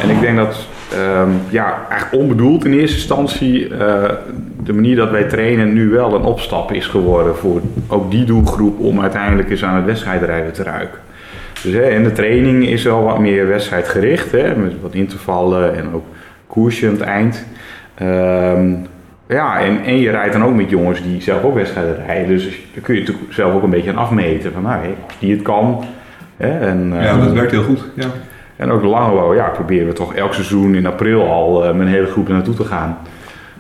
en 0.03 0.11
ik 0.11 0.21
denk 0.21 0.37
dat, 0.37 0.67
ehm, 0.93 1.31
ja, 1.49 1.87
eigenlijk 1.89 2.23
onbedoeld 2.23 2.65
in 2.65 2.73
eerste 2.73 2.97
instantie, 2.97 3.77
eh, 3.77 4.11
de 4.63 4.73
manier 4.73 4.97
dat 4.97 5.11
wij 5.11 5.25
trainen 5.25 5.73
nu 5.73 5.89
wel 5.89 6.15
een 6.15 6.23
opstap 6.23 6.73
is 6.73 6.87
geworden 6.87 7.37
voor 7.37 7.61
ook 7.89 8.11
die 8.11 8.25
doelgroep 8.25 8.81
om 8.81 9.01
uiteindelijk 9.01 9.51
eens 9.51 9.65
aan 9.65 9.77
het 9.77 9.85
wedstrijdrijden 9.85 10.53
te 10.53 10.63
ruiken. 10.63 10.99
Dus 11.63 11.73
hè, 11.73 11.83
en 11.83 12.03
de 12.03 12.13
training 12.13 12.67
is 12.67 12.83
wel 12.83 13.03
wat 13.03 13.19
meer 13.19 13.49
wedstrijdgericht, 13.49 14.33
hè, 14.33 14.57
met 14.57 14.73
wat 14.83 14.95
intervallen 14.95 15.77
en 15.77 15.85
ook 15.95 16.05
koersje 16.47 16.87
aan 16.87 16.93
het 16.93 17.01
eind. 17.01 17.47
Ehm, 17.95 18.75
ja, 19.29 19.61
en, 19.61 19.85
en 19.85 19.99
je 19.99 20.11
rijdt 20.11 20.33
dan 20.33 20.45
ook 20.45 20.55
met 20.55 20.71
jongens 20.71 21.03
die 21.03 21.23
zelf 21.23 21.43
ook 21.43 21.55
wedstrijden 21.55 21.97
rijden. 22.07 22.29
Dus 22.29 22.45
daar 22.45 22.83
kun 22.83 22.95
je 22.95 23.01
natuurlijk 23.01 23.33
zelf 23.33 23.55
ook 23.55 23.63
een 23.63 23.71
beetje 23.71 23.91
aan 23.91 23.97
afmeten. 23.97 24.53
Van, 24.53 24.63
nou, 24.63 24.81
hey, 24.81 24.95
als 25.05 25.19
die 25.19 25.33
het 25.33 25.43
kan? 25.43 25.85
En, 26.37 26.89
Ja, 26.93 27.01
eh, 27.01 27.21
dat 27.25 27.33
werkt 27.33 27.51
heel 27.51 27.63
goed. 27.63 27.85
Ja. 27.95 28.07
En 28.57 28.71
ook 28.71 28.83
Langelo, 28.83 29.35
ja, 29.35 29.49
proberen 29.49 29.87
we 29.87 29.93
toch 29.93 30.15
elk 30.15 30.35
seizoen 30.35 30.75
in 30.75 30.87
april 30.87 31.31
al 31.31 31.65
eh, 31.65 31.73
met 31.73 31.87
een 31.87 31.93
hele 31.93 32.07
groep 32.07 32.29
naartoe 32.29 32.55
te 32.55 32.65
gaan. 32.65 32.99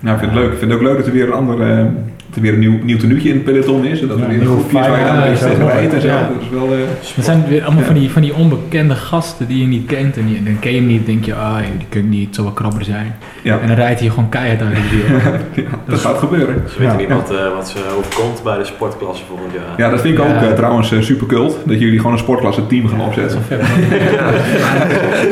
Nou, 0.01 0.15
ik 0.15 0.21
vind 0.23 0.33
het 0.33 0.41
leuk. 0.41 0.53
Ik 0.53 0.59
vind 0.59 0.71
het 0.71 0.81
ook 0.81 0.87
leuk 0.87 0.97
dat 0.97 1.07
er 1.07 1.13
weer 1.13 1.27
een 1.27 1.33
ander, 1.33 1.61
eh, 1.61 1.79
dat 1.79 1.89
er 2.37 2.43
weer 2.43 2.53
een 2.53 2.59
nieuw, 2.59 2.79
nieuw 2.83 2.97
tenuutje 2.99 3.29
in 3.29 3.35
het 3.35 3.45
peloton 3.45 3.85
is. 3.85 4.01
En 4.01 4.09
dat 4.09 4.19
Ja, 4.19 4.23
er 4.25 4.29
weer 4.31 4.41
een 4.41 4.47
groepje 4.47 4.79
is 4.79 4.87
waar 4.87 4.99
je 4.99 5.05
dan 5.07 5.17
een 5.17 5.23
beetje 5.31 5.45
ja, 5.45 5.51
tegen 5.51 5.65
ja. 5.67 5.73
rijdt 5.73 5.95
en 5.95 6.01
zo. 6.01 6.07
Ja. 6.07 6.19
Dat 6.33 6.43
is 6.43 6.49
wel... 6.59 6.73
eh, 6.73 6.79
Het 7.17 7.25
zijn 7.25 7.45
weer 7.49 7.65
allemaal 7.65 7.85
van 7.85 7.95
die, 7.95 8.11
van 8.11 8.23
die 8.23 8.35
onbekende 8.35 8.95
gasten 8.95 9.47
die 9.47 9.61
je 9.61 9.67
niet 9.67 9.87
kent. 9.87 10.17
En 10.17 10.27
die, 10.27 10.43
dan 10.43 10.59
ken 10.59 10.71
je 10.73 10.77
hem 10.79 10.87
niet, 10.87 11.07
denk 11.07 11.25
je, 11.25 11.35
ah, 11.35 11.57
die 11.57 12.01
ik 12.01 12.09
niet, 12.09 12.27
het 12.27 12.35
zal 12.35 12.45
wel 12.45 12.53
krabber 12.53 12.85
zijn. 12.85 13.15
ja, 13.43 13.59
En 13.61 13.67
dan 13.67 13.77
rijdt 13.77 14.01
hij 14.01 14.09
gewoon 14.09 14.29
keihard 14.29 14.61
uit 14.63 14.75
de 14.75 15.05
ja, 15.63 15.69
dat 15.89 16.01
gaat 16.01 16.19
gebeuren. 16.19 16.63
Ze 16.73 16.79
weten 16.79 16.93
Ja. 16.93 16.99
niet 16.99 17.09
wat, 17.09 17.31
eh, 17.31 17.37
wat 17.57 17.69
ze 17.69 17.79
overkomt 17.99 18.43
bij 18.43 18.59
de 18.59 18.65
sportklasse 18.65 19.23
volgend 19.29 19.53
jaar. 19.53 19.75
Ja, 19.77 19.91
dat 19.91 20.01
vind 20.01 20.19
ik 20.19 20.25
ook 20.25 20.27
eh, 20.43 20.53
trouwens 20.53 20.93
eh, 20.93 21.01
super 21.01 21.27
cult. 21.27 21.57
Dat 21.65 21.81
jullie 21.81 21.97
gewoon 21.99 22.13
een 22.13 22.19
sportklasse 22.19 22.67
team 22.67 22.89
gaan 22.89 23.01
opzetten. 23.01 23.39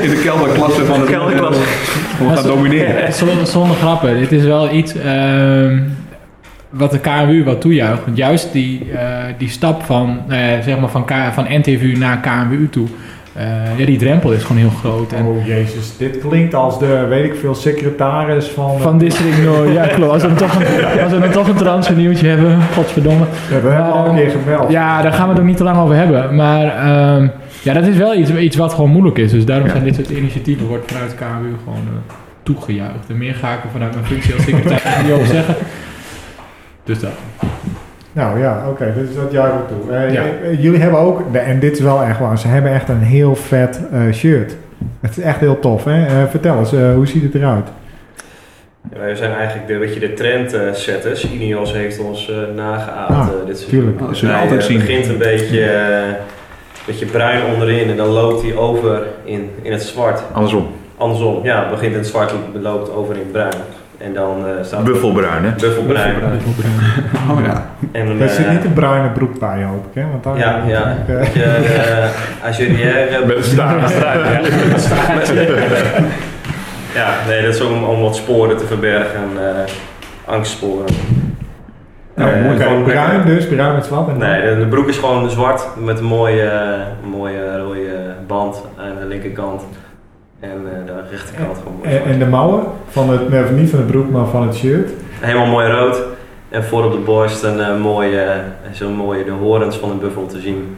In 0.03 0.11
de 0.11 0.21
kelderklasse 0.25 0.85
van 0.85 1.01
het 1.01 1.11
Kelderklasse. 1.11 1.61
Gewoon 2.17 2.37
gaan 2.37 2.47
domineren. 2.47 3.13
Zonder, 3.13 3.47
zonder 3.47 3.77
grappen, 3.77 4.19
dit 4.19 4.33
is 4.33 4.45
wel 4.45 4.71
iets 4.75 4.95
ehm, 4.97 5.79
wat 6.77 6.91
de 6.91 6.99
KMU 6.99 7.45
wat 7.45 7.61
toejuicht. 7.61 8.05
Want 8.05 8.17
juist 8.17 8.53
die, 8.53 8.91
eh, 8.93 9.25
die 9.39 9.49
stap 9.49 9.83
van, 9.83 10.19
eh, 10.29 10.39
zeg 10.65 10.79
maar 10.79 10.89
van, 10.89 11.05
K, 11.05 11.13
van 11.33 11.47
NTVU 11.49 11.97
naar 11.99 12.21
KMU 12.21 12.69
toe, 12.69 12.87
eh, 13.33 13.79
ja, 13.79 13.87
die 13.87 13.99
drempel 13.99 14.33
is 14.33 14.43
gewoon 14.43 14.63
heel 14.63 14.71
groot. 14.71 15.13
En 15.13 15.25
Oh 15.25 15.47
jezus, 15.47 15.97
dit 15.97 16.19
klinkt 16.19 16.55
als 16.55 16.79
de, 16.79 17.07
weet 17.09 17.25
ik 17.25 17.35
veel, 17.35 17.55
secretaris 17.55 18.47
van... 18.47 18.81
van 18.81 18.99
District 18.99 19.43
Noord, 19.45 19.73
ja 19.73 19.87
klopt. 19.87 20.13
Als 20.13 20.23
we 20.23 20.29
dan 20.29 20.37
toch 20.37 20.55
een, 20.55 20.85
als 21.05 21.13
we 21.13 21.19
dan 21.19 21.31
toch 21.31 21.49
een 21.49 21.55
transfernieuwtje 21.55 22.29
hebben, 22.29 22.63
godverdomme. 22.75 23.25
Ja, 23.51 23.61
we 23.61 23.69
hebben 23.69 23.93
al 23.93 24.07
een 24.07 24.15
keer 24.15 24.31
gemeld. 24.31 24.71
Ja, 24.71 25.03
daar 25.03 25.13
gaan 25.13 25.25
we 25.25 25.31
het 25.31 25.41
ook 25.41 25.47
niet 25.47 25.57
te 25.57 25.65
lang 25.65 25.79
over 25.79 25.95
hebben. 25.95 26.35
Maar 26.35 26.65
ehm, 26.65 27.29
ja, 27.63 27.73
dat 27.73 27.87
is 27.87 27.97
wel 27.97 28.15
iets, 28.15 28.31
iets 28.31 28.57
wat 28.57 28.73
gewoon 28.73 28.91
moeilijk 28.91 29.19
is. 29.19 29.31
Dus 29.31 29.45
daarom 29.45 29.69
zijn 29.69 29.85
dit 29.85 29.95
soort 29.95 30.11
initiatieven, 30.11 30.67
wordt 30.67 30.93
vanuit 30.93 31.15
KMU 31.15 31.55
gewoon 31.65 31.89
toegejuicht. 32.43 33.09
En 33.09 33.19
meer 33.19 33.35
ga 33.35 33.53
ik 33.53 33.65
er 33.65 33.71
vanuit 33.73 33.95
mijn 33.95 34.07
functie 34.07 34.35
als 34.35 34.43
secretaris 34.43 35.03
niet 35.03 35.13
over 35.13 35.27
zeggen. 35.27 35.55
Dus 36.85 37.01
dat. 37.01 37.11
Nou 38.13 38.39
ja, 38.39 38.65
oké, 38.69 38.93
dus 38.97 39.15
dat 39.15 39.33
juichen 39.33 39.59
we 39.59 39.85
toe. 39.85 40.13
Ja. 40.13 40.23
jullie 40.59 40.81
hebben 40.81 41.01
ook, 41.01 41.23
en 41.33 41.61
dit 41.61 41.73
is 41.73 41.81
wel 41.81 42.03
echt 42.03 42.19
waar, 42.19 42.39
ze 42.39 42.49
hebben 42.49 42.73
echt 42.73 42.89
een 42.89 43.03
heel 43.03 43.35
vet 43.37 43.81
eh, 43.93 44.01
shirt. 44.13 44.57
Het 45.01 45.17
is 45.17 45.25
echt 45.25 45.41
heel 45.41 45.59
tof, 45.59 45.85
hè? 45.85 46.07
Eh, 46.07 46.13
vertel 46.31 46.59
eens, 46.59 46.73
eh, 46.73 46.95
hoe 46.95 47.07
ziet 47.07 47.23
het 47.23 47.35
eruit? 47.35 47.69
Ja, 48.93 48.99
wij 48.99 49.15
zijn 49.15 49.33
eigenlijk 49.33 49.69
de, 49.69 49.77
weet 49.79 49.95
je, 49.95 50.01
de 50.01 50.13
trendsetters. 50.13 51.31
Ineos 51.31 51.73
heeft 51.73 51.99
ons 51.99 52.31
eh 52.31 52.55
nageaapd 52.55 53.11
Ah, 53.11 53.29
dit 53.47 53.69
tuurlijk. 53.69 54.01
Oh, 54.01 54.07
dat 54.07 54.17
zullen 54.17 54.35
we 54.35 54.41
Hij, 54.41 54.49
altijd 54.49 54.65
zien. 54.69 54.79
begint 54.79 55.09
een 55.09 55.19
beetje, 55.19 55.71
beetje 56.87 57.07
bruin 57.07 57.43
onderin 57.53 57.91
en 57.91 57.97
dan 57.97 58.09
loopt 58.09 58.43
hij 58.43 58.57
over 58.57 59.03
in, 59.25 59.51
in 59.63 59.73
het 59.73 59.83
zwart. 59.83 60.23
Andersom, 60.33 60.67
Andersom, 60.97 61.45
ja, 61.45 61.61
het 61.61 61.71
begint 61.71 61.93
in 61.93 61.99
het 61.99 62.07
zwart 62.07 62.31
en 62.55 62.63
loopt 62.63 62.93
over 62.95 63.15
in 63.15 63.21
het 63.21 63.33
bruin. 63.33 63.55
En 64.05 64.15
dan 64.15 64.47
eh 64.47 64.65
staat 64.65 64.85
buffelbruin 64.85 65.45
hè? 65.45 65.51
Buffelbruin. 65.51 66.15
Oh 67.31 67.41
ja. 67.45 67.67
En 67.93 68.21
Er 68.21 68.29
zit 68.29 68.45
eh, 68.47 68.51
niet 68.53 68.65
een 68.65 68.73
bruine 68.73 69.09
broek 69.09 69.39
bij, 69.39 69.63
hoop 69.65 69.87
ik, 69.87 70.03
hè? 70.03 70.09
Want 70.11 70.23
dan, 70.23 70.37
Ja, 70.39 70.63
ja. 70.67 70.97
Je, 71.07 71.43
eh, 71.43 72.47
Azurière... 72.49 73.25
Met 73.27 73.37
een 73.37 73.45
staart. 73.45 73.93
Ja, 76.95 77.09
nee, 77.29 77.43
dat 77.43 77.55
is 77.55 77.61
om, 77.61 77.85
om 77.85 78.01
wat 78.01 78.17
sporen 78.17 78.57
te 78.57 78.67
verbergen, 78.67 79.21
eh, 79.39 79.73
angstsporen. 80.25 80.85
Nou, 82.15 82.31
gewoon- 82.59 82.83
bruin 82.83 83.27
dus, 83.27 83.47
bruin 83.49 83.75
met 83.75 83.85
zwart. 83.85 84.09
En 84.09 84.19
Nee, 84.19 84.41
de, 84.43 84.59
de 84.59 84.67
broek 84.67 84.89
is 84.89 84.97
gewoon 84.99 85.31
zwart 85.31 85.67
met 85.85 85.99
een 85.99 86.05
mooie, 86.05 86.51
mooie 87.11 87.59
rode 87.59 88.15
band 88.27 88.63
aan 88.79 88.97
de 89.01 89.07
linkerkant. 89.07 89.63
En 90.45 90.61
eh, 90.67 90.87
de 90.87 91.11
rechterkant 91.11 91.59
gewoon 91.59 91.77
mooi 91.77 91.97
En, 91.97 92.05
en 92.05 92.19
de 92.19 92.27
mouwen, 92.27 92.63
van 92.89 93.11
het, 93.11 93.29
nee, 93.29 93.43
niet 93.51 93.71
van 93.71 93.79
de 93.79 93.85
broek, 93.85 94.11
maar 94.11 94.27
van 94.27 94.47
het 94.47 94.57
shirt. 94.57 94.91
Helemaal 95.21 95.47
mooi 95.47 95.69
rood. 95.69 96.03
En 96.49 96.65
voor 96.65 96.85
op 96.85 96.93
de 96.93 96.99
borst 96.99 97.43
een 97.43 97.61
eh, 97.61 97.81
mooie, 97.81 98.21
eh, 98.21 98.39
zo'n 98.73 98.95
mooie 98.95 99.25
de 99.25 99.31
horens 99.31 99.77
van 99.77 99.91
een 99.91 99.99
buffel 99.99 100.27
te 100.27 100.41
zien. 100.41 100.77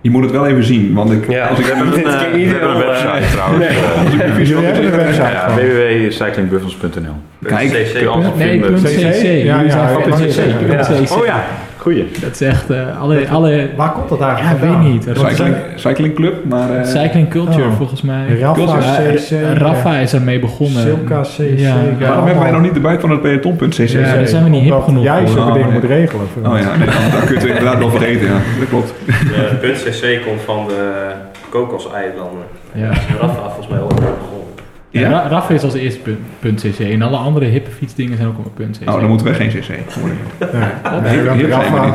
Je 0.00 0.10
moet 0.10 0.22
het 0.22 0.32
wel 0.32 0.46
even 0.46 0.64
zien, 0.64 0.94
want 0.94 1.10
ik, 1.10 1.30
Ja, 1.30 1.46
als 1.46 1.58
ik 1.58 1.64
we 1.64 1.74
hebben 1.74 1.92
We 2.02 2.10
hebben 2.10 2.70
een 2.70 2.78
website 2.78 3.32
trouwens. 3.32 3.66
Jullie 4.48 4.64
hebben 4.64 4.84
een 4.84 4.90
website 4.90 5.22
ja, 5.22 5.54
www.cyclingbuffels.nl 5.54 7.14
Kijk, 7.42 7.70
CC. 7.70 8.36
Nee, 8.36 8.60
CC? 8.60 9.44
Ja, 9.44 9.60
Jullie 9.60 9.72
ja, 10.72 10.82
CC. 10.82 11.18
Oh 11.18 11.24
ja, 11.24 11.44
goeie. 11.80 12.10
Dat 12.20 12.30
is 12.30 12.40
echt 12.40 12.70
eh, 12.70 13.00
alle, 13.00 13.28
alle 13.28 13.68
Waar 13.76 13.92
komt 13.92 14.08
dat 14.08 14.18
ja, 14.18 14.26
eigenlijk 14.34 14.60
weet 14.60 14.70
vandaan? 14.70 14.90
niet. 14.92 15.08
cycling, 15.14 15.54
cycling 15.74 16.14
club, 16.14 16.34
maar... 16.48 16.70
eh, 16.70 16.84
Cycling 16.86 17.28
culture 17.28 17.64
Oh. 17.66 17.76
volgens 17.76 18.02
mij. 18.02 18.38
Rafa. 18.38 18.78
CC. 19.14 19.30
Eh, 19.30 19.52
Rafa 19.52 19.96
is 19.96 20.12
ermee 20.12 20.38
begonnen. 20.38 20.82
Silka 20.82 21.20
CC. 21.20 21.58
Ja. 21.58 21.74
waarom 21.98 22.24
hebben 22.24 22.42
wij 22.42 22.52
nog 22.52 22.60
niet 22.62 22.74
de 22.74 22.80
buik 22.80 23.00
van 23.00 23.10
het 23.10 23.20
peloton.cc? 23.22 23.76
Ja, 23.88 24.14
daar 24.14 24.26
zijn 24.28 24.44
we 24.44 24.50
niet 24.50 24.62
hip 24.62 24.70
Omdat 24.72 24.84
genoeg 24.88 25.02
Jij 25.04 25.26
zulke 25.26 25.40
Oh, 25.40 25.52
dingen 25.52 25.68
nee. 25.68 25.80
moet 25.80 25.88
regelen. 25.90 26.26
Oh 26.46 26.58
ja, 26.58 26.64
dan 27.16 27.24
kun 27.26 27.34
je 27.34 27.40
het 27.40 27.44
inderdaad 27.48 27.78
wel 27.78 27.90
vergeten, 27.90 28.26
ja. 28.26 28.32
Dat 28.58 28.68
klopt. 28.68 28.94
De 29.06 29.56
punt 29.60 29.82
CC 29.82 30.22
komt 30.26 30.40
van 30.40 30.66
de 30.68 31.10
Kokoseilanden. 31.48 32.44
Ja. 32.72 32.90
Rafa 33.20 33.42
volgens 33.42 33.68
mij 33.68 33.80
ook. 33.80 33.90
Ja? 34.90 35.08
Ra- 35.10 35.28
Rafa 35.28 35.54
is 35.54 35.62
als 35.62 35.74
eerste 35.74 36.00
punt, 36.00 36.18
punt 36.38 36.60
.cc. 36.60 36.78
En 36.78 37.02
alle 37.02 37.16
andere 37.16 37.44
hippe 37.46 37.70
fietsdingen 37.70 38.16
zijn 38.16 38.28
ook 38.28 38.38
op 38.38 38.54
punt 38.54 38.78
.cc. 38.78 38.88
Oh, 38.88 39.00
dan 39.00 39.08
moeten 39.08 39.26
wij 39.26 39.34
geen 39.34 39.48
cc. 39.48 39.68
Nee. 39.68 39.78
Nee, 41.02 41.20
we 41.22 41.34
niet. 41.34 41.94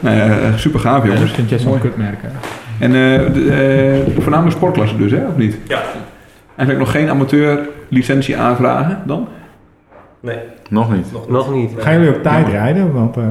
Nee, 0.00 0.20
eh, 0.20 0.54
super 0.56 0.80
gaaf 0.80 1.02
Ja, 1.02 1.08
dat 1.08 1.12
jongens. 1.12 1.32
vind 1.32 1.48
jij 1.48 1.58
zo'n 1.58 1.80
kutmerken. 1.80 2.30
En 2.78 2.94
eh, 2.94 3.32
de, 3.34 4.02
eh, 4.06 4.22
voornamelijk 4.22 4.56
sportklasse 4.56 4.96
dus, 4.96 5.10
hè, 5.10 5.26
of 5.26 5.36
niet? 5.36 5.56
Ja. 5.68 5.80
Eigenlijk 6.56 6.78
nog 6.78 6.90
geen 6.90 7.08
amateur 7.10 7.58
licentie 7.88 8.36
aanvragen 8.36 8.98
dan? 9.06 9.28
Nee, 10.20 10.38
Nog 10.68 10.92
niet. 10.92 11.12
nog, 11.12 11.28
Nog 11.28 11.54
niet. 11.54 11.72
Gaan 11.78 11.92
jullie 11.92 12.14
op 12.16 12.22
tijd 12.22 12.48
rijden? 12.48 12.92
Want 12.92 13.16
eh 13.16 13.22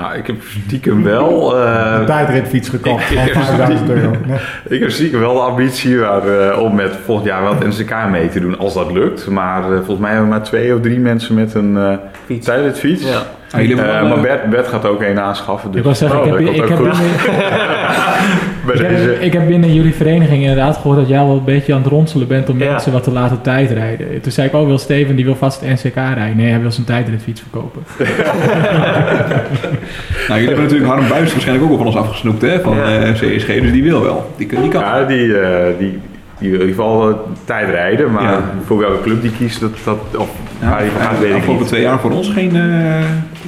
Nou, 0.00 0.14
ik 0.14 0.26
heb 0.26 0.36
stiekem 0.66 1.02
wel... 1.02 1.56
eh, 1.56 1.94
een 1.98 2.06
tijdritfiets 2.06 2.68
gekocht 2.68 3.10
ik- 3.10 3.16
van 3.16 3.26
ik- 3.26 3.32
5000 3.32 3.90
euro. 3.90 4.10
Nee. 4.26 4.38
Ik 4.76 4.80
heb 4.80 4.90
stiekem 4.90 5.20
wel 5.20 5.34
de 5.34 5.40
ambitie 5.40 5.98
waar, 5.98 6.48
eh, 6.50 6.58
om 6.62 6.74
met 6.74 6.92
volgend 7.04 7.26
jaar 7.26 7.42
wel 7.42 7.54
het 7.58 7.66
NCK 7.78 7.94
mee 8.10 8.28
te 8.28 8.40
doen, 8.40 8.58
als 8.58 8.74
dat 8.74 8.92
lukt. 8.92 9.28
Maar 9.28 9.62
eh, 9.62 9.76
volgens 9.76 9.98
mij 9.98 10.10
hebben 10.10 10.28
we 10.28 10.34
maar 10.34 10.44
twee 10.44 10.74
of 10.74 10.80
drie 10.80 10.98
mensen 10.98 11.34
met 11.34 11.54
een 11.54 11.98
Fiets. 12.26 12.46
tijdritfiets. 12.46 13.02
Ja. 13.10 13.22
Ah, 13.52 13.70
Eh, 13.70 14.08
maar 14.08 14.20
Bert, 14.20 14.50
Bert 14.50 14.68
gaat 14.68 14.86
ook 14.86 15.02
een 15.02 15.20
aanschaffen. 15.20 15.70
Dus 15.70 15.78
Ik 15.78 15.84
wil 15.86 15.94
zeggen, 15.94 16.20
oh, 16.20 16.26
ik, 16.26 16.32
heb, 16.46 16.54
ik, 16.54 16.68
heb 16.68 16.78
ook 16.80 16.94
goed. 16.94 16.98
Bij 18.78 18.90
ik, 18.90 18.96
deze. 18.96 19.10
heb, 19.10 19.20
ik 19.20 19.32
heb 19.32 19.46
binnen 19.46 19.74
jullie 19.74 19.94
vereniging 19.94 20.40
inderdaad 20.42 20.76
gehoord 20.76 20.98
dat 20.98 21.08
jij 21.08 21.18
wel 21.24 21.36
een 21.36 21.44
beetje 21.44 21.74
aan 21.74 21.80
het 21.82 21.90
ronselen 21.90 22.26
bent 22.28 22.48
om 22.48 22.58
Ja. 22.58 22.70
mensen 22.70 22.92
wat 22.92 23.02
te 23.02 23.10
laten 23.12 23.40
tijdrijden. 23.42 24.20
Toen 24.20 24.32
zei 24.32 24.46
ik, 24.48 24.54
oh 24.54 24.66
wil 24.66 24.78
Steven, 24.78 25.16
die 25.16 25.24
wil 25.24 25.36
vast 25.36 25.60
het 25.60 25.82
NCK 25.84 25.94
rijden. 25.94 26.36
Nee, 26.36 26.50
hij 26.50 26.60
wil 26.60 26.70
zijn 26.72 26.86
tijdritfiets 26.86 27.40
verkopen. 27.40 27.82
Nou, 30.28 30.40
jullie 30.40 30.54
hebben 30.56 30.62
natuurlijk 30.74 30.90
Harm 31.00 31.08
Buis 31.08 31.32
waarschijnlijk 31.32 31.64
ook 31.66 31.70
al 31.70 31.76
van 31.76 31.86
ons 31.86 31.96
afgesnoept, 31.96 32.42
hè, 32.42 32.60
van 32.60 32.76
Ja. 32.76 32.98
eh, 33.02 33.12
CSG, 33.12 33.46
dus 33.46 33.72
die 33.72 33.82
wil 33.82 34.02
wel. 34.02 34.30
Die, 34.36 34.46
kan- 34.46 34.60
die 34.62 34.70
kan. 34.70 34.80
Ja, 34.80 35.04
die, 35.04 35.38
eh, 35.38 35.66
die, 35.78 35.98
die 36.40 36.50
wil 36.50 36.60
in 36.60 36.66
ieder 36.68 36.82
geval 36.82 37.08
eh, 37.10 37.14
tijd 37.44 37.68
rijden. 37.68 38.12
Maar 38.12 38.22
Ja. 38.22 38.40
voor 38.64 38.78
welke 38.78 39.02
club 39.02 39.22
die 39.22 39.32
kiest, 39.32 39.60
dat, 39.60 39.70
dat, 39.84 39.98
of 40.18 40.28
Ja, 40.60 40.68
waar 40.70 40.80
die 40.82 40.90
gaat, 40.90 41.10
de 41.14 41.20
weet 41.20 41.30
ik 41.30 41.36
afgelopen 41.36 41.66
twee 41.66 41.82
jaar 41.82 41.98
voor 41.98 42.10
ons 42.10 42.28
geen, 42.28 42.56
eh 42.56 42.62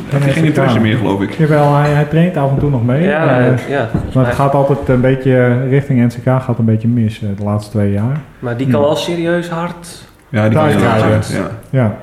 hij 0.08 0.32
geen 0.32 0.44
interesse 0.44 0.80
meer, 0.80 0.96
geloof 0.96 1.20
ik. 1.22 1.30
Jawel, 1.38 1.74
hij, 1.76 1.90
hij 1.90 2.04
traint 2.04 2.36
af 2.36 2.50
en 2.50 2.58
toe 2.58 2.70
nog 2.70 2.84
mee. 2.84 3.02
Ja, 3.02 3.38
eh, 3.40 3.68
ja. 3.68 3.88
maar 4.14 4.26
het 4.26 4.34
gaat 4.34 4.54
altijd 4.54 4.88
een 4.88 5.00
beetje 5.00 5.66
richting 5.68 6.04
NCK 6.06 6.24
gaat 6.24 6.58
een 6.58 6.64
beetje 6.64 6.88
mis 6.88 7.18
de 7.18 7.44
laatste 7.44 7.70
twee 7.70 7.92
jaar. 7.92 8.20
Maar 8.38 8.56
die 8.56 8.66
kan 8.68 8.80
wel 8.80 8.96
serieus 8.96 9.48
hard. 9.48 10.04
Ja, 10.28 10.48
die 10.48 10.58
kan 10.58 10.68
Thuis 10.68 10.82
rijden. 10.82 11.10
hard. 11.10 11.32
Ja. 11.70 11.96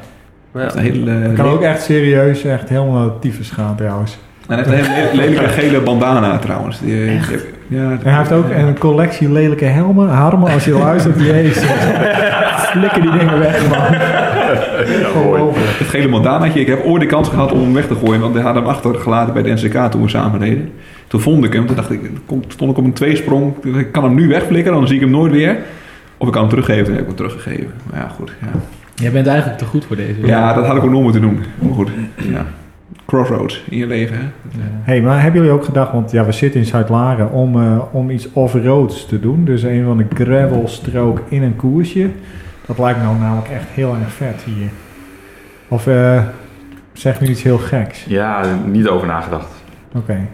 Ja, 0.53 0.69
hele, 0.75 1.33
kan 1.35 1.45
ook 1.45 1.61
echt 1.61 1.81
serieus 1.81 2.43
echt 2.43 2.69
helemaal 2.69 3.19
tyfus 3.19 3.49
gaan 3.49 3.75
trouwens. 3.75 4.17
En 4.47 4.57
hij 4.59 4.75
heeft 4.75 4.87
een 4.87 4.93
hele 4.93 5.15
lelijke 5.15 5.47
gele 5.47 5.79
bandana 5.81 6.37
trouwens. 6.37 6.79
Die, 6.79 7.05
die- 7.05 7.19
ja, 7.69 7.91
En 7.91 7.99
hij 8.03 8.17
heeft 8.17 8.31
ook 8.31 8.49
een 8.49 8.77
collectie 8.77 9.31
lelijke 9.31 9.65
helmen. 9.65 10.09
Harmen, 10.09 10.51
als 10.51 10.65
je 10.65 10.71
luistert, 10.73 11.19
jezus. 11.31 11.63
Flikker 12.69 13.01
die 13.01 13.11
dingen 13.11 13.39
weg, 13.39 13.69
man. 13.69 13.79
Ongelooflijk. 15.23 15.77
Het 15.77 15.87
gele 15.87 16.09
bandanaatje. 16.09 16.59
Ik 16.59 16.67
heb 16.67 16.83
ooit 16.85 17.01
de 17.01 17.07
kans 17.07 17.29
gehad 17.29 17.51
om 17.51 17.59
hem 17.61 17.73
weg 17.73 17.87
te 17.87 17.95
gooien, 17.95 18.19
want 18.21 18.33
hij 18.33 18.43
had 18.43 18.55
hem 18.55 18.65
achtergelaten 18.65 19.33
bij 19.33 19.43
de 19.43 19.51
NCK 19.53 19.91
toen 19.91 20.01
we 20.01 20.09
samen 20.09 20.39
reden. 20.39 20.71
Toen 21.07 21.21
vond 21.21 21.45
ik 21.45 21.53
hem, 21.53 21.65
toen 21.65 21.75
dacht 21.75 21.91
ik, 21.91 21.99
stond 22.47 22.71
ik 22.71 22.77
op 22.77 22.83
een 22.83 22.93
tweesprong. 22.93 23.53
Toen 23.61 23.73
Ik 23.79 23.79
ik 23.85 23.91
kan 23.91 24.03
hem 24.03 24.15
nu 24.15 24.27
wegflikken, 24.27 24.71
dan 24.73 24.87
zie 24.87 24.95
ik 24.95 25.01
hem 25.01 25.11
nooit 25.11 25.31
weer. 25.31 25.57
Of 26.17 26.27
ik 26.27 26.33
kan 26.33 26.41
hem 26.41 26.49
teruggeven, 26.49 26.83
dan 26.83 26.93
heb 26.93 27.01
ik 27.01 27.07
hem 27.07 27.15
teruggegeven. 27.15 27.71
Maar 27.91 27.99
ja, 27.99 28.07
goed. 28.07 28.31
Ja, 28.41 28.47
Jij 28.95 29.11
bent 29.11 29.27
eigenlijk 29.27 29.57
te 29.59 29.65
goed 29.65 29.85
voor 29.85 29.95
deze. 29.95 30.13
ja 30.25 30.53
dat 30.53 30.65
had 30.65 30.75
ik 30.77 30.83
ook 30.83 30.89
nog 30.91 31.01
moeten 31.01 31.21
doen. 31.21 31.43
Maar 31.59 31.73
goed, 31.73 31.89
ja. 32.15 32.45
Crossroads 33.05 33.63
in 33.69 33.77
je 33.77 33.87
leven, 33.87 34.15
hè. 34.15 34.21
Ja. 34.21 34.63
hey, 34.81 35.01
maar 35.01 35.21
hebben 35.21 35.41
jullie 35.41 35.55
ook 35.55 35.65
gedacht, 35.65 35.91
want 35.91 36.11
ja, 36.11 36.25
we 36.25 36.31
zitten 36.31 36.59
in 36.59 36.65
Zuid-Laren, 36.65 37.31
om, 37.31 37.61
eh, 37.61 37.79
om 37.91 38.09
iets 38.09 38.33
off-roads 38.33 39.05
te 39.05 39.19
doen? 39.19 39.45
Dus 39.45 39.63
een 39.63 39.83
van 39.83 39.97
de 39.97 40.05
gravelstrook 40.13 41.21
in 41.27 41.43
een 41.43 41.55
koersje. 41.55 42.09
Dat 42.65 42.79
lijkt 42.79 42.99
me 42.99 43.05
nou 43.05 43.17
namelijk 43.17 43.47
echt 43.47 43.67
heel 43.69 43.95
erg 44.01 44.11
vet 44.11 44.41
hier. 44.41 44.69
Of 45.67 45.87
eh 45.87 46.23
zeg 46.93 47.21
nu 47.21 47.27
iets 47.27 47.43
heel 47.43 47.57
geks? 47.57 48.05
Ja, 48.05 48.43
niet 48.65 48.87
over 48.87 49.07
nagedacht. 49.07 49.53
Oké. 49.95 50.27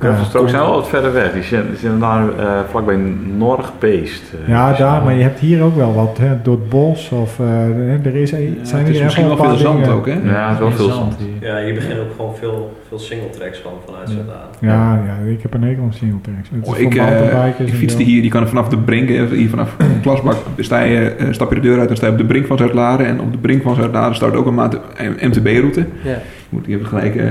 Gravelstrokes 0.00 0.50
zijn 0.50 0.62
wel 0.62 0.72
wat 0.74 0.88
verder 0.88 1.12
weg. 1.12 1.32
Die 1.32 1.42
zijn, 1.42 1.64
die 1.68 1.78
zijn 1.78 1.98
daar 1.98 2.38
eh, 2.38 2.60
vlakbij 2.70 2.96
Norgbeest. 3.36 4.22
eh, 4.42 4.48
Ja, 4.48 4.68
die 4.68 4.78
daar, 4.78 5.02
maar 5.02 5.14
je 5.14 5.22
hebt 5.22 5.38
hier 5.38 5.62
ook 5.62 5.76
wel 5.76 5.94
wat, 5.94 6.18
hè, 6.20 6.36
door 6.42 6.54
het 6.54 6.68
bos 6.68 7.10
of 7.10 7.40
eh, 7.40 8.06
er 8.06 8.16
is, 8.16 8.28
zijn 8.30 8.56
het 8.58 8.66
is 8.66 8.70
hier 8.72 8.90
echt 8.90 9.02
misschien 9.02 9.26
wel 9.26 9.36
veel 9.36 9.56
zand 9.56 9.88
ook, 9.88 10.06
hè? 10.06 10.12
Ja, 10.24 10.44
het 10.48 10.52
is 10.52 10.58
wel 10.58 10.70
veel 10.70 10.90
zand. 10.90 11.16
Ja, 11.40 11.62
hier 11.62 11.74
beginnen 11.74 12.04
ook 12.04 12.10
gewoon 12.16 12.34
veel, 12.36 12.76
veel 12.88 12.98
single 12.98 13.30
tracks 13.30 13.58
van 13.58 13.72
vanuit. 13.86 14.08
Zuid-Aan. 14.08 14.48
Ja, 14.60 15.02
ja, 15.06 15.30
ik 15.32 15.42
heb 15.42 15.54
een 15.54 15.62
hekel 15.62 15.82
aan 15.82 15.92
single 15.92 16.20
tracks. 16.20 16.48
Het 16.52 16.62
is 16.66 16.72
Oh, 16.72 16.78
ik, 16.78 16.94
eh, 16.94 17.66
ik 17.66 17.74
fietste 17.74 18.02
hier, 18.02 18.22
je 18.22 18.28
kan 18.28 18.48
vanaf 18.48 18.68
de 18.68 18.78
brink, 18.78 19.08
hier 19.30 19.48
vanaf 19.48 19.74
de 19.78 19.84
Plasbak, 20.02 20.36
sta 20.58 20.80
je, 20.82 21.14
stap 21.30 21.48
je 21.48 21.54
de 21.54 21.60
deur 21.60 21.78
uit 21.78 21.90
en 21.90 21.96
sta 21.96 22.06
je 22.06 22.12
op 22.12 22.18
de 22.18 22.24
brink 22.24 22.46
van 22.46 22.58
Zuid-Laren. 22.58 23.06
En 23.06 23.20
op 23.20 23.32
de 23.32 23.38
brink 23.38 23.62
van 23.62 23.74
Zuid-Laren 23.74 24.14
staat 24.14 24.34
ook 24.36 24.46
een 24.46 24.54
maat 24.54 24.80
MTB-route. 25.20 25.86
Ja. 26.02 26.18
Je, 26.50 26.56
moet, 26.56 26.66
je 26.66 26.72
hebt 26.72 26.86
gelijk 26.86 27.16
eh 27.16 27.26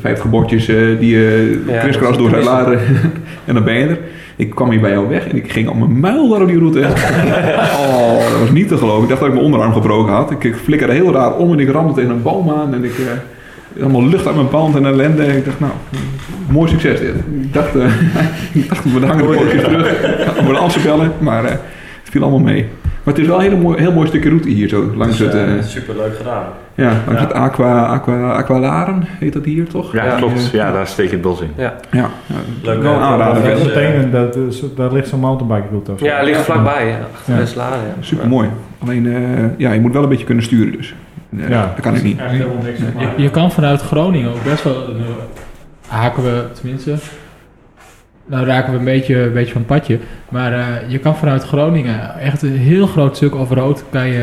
50 0.00 0.30
bordjes 0.30 0.68
eh, 0.68 0.76
die 0.98 1.10
je 1.16 1.62
Ja, 1.66 1.78
kriskras 1.78 2.16
door 2.16 2.26
is 2.26 2.32
Zuid-Laren 2.32 2.78
en 3.46 3.54
dan 3.54 3.64
ben 3.64 3.74
je 3.74 3.86
er. 3.86 3.98
Ik 4.36 4.50
kwam 4.50 4.70
hier 4.70 4.80
bij 4.80 4.90
jou 4.90 5.08
weg 5.08 5.28
en 5.28 5.36
ik 5.36 5.52
ging 5.52 5.68
op 5.68 5.78
mijn 5.78 6.00
muil 6.00 6.28
daar 6.28 6.40
op 6.40 6.48
die 6.48 6.58
route. 6.58 6.78
oh, 7.80 8.30
dat 8.30 8.40
was 8.40 8.50
niet 8.50 8.68
te 8.68 8.76
geloven. 8.76 9.02
Ik 9.02 9.08
dacht 9.08 9.20
dat 9.20 9.28
ik 9.28 9.34
mijn 9.34 9.46
onderarm 9.46 9.72
gebroken 9.72 10.12
had. 10.12 10.30
Ik, 10.30 10.44
ik 10.44 10.54
flikkerde 10.54 10.92
heel 10.92 11.12
raar 11.12 11.36
om 11.36 11.52
en 11.52 11.58
ik 11.58 11.70
ramde 11.70 11.92
tegen 11.92 12.10
een 12.10 12.22
boom 12.22 12.50
aan 12.50 12.74
en 12.74 12.84
ik... 12.84 12.98
eh, 12.98 13.82
allemaal 13.82 14.06
lucht 14.08 14.26
uit 14.26 14.36
mijn 14.36 14.50
band 14.50 14.76
en 14.76 14.86
ellende. 14.86 15.26
Ik 15.26 15.44
dacht, 15.44 15.60
nou, 15.60 15.72
mooi 16.48 16.70
succes 16.70 17.00
dit. 17.00 17.14
Ik 17.42 17.52
dacht, 17.52 17.76
eh, 17.76 17.84
ik 18.62 18.68
dacht 18.68 18.92
we 18.92 19.06
hangen 19.06 19.26
de 19.30 19.36
bordjes 19.36 19.62
terug. 19.62 19.92
Ik 20.76 20.82
bellen, 20.82 21.12
maar 21.18 21.44
eh, 21.44 21.50
het 21.50 22.10
viel 22.10 22.22
allemaal 22.22 22.40
mee. 22.40 22.66
Maar 22.82 23.14
het 23.14 23.22
is 23.22 23.26
wel 23.28 23.36
een 23.36 23.42
hele 23.42 23.56
mooi, 23.56 23.78
heel 23.78 23.92
mooi 23.92 24.08
stukje 24.08 24.28
route 24.28 24.48
hier 24.48 24.68
zo. 24.68 24.92
Langs 24.96 25.18
het, 25.18 25.34
eh, 25.34 25.42
super 25.62 25.96
leuk 25.96 26.16
gedaan. 26.16 26.44
Ja, 26.80 26.92
het 27.06 27.32
Aqua, 27.32 27.84
Aqua, 27.86 28.32
Aqualaren 28.32 29.02
heet 29.06 29.32
dat 29.32 29.44
hier 29.44 29.68
toch? 29.68 29.92
Ja, 29.92 30.04
Ja. 30.04 30.16
klopt. 30.16 30.50
Ja, 30.50 30.72
daar 30.72 30.86
steek 30.86 31.06
je 31.06 31.12
het 31.12 31.22
bos 31.22 31.40
in. 31.40 31.50
Ja, 31.56 31.74
ja 31.90 32.08
Leuk, 32.62 32.82
wel 32.82 32.94
een 32.94 33.00
aanrader. 33.00 33.42
Dat 33.54 33.64
meteen 33.64 34.10
dat 34.10 34.36
is, 34.36 34.62
daar 34.76 34.92
ligt 34.92 35.08
zo'n 35.08 35.20
mountainbike 35.20 35.68
route 35.70 35.92
of. 35.92 36.00
Ja, 36.00 36.16
het 36.16 36.24
ligt 36.26 36.40
vlakbij. 36.40 36.86
Ja. 36.88 36.96
Achter 37.14 37.32
Ja. 37.32 37.38
West-Laren, 37.38 37.78
ja. 37.78 37.94
Super 38.00 38.28
mooi. 38.28 38.48
Alleen, 38.78 39.06
eh, 39.06 39.44
ja, 39.58 39.72
je 39.72 39.80
moet 39.80 39.92
wel 39.92 40.02
een 40.02 40.08
beetje 40.08 40.24
kunnen 40.24 40.44
sturen 40.44 40.72
dus. 40.72 40.94
Eh, 41.38 41.48
Ja. 41.48 41.60
Dat 41.74 41.80
kan 41.80 41.94
ik 41.94 42.02
niet. 42.02 42.18
Niks. 42.62 42.78
Je, 43.16 43.22
je 43.22 43.30
kan 43.30 43.50
vanuit 43.52 43.80
Groningen 43.82 44.30
ook 44.30 44.44
best 44.44 44.64
wel. 44.64 44.74
eh, 44.88 44.94
haken 45.88 46.22
we 46.22 46.44
tenminste. 46.60 46.94
Nou 48.30 48.46
raken 48.46 48.72
we 48.72 48.78
een 48.78 48.84
beetje, 48.84 49.22
een 49.22 49.32
beetje 49.32 49.52
van 49.52 49.60
het 49.60 49.70
padje. 49.70 49.98
Maar 50.28 50.52
eh, 50.52 50.64
je 50.88 50.98
kan 50.98 51.16
vanuit 51.16 51.42
Groningen 51.44 52.18
echt 52.20 52.42
een 52.42 52.56
heel 52.56 52.86
groot 52.86 53.16
stuk 53.16 53.34
off-road 53.34 53.84
kan 53.90 54.06
je, 54.06 54.22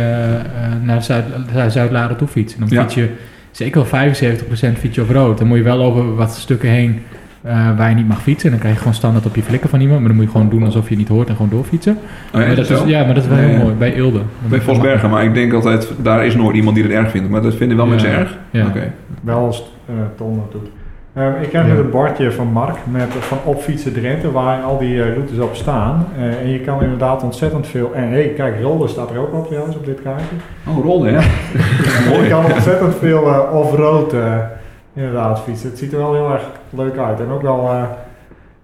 eh, 0.56 0.86
naar 0.86 1.04
Zuid, 1.04 1.26
Zuid-Laren 1.68 2.18
toe 2.18 2.28
fietsen. 2.28 2.60
Dan 2.60 2.70
Ja. 2.72 2.82
fiets 2.82 2.94
je 2.96 3.10
zeker 3.52 3.76
wel 3.76 3.86
75% 3.86 4.78
fiets 4.78 4.96
je 4.96 5.02
off-road. 5.02 5.38
Dan 5.38 5.48
moet 5.48 5.58
je 5.58 5.64
wel 5.64 5.84
over 5.84 6.16
wat 6.16 6.32
stukken 6.36 6.70
heen 6.70 7.00
eh, 7.42 7.78
waar 7.78 7.90
je 7.90 7.96
niet 7.96 8.08
mag 8.08 8.22
fietsen. 8.22 8.50
Dan 8.50 8.60
krijg 8.60 8.74
je 8.74 8.80
gewoon 8.80 8.94
standaard 8.96 9.26
op 9.26 9.36
je 9.36 9.44
flikken 9.44 9.70
van 9.70 9.80
iemand. 9.82 10.00
Maar 10.00 10.08
dan 10.08 10.18
moet 10.18 10.26
je 10.26 10.32
gewoon 10.32 10.50
doen 10.50 10.64
alsof 10.64 10.84
je 10.84 10.90
het 10.90 10.98
niet 10.98 11.08
hoort 11.08 11.28
en 11.30 11.36
gewoon 11.36 11.52
doorfietsen. 11.52 11.98
Oh, 12.34 12.40
ja, 12.42 12.48
maar 12.48 12.56
dat 12.56 12.70
is, 12.70 12.80
ja, 12.86 13.04
maar 13.06 13.14
dat 13.14 13.24
is 13.24 13.30
wel 13.30 13.38
heel 13.40 13.50
ja. 13.50 13.58
mooi. 13.58 13.74
Bij 13.74 13.94
Ilde. 13.94 14.22
Bij 14.50 14.62
Vosbergen, 14.62 15.10
maar 15.10 15.24
ik 15.24 15.34
denk 15.34 15.54
altijd, 15.54 15.92
daar 16.02 16.26
is 16.26 16.36
nooit 16.36 16.56
iemand 16.56 16.76
die 16.76 16.84
het 16.86 16.94
erg 16.94 17.12
vindt. 17.12 17.30
Maar 17.30 17.42
dat 17.42 17.56
vinden 17.56 17.78
wel 17.78 17.86
Ja. 17.86 17.92
mensen 17.92 18.10
erg? 18.12 18.38
Ja. 18.52 18.72
Wel 19.22 19.38
als 19.46 19.72
uh, 19.90 19.96
Tom 20.18 20.36
dat 20.36 20.52
doet. 20.52 20.70
Ehm, 21.18 21.42
ik 21.42 21.50
krijg 21.50 21.66
Ja. 21.68 21.74
net 21.74 21.84
een 21.84 21.90
bordje 21.90 22.32
van 22.32 22.48
Mark 22.48 22.76
met, 22.84 23.08
van 23.20 23.38
opfietsen 23.44 23.94
Drenthe 23.94 24.32
waar 24.32 24.62
al 24.62 24.78
die 24.78 25.02
eh, 25.04 25.14
routes 25.14 25.38
op 25.40 25.56
staan. 25.56 26.08
Eh, 26.18 26.24
en 26.42 26.48
je 26.50 26.60
kan 26.60 26.82
inderdaad 26.84 27.24
ontzettend 27.24 27.68
veel. 27.68 27.92
En 27.94 28.10
hey, 28.10 28.34
kijk, 28.36 28.62
rollen 28.62 28.90
staat 28.90 29.10
er 29.12 29.20
ook 29.20 29.34
op 29.34 29.48
trouwens 29.48 29.76
op 29.76 29.86
dit 29.86 30.02
kaartje. 30.02 30.36
Oh, 30.68 30.84
rollen, 30.86 31.12
ja. 31.18 31.20
je 32.22 32.26
kan 32.30 32.46
ontzettend 32.54 32.96
veel 32.96 33.28
eh, 33.28 33.40
off-road 33.56 34.14
eh, 34.14 34.34
inderdaad 34.94 35.42
fietsen. 35.42 35.70
Het 35.70 35.78
ziet 35.78 35.92
er 35.94 35.98
wel 35.98 36.14
heel 36.14 36.32
erg 36.32 36.44
leuk 36.70 36.98
uit. 36.98 37.20
En 37.20 37.32
ook 37.32 37.42
wel, 37.42 37.70
eh, 37.72 37.84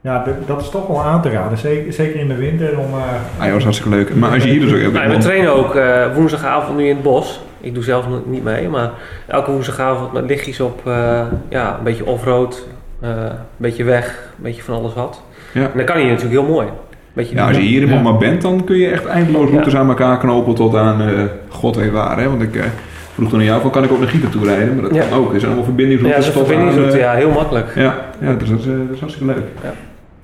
ja, 0.02 0.24
dit- 0.24 0.48
dat 0.48 0.62
is 0.62 0.70
toch 0.70 0.88
wel 0.88 1.04
aan 1.04 1.22
te 1.22 1.30
raden. 1.30 1.58
Zeker, 1.58 1.94
zeker 1.94 2.20
in 2.20 2.28
de 2.28 2.36
winter 2.36 2.70
om... 2.80 2.86
eh, 2.94 3.42
Ah, 3.42 3.46
ja, 3.48 3.54
was 3.54 3.64
hartstikke 3.64 3.96
leuk. 3.96 4.16
Maar 4.16 4.32
als 4.32 4.44
je 4.44 4.50
hier 4.50 4.60
dus 4.60 4.86
ook... 4.86 4.94
Nou, 4.94 5.10
we 5.10 5.18
trainen 5.18 5.54
ook 5.56 5.76
eh, 5.76 6.16
woensdagavond 6.16 6.78
nu 6.78 6.84
in 6.88 6.96
het 6.96 7.04
bos. 7.04 7.42
Ik 7.64 7.74
doe 7.74 7.84
zelf 7.84 8.08
nog 8.10 8.20
niet 8.26 8.44
mee, 8.44 8.70
maar 8.70 8.92
elke 9.28 9.52
woensdagavond 9.52 10.14
met 10.14 10.26
lichtjes 10.26 10.60
op, 10.60 10.82
eh, 10.88 11.22
ja, 11.50 11.76
een 11.78 11.84
beetje 11.84 12.06
off-road, 12.06 12.68
eh, 13.00 13.10
een 13.10 13.32
beetje 13.58 13.84
weg, 13.84 14.30
een 14.38 14.44
beetje 14.44 14.62
van 14.64 14.76
alles 14.76 14.94
wat. 14.94 15.22
Ja. 15.54 15.62
En 15.62 15.72
dan 15.76 15.86
kan 15.86 15.96
hij 15.96 16.06
natuurlijk 16.06 16.32
heel 16.32 16.54
mooi. 16.54 16.68
Beetje 17.14 17.36
Ja, 17.36 17.48
als 17.48 17.56
je 17.58 17.62
hier 17.64 17.82
in 17.82 17.88
Ja. 17.88 18.02
maar 18.02 18.18
bent, 18.18 18.42
dan 18.42 18.64
kun 18.64 18.78
je 18.78 18.88
echt 18.88 19.06
eindeloos 19.06 19.50
routes 19.50 19.76
aan 19.76 19.88
elkaar 19.90 20.18
knopen 20.18 20.56
tot 20.56 20.76
aan 20.76 21.02
eh, 21.02 21.08
god 21.50 21.76
weet 21.76 21.92
waar. 21.92 22.20
Hè? 22.20 22.30
Want 22.30 22.42
ik 22.42 22.56
eh, 22.56 22.64
vroeg 23.14 23.30
toen 23.30 23.40
aan 23.40 23.46
jou 23.46 23.62
van, 23.62 23.72
kan 23.72 23.84
ik 23.84 23.92
ook 23.92 24.00
naar 24.00 24.08
Gieten 24.08 24.30
toe 24.30 24.46
rijden? 24.46 24.74
Maar 24.74 24.84
dat 24.84 24.96
Ja. 24.96 25.04
kan 25.10 25.18
ook. 25.20 25.34
Er 25.34 25.40
zijn 25.40 25.52
allemaal 25.52 25.70
ja, 25.70 25.76
verbindingsroutes 25.76 26.26
de 26.26 26.32
tot 26.32 26.48
verbindingsroute, 26.48 26.94
aan... 26.94 27.00
ja, 27.00 27.14
heel 27.14 27.32
makkelijk. 27.32 27.76
ja, 27.76 27.96
ja 28.20 28.34
dus 28.34 28.50
dat, 28.50 28.60
is, 28.60 28.66
eh, 28.66 28.72
dat 28.72 28.94
is 28.94 29.00
hartstikke 29.00 29.34
leuk. 29.34 29.44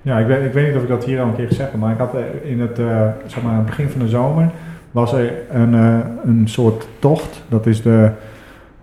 Ja, 0.02 0.18
ik 0.18 0.28
weet, 0.28 0.44
ik 0.46 0.54
weet 0.54 0.68
niet 0.68 0.76
of 0.76 0.82
ik 0.82 0.88
dat 0.90 1.04
hier 1.04 1.20
al 1.22 1.28
een 1.28 1.36
keer 1.36 1.48
gezegd 1.48 1.72
heb, 1.72 1.80
maar 1.80 1.92
ik 1.92 1.98
had 1.98 2.14
in 2.44 2.60
het, 2.62 2.80
eh, 2.80 2.86
zeg 3.26 3.44
maar, 3.44 3.64
begin 3.64 3.90
van 3.90 4.00
de 4.02 4.08
zomer 4.08 4.50
was 4.92 5.14
er 5.14 5.32
een, 5.52 5.74
eh, 5.74 5.98
een 6.26 6.48
soort 6.48 6.88
tocht. 7.00 7.44
Dat 7.50 7.66
is 7.66 7.82
de, 7.82 8.10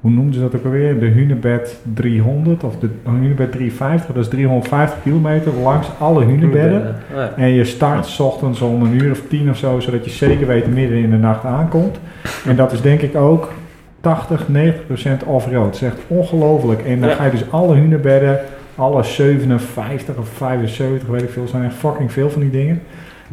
hoe 0.00 0.10
noemden 0.10 0.34
ze 0.34 0.40
dat 0.40 0.54
ook 0.56 0.64
alweer? 0.64 0.98
De 1.00 1.06
Hunebed 1.06 1.80
300 1.94 2.64
of 2.64 2.76
de 2.78 2.88
Hunebed 3.04 3.52
350. 3.52 4.14
Dat 4.14 4.22
is 4.24 4.28
350 4.30 5.02
kilometer 5.02 5.52
langs 5.62 5.88
alle 5.98 6.24
hunebedden. 6.24 6.94
Ja. 7.14 7.32
En 7.36 7.48
je 7.48 7.64
start 7.64 8.06
's 8.06 8.20
ochtends 8.20 8.60
om 8.60 8.82
een 8.82 9.02
uur 9.02 9.10
of 9.10 9.20
tien 9.28 9.50
of 9.50 9.56
zo, 9.56 9.80
zodat 9.80 10.04
je 10.04 10.10
zeker 10.10 10.46
weet 10.46 10.74
midden 10.74 10.98
in 10.98 11.10
de 11.10 11.16
nacht 11.16 11.44
aankomt. 11.44 11.98
En 12.46 12.56
dat 12.56 12.72
is 12.72 12.80
denk 12.80 13.00
ik 13.00 13.16
ook 13.16 13.52
80, 14.00 14.48
90 14.48 14.86
procent 14.86 15.24
off-road. 15.24 15.64
Dat 15.64 15.74
is 15.74 15.82
echt 15.82 15.98
ongelooflijk. 16.06 16.80
En 16.84 17.00
dan 17.00 17.08
Ja. 17.08 17.14
ga 17.14 17.24
je 17.24 17.30
dus 17.30 17.50
alle 17.50 17.74
hunebedden, 17.76 18.38
alle 18.74 19.02
57 19.02 20.16
of 20.16 20.28
75, 20.28 21.08
weet 21.08 21.22
ik 21.22 21.30
veel, 21.30 21.46
zijn 21.48 21.64
echt 21.64 21.74
fucking 21.74 22.12
veel 22.12 22.30
van 22.30 22.40
die 22.40 22.50
dingen. 22.50 22.82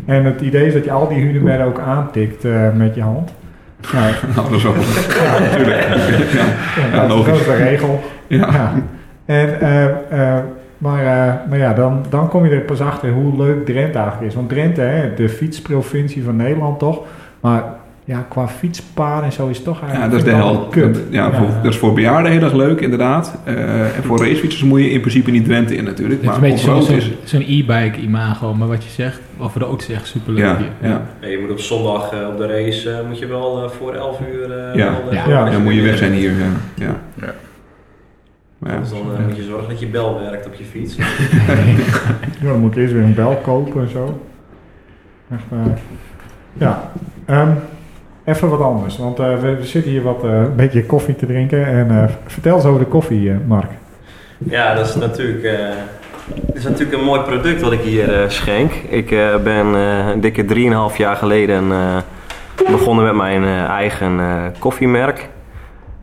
En 0.05 0.25
het 0.25 0.41
idee 0.41 0.65
is 0.67 0.73
dat 0.73 0.83
je 0.83 0.91
al 0.91 1.07
die 1.07 1.25
hunebedden 1.25 1.65
ook 1.67 1.79
aantikt 1.79 2.45
eh, 2.45 2.71
met 2.75 2.95
je 2.95 3.01
hand. 3.01 3.33
Nou, 3.93 4.05
Nou, 4.35 4.49
dat 4.49 4.57
is 4.59 4.65
ook... 4.65 4.75
Ja, 4.75 5.39
natuurlijk. 5.39 5.83
Ja, 6.33 6.45
ja, 6.93 7.07
dat, 7.07 7.09
is- 7.09 7.15
logisch. 7.15 7.25
dat 7.31 7.39
is 7.39 7.45
de 7.45 7.55
regel. 7.63 7.99
ja. 8.27 8.37
Ja. 8.51 8.73
En, 9.25 9.61
eh, 9.61 9.85
eh, 10.37 10.43
maar, 10.77 11.03
maar 11.49 11.57
ja, 11.57 11.73
dan, 11.73 12.05
dan 12.09 12.27
kom 12.29 12.45
je 12.45 12.51
er 12.55 12.61
pas 12.61 12.81
achter 12.81 13.09
hoe 13.11 13.37
leuk 13.37 13.65
Drenthe 13.65 13.97
eigenlijk 13.97 14.27
is. 14.29 14.35
Want 14.35 14.49
Drenthe, 14.49 14.81
hè, 14.81 15.13
de 15.13 15.29
fietsprovincie 15.29 16.23
van 16.23 16.35
Nederland 16.35 16.79
toch. 16.79 17.01
Maar 17.41 17.63
ja, 18.05 18.25
qua 18.29 18.47
fietspaden 18.47 19.23
en 19.25 19.31
zo 19.31 19.47
is 19.47 19.55
het 19.55 19.65
toch 19.65 19.75
Ja, 19.81 19.87
eigenlijk 19.87 20.11
dat 20.11 20.19
is 20.19 20.25
de 20.33 20.35
hel. 20.35 20.69
Dat- 20.91 21.01
Ja, 21.09 21.31
Voor, 21.33 21.47
dat 21.63 21.71
is 21.73 21.77
voor 21.79 21.93
bejaarden 21.93 22.31
heel 22.31 22.41
erg 22.41 22.53
leuk, 22.53 22.79
inderdaad. 22.81 23.37
Eh, 23.43 23.95
en 23.97 24.03
voor 24.03 24.19
racefietsers 24.19 24.63
moet 24.63 24.79
je 24.79 24.89
in 24.89 24.99
principe 24.99 25.31
niet 25.31 25.45
Drenthe 25.45 25.75
in 25.75 25.83
natuurlijk. 25.83 26.21
Het 26.21 26.29
is 26.31 26.37
Maar 26.39 26.49
een 26.49 26.55
beetje 26.55 26.81
zo'n 26.83 27.11
zo'n 27.23 27.41
e-bike 27.41 27.99
imago, 28.01 28.53
maar 28.53 28.67
wat 28.67 28.83
je 28.83 28.89
zegt, 28.89 29.19
off-road 29.37 29.81
is 29.81 29.89
echt 29.89 30.07
superleuk 30.07 30.43
Ja, 30.43 30.57
ja. 30.81 31.01
Ja, 31.21 31.27
je 31.27 31.37
moet 31.41 31.51
op 31.51 31.59
zondag 31.59 32.11
eh, 32.13 32.27
op 32.27 32.37
de 32.37 32.47
race 32.47 32.91
eh, 32.91 33.07
moet 33.07 33.19
je 33.19 33.25
wel 33.27 33.63
eh, 33.63 33.69
voor 33.69 33.93
11 33.93 34.19
uur. 34.33 34.51
eh, 34.51 34.75
Ja. 34.75 34.97
Ja. 35.11 35.49
Ja, 35.49 35.59
moet 35.59 35.73
je 35.73 35.81
weg 35.81 35.97
zijn 35.97 36.13
hier. 36.13 36.31
Ja. 36.31 36.45
Ja. 36.75 36.95
Ja. 37.21 37.33
Maar 38.57 38.73
ja. 38.73 38.79
Dus 38.79 38.89
dan 38.89 38.99
moet 39.27 39.35
je 39.35 39.43
zorgen 39.43 39.69
dat 39.69 39.79
je 39.79 39.87
bel 39.87 40.19
werkt 40.19 40.45
op 40.45 40.53
je 40.53 40.63
fiets. 40.63 40.95
Ja, 42.41 42.49
dan 42.49 42.59
moet 42.59 42.71
ik 42.71 42.77
eerst 42.77 42.93
weer 42.93 43.03
een 43.03 43.13
bel 43.13 43.35
kopen 43.43 43.81
en 43.81 43.89
zo. 43.89 44.21
Echt, 45.31 45.43
eh, 45.51 45.57
ja, 46.53 46.91
Ehm, 47.25 47.49
even 48.25 48.49
wat 48.49 48.61
anders. 48.61 48.97
Want 48.97 49.19
eh, 49.19 49.39
we, 49.39 49.57
zitten 49.61 49.91
hier 49.91 50.03
wat, 50.03 50.23
eh, 50.23 50.29
een 50.29 50.55
beetje 50.55 50.85
koffie 50.85 51.15
te 51.15 51.25
drinken. 51.25 51.65
En 51.65 51.89
eh, 51.89 52.09
vertel 52.25 52.55
eens 52.55 52.65
over 52.65 52.79
de 52.79 52.85
koffie, 52.85 53.31
Mark. 53.47 53.71
Ja, 54.37 54.73
dat 54.75 54.87
is 54.87 54.95
natuurlijk, 54.95 55.59
is 56.53 56.63
natuurlijk 56.63 56.97
een 56.97 57.03
mooi 57.03 57.21
product 57.21 57.61
wat 57.61 57.71
ik 57.71 57.79
hier 57.79 58.25
schenk. 58.27 58.71
Ik 58.73 59.09
ben 59.43 59.65
een 59.65 60.21
dikke 60.21 60.45
3,5 60.91 60.97
jaar 60.97 61.15
geleden 61.15 61.63
begonnen 62.69 63.05
met 63.05 63.15
mijn 63.15 63.67
eigen 63.67 64.19
koffiemerk. 64.59 65.29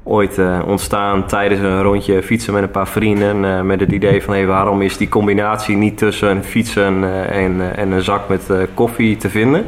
Ooit 0.03 0.41
ontstaan 0.67 1.27
tijdens 1.27 1.61
een 1.61 1.83
rondje 1.83 2.23
fietsen 2.23 2.55
met 2.55 2.63
een 2.63 2.71
paar 2.71 2.89
vrienden. 2.89 3.67
met 3.67 3.81
het 3.81 3.93
idee 3.93 4.23
van 4.23 4.35
hey, 4.35 4.47
waarom 4.47 4.83
is 4.83 4.97
die 4.97 5.09
combinatie 5.09 5.77
niet 5.77 5.99
tussen 5.99 6.45
fietsen 6.45 7.05
en, 7.31 7.77
en 7.77 7.91
een 7.91 8.03
zak 8.03 8.29
met 8.29 8.51
koffie 8.75 9.17
te 9.17 9.29
vinden. 9.29 9.65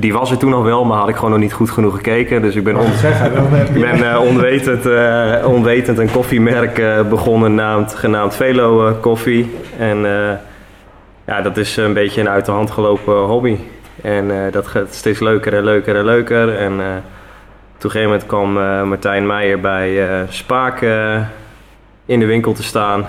Die 0.00 0.12
was 0.12 0.30
er 0.30 0.36
toen 0.38 0.52
al 0.52 0.62
wel, 0.64 0.84
maar 0.84 0.98
had 0.98 1.08
ik 1.08 1.14
gewoon 1.14 1.30
nog 1.30 1.38
niet 1.38 1.52
goed 1.52 1.70
genoeg 1.70 1.94
gekeken. 1.94 2.42
Dus 2.42 2.54
ik 2.56 2.64
ben 2.64 2.76
on- 2.76 2.92
zeggen? 2.92 3.32
Ik 3.74 3.80
ben 3.80 4.10
eh, 4.12 4.20
onwetend, 4.20 4.86
eh, 4.86 5.34
onwetend 5.46 5.98
een 5.98 6.10
koffiemerk 6.10 6.78
eh, 6.78 7.02
begonnen 7.08 7.54
naamd, 7.54 7.94
genaamd 7.94 8.34
Velo 8.34 8.86
eh, 8.86 8.92
Koffie. 9.00 9.54
En 9.78 10.06
eh, 10.06 10.32
ja, 11.26 11.40
dat 11.42 11.56
is 11.56 11.76
een 11.76 11.92
beetje 11.92 12.20
een 12.20 12.28
uit 12.28 12.44
de 12.46 12.50
hand 12.52 12.70
gelopen 12.70 13.14
hobby. 13.14 13.56
En 14.02 14.30
eh, 14.30 14.52
dat 14.52 14.66
gaat 14.66 14.94
steeds 14.94 15.20
leuker 15.20 15.54
en 15.54 15.64
leuker 15.64 15.96
en 15.96 16.04
leuker. 16.04 16.56
En 16.56 16.72
eh, 16.80 16.86
op 17.76 17.84
een 17.84 17.90
gegeven 17.90 18.02
moment 18.10 18.26
kwam 18.26 18.58
eh, 18.58 18.82
Martijn 18.82 19.26
Meijer 19.26 19.60
bij 19.60 20.08
eh, 20.08 20.20
Spaak 20.28 20.80
eh, 20.82 21.16
in 22.06 22.20
de 22.20 22.26
winkel 22.26 22.52
te 22.52 22.62
staan. 22.62 23.06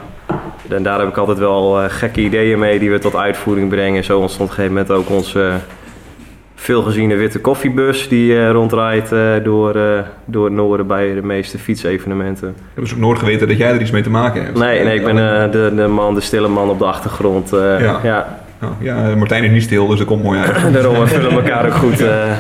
En 0.70 0.84
daar 0.84 1.00
heb 1.00 1.08
ik 1.08 1.18
altijd 1.18 1.38
wel 1.38 1.80
eh, 1.82 1.86
gekke 1.90 2.20
ideeën 2.22 2.60
mee 2.60 2.80
die 2.80 2.92
we 2.92 3.00
tot 3.00 3.16
uitvoering 3.16 3.70
brengen. 3.70 4.04
Zo 4.04 4.20
ontstond 4.20 4.50
op 4.50 4.58
een 4.58 4.64
gegeven 4.64 4.86
moment 4.88 4.92
ook 5.10 5.16
onze 5.18 5.52
veel 6.60 6.82
geziene 6.82 7.16
witte 7.16 7.40
koffiebus 7.40 8.08
die 8.08 8.38
eh, 8.38 8.52
rondrijdt 8.52 9.12
eh, 9.12 9.34
door, 9.44 9.76
eh, 9.76 10.00
door 10.26 10.46
het 10.46 10.54
noorden 10.54 10.88
bij 10.88 11.14
de 11.14 11.22
meeste 11.22 11.58
fietsevenementen. 11.58 12.48
Ik 12.48 12.56
heb 12.74 12.84
dus 12.84 12.94
ook 12.94 13.00
nooit 13.00 13.20
geweten 13.20 13.48
dat 13.48 13.58
jij 13.58 13.74
er 13.74 13.82
iets 13.82 13.92
mee 13.92 14.04
te 14.04 14.10
maken 14.10 14.44
hebt. 14.44 14.58
Nee, 14.58 14.84
nee 14.84 15.00
ik 15.00 15.04
ben 15.04 15.16
de, 15.52 15.72
de 15.76 15.88
man, 15.88 16.14
de 16.14 16.22
stille 16.22 16.48
man 16.48 16.70
op 16.70 16.80
de 16.80 16.86
achtergrond. 16.86 17.50
Ja. 17.50 18.00
ja. 18.04 18.40
Oh, 18.64 18.70
ja, 18.80 19.16
Martijn 19.16 19.44
is 19.44 19.52
niet 19.52 19.64
stil, 19.64 19.88
dus 19.88 19.98
dat 19.98 20.08
komt 20.08 20.24
mooi 20.24 20.40
uit. 20.40 20.74
Daarom 20.74 21.00
we 21.00 21.08
vullen 21.18 21.32
elkaar 21.32 21.66
ook 21.66 21.74
goed, 21.74 22.02
eh, 22.02 22.34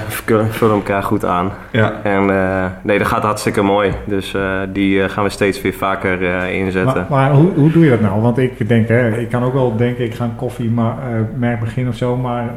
vullen 0.49 0.76
elkaar 0.76 1.03
goed 1.03 1.26
aan. 1.26 1.51
Ja. 1.72 1.93
En 2.03 2.30
eh, 2.30 2.65
nee, 2.82 2.97
dat 2.97 3.07
gaat 3.07 3.24
hartstikke 3.24 3.61
mooi. 3.61 3.91
Dus 4.05 4.34
eh, 4.34 4.59
die 4.74 5.09
gaan 5.09 5.24
we 5.24 5.30
steeds 5.30 5.61
weer 5.61 5.74
vaker 5.74 6.26
eh, 6.26 6.53
inzetten. 6.53 7.05
Maar, 7.09 7.30
maar 7.30 7.32
hoe, 7.32 7.51
hoe 7.55 7.72
doe 7.72 7.84
je 7.84 7.89
dat 7.89 8.01
nou? 8.01 8.22
Want 8.22 8.38
ik 8.38 8.67
denk, 8.67 8.88
hè, 8.88 9.17
ik 9.17 9.30
kan 9.30 9.43
ook 9.43 9.53
wel 9.53 9.76
denken, 9.76 10.03
ik 10.03 10.13
ga 10.13 10.24
een 10.24 10.36
koffiemerk 10.36 11.59
beginnen 11.59 11.91
of 11.91 11.97
zo, 11.97 12.17
maar 12.17 12.49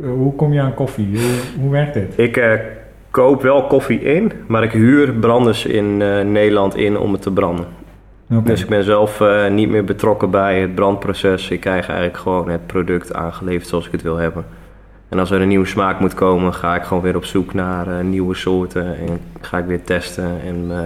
hoe 0.00 0.34
kom 0.34 0.52
je 0.52 0.60
aan 0.60 0.74
koffie? 0.74 1.08
Hoe, 1.12 1.62
hoe 1.62 1.70
werkt 1.70 1.94
dit? 1.94 2.12
Ik 2.16 2.36
eh, 2.36 2.52
koop 3.10 3.42
wel 3.42 3.66
koffie 3.66 4.00
in, 4.00 4.32
maar 4.46 4.62
ik 4.62 4.72
huur 4.72 5.12
branders 5.12 5.66
in 5.66 6.02
eh, 6.02 6.20
Nederland 6.24 6.76
in 6.76 6.98
om 6.98 7.12
het 7.12 7.22
te 7.22 7.30
branden. 7.30 7.66
Dus 8.42 8.62
ik 8.62 8.68
ben 8.68 8.84
zelf 8.84 9.20
eh, 9.20 9.48
niet 9.50 9.68
meer 9.68 9.84
betrokken 9.84 10.30
bij 10.30 10.60
het 10.60 10.74
brandproces. 10.74 11.50
Ik 11.50 11.60
krijg 11.60 11.88
eigenlijk 11.88 12.18
gewoon 12.18 12.48
het 12.48 12.66
product 12.66 13.14
aangeleverd 13.14 13.68
zoals 13.68 13.86
ik 13.86 13.92
het 13.92 14.02
wil 14.02 14.16
hebben. 14.16 14.44
En 15.08 15.18
als 15.18 15.30
er 15.30 15.40
een 15.40 15.48
nieuwe 15.48 15.66
smaak 15.66 16.00
moet 16.00 16.14
komen, 16.14 16.54
ga 16.54 16.74
ik 16.74 16.82
gewoon 16.82 17.02
weer 17.02 17.16
op 17.16 17.24
zoek 17.24 17.54
naar 17.54 17.86
eh, 17.98 18.04
nieuwe 18.04 18.34
soorten. 18.34 18.86
En 18.98 19.20
ga 19.40 19.58
ik 19.58 19.64
weer 19.66 19.84
testen 19.84 20.40
en 20.46 20.66
eh, 20.70 20.78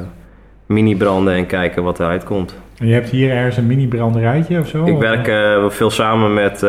mini 0.66 0.96
branden 0.96 1.34
en 1.34 1.46
kijken 1.46 1.82
wat 1.82 2.00
eruit 2.00 2.24
komt. 2.24 2.56
En 2.78 2.86
je 2.86 2.92
hebt 2.94 3.08
hier 3.08 3.30
ergens 3.30 3.56
een 3.56 3.66
mini-branderijtje 3.66 4.58
of 4.60 4.68
zo? 4.68 4.84
Ik 4.86 4.98
werk 4.98 5.24
veel 5.72 5.90
samen 5.90 6.34
met, 6.34 6.60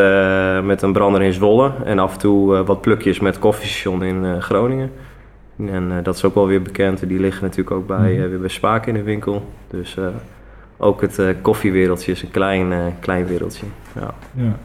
met 0.65 0.81
een 0.81 0.93
brander 0.93 1.21
in 1.21 1.33
Zwolle. 1.33 1.71
En 1.85 1.99
af 1.99 2.13
en 2.13 2.19
toe 2.19 2.63
wat 2.63 2.81
plukjes 2.81 3.19
met 3.19 3.39
koffiestation 3.39 4.03
in 4.03 4.41
Groningen. 4.41 4.91
En 5.67 5.91
dat 6.03 6.15
is 6.15 6.23
ook 6.23 6.35
wel 6.35 6.47
weer 6.47 6.61
bekend. 6.61 7.07
Die 7.07 7.19
liggen 7.19 7.43
natuurlijk 7.43 7.71
ook 7.75 7.87
bij, 7.87 7.97
Mhm. 8.17 8.29
weer 8.29 8.39
bij 8.39 8.49
Spaak 8.49 8.85
in 8.85 8.93
de 8.93 9.03
winkel. 9.03 9.45
Dus 9.67 9.97
ook 10.79 11.01
het 11.01 11.19
eh, 11.19 11.25
koffiewereldje 11.41 12.11
is 12.11 12.21
een 12.21 12.31
klein, 12.31 12.71
eh, 12.71 12.79
klein 12.99 13.25
wereldje. 13.27 13.65
Ja. 13.95 14.13
Ja. 14.35 14.57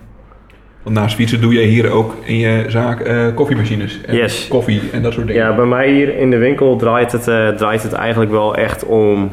Want 0.82 0.96
naast 0.96 1.14
fietsen 1.14 1.40
doe 1.40 1.54
jij 1.54 1.64
hier 1.64 1.90
ook 1.90 2.14
in 2.24 2.36
je 2.36 2.64
zaak 2.68 3.00
eh, 3.00 3.26
koffiemachines. 3.34 4.00
En 4.00 4.16
Yes. 4.16 4.48
Koffie 4.48 4.80
en 4.92 5.02
dat 5.02 5.12
soort 5.12 5.26
dingen. 5.26 5.42
ja, 5.42 5.54
bij 5.54 5.64
mij 5.64 5.90
hier 5.92 6.16
in 6.16 6.30
de 6.30 6.36
winkel 6.36 6.76
draait 6.76 7.12
het, 7.12 7.24
draait 7.58 7.82
het 7.82 7.92
eigenlijk 7.92 8.30
wel 8.30 8.56
echt 8.56 8.84
om 8.84 9.30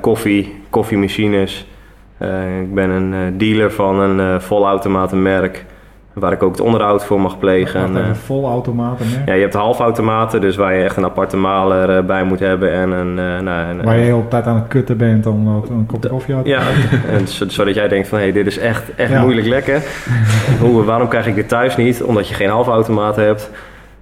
koffie, 0.00 0.54
koffiemachines. 0.70 1.66
Ik 2.62 2.74
ben 2.74 2.90
een 2.90 3.38
dealer 3.38 3.72
van 3.72 4.00
een 4.00 4.40
volautomatenmerk. 4.40 5.64
Waar 6.12 6.32
ik 6.32 6.42
ook 6.42 6.50
het 6.52 6.60
onderhoud 6.60 7.04
voor 7.04 7.20
mag 7.20 7.38
plegen. 7.38 7.80
En, 7.80 7.96
eh, 7.96 8.02
even, 8.02 8.16
vol 8.16 8.46
automaten, 8.48 9.06
hè? 9.08 9.22
Ja, 9.26 9.34
je 9.34 9.40
hebt 9.40 9.54
halfautomaten, 9.54 10.40
dus 10.40 10.56
waar 10.56 10.74
je 10.74 10.84
echt 10.84 10.96
een 10.96 11.04
aparte 11.04 11.36
maler 11.36 11.96
eh, 11.96 12.04
bij 12.04 12.24
moet 12.24 12.38
hebben 12.40 12.72
en 12.72 12.90
een... 12.90 13.18
eh, 13.18 13.40
nou, 13.40 13.76
Waar 13.82 13.94
je 13.94 14.00
de 14.00 14.06
hele 14.06 14.28
tijd 14.28 14.46
aan 14.46 14.54
het 14.56 14.68
kutten 14.68 14.96
bent 14.96 15.26
om 15.26 15.56
ook 15.56 15.68
een 15.68 15.86
kopje 15.86 16.08
koffie 16.08 16.34
uit 16.34 16.44
te 16.44 16.50
Ja, 16.50 16.60
en 17.18 17.28
zo- 17.28 17.48
zodat 17.48 17.74
jij 17.74 17.88
denkt 17.88 18.08
van, 18.08 18.18
hé, 18.18 18.24
hey, 18.24 18.32
dit 18.32 18.46
is 18.46 18.58
echt, 18.58 18.94
echt 18.94 19.10
Ja. 19.10 19.20
moeilijk 19.20 19.46
lekker. 19.46 19.82
Hoe, 20.60 20.84
waarom 20.84 21.08
krijg 21.08 21.26
ik 21.26 21.34
dit 21.34 21.48
thuis 21.48 21.76
niet? 21.76 22.02
Omdat 22.02 22.28
je 22.28 22.34
geen 22.34 22.48
halfautomaten 22.50 23.24
hebt. 23.24 23.50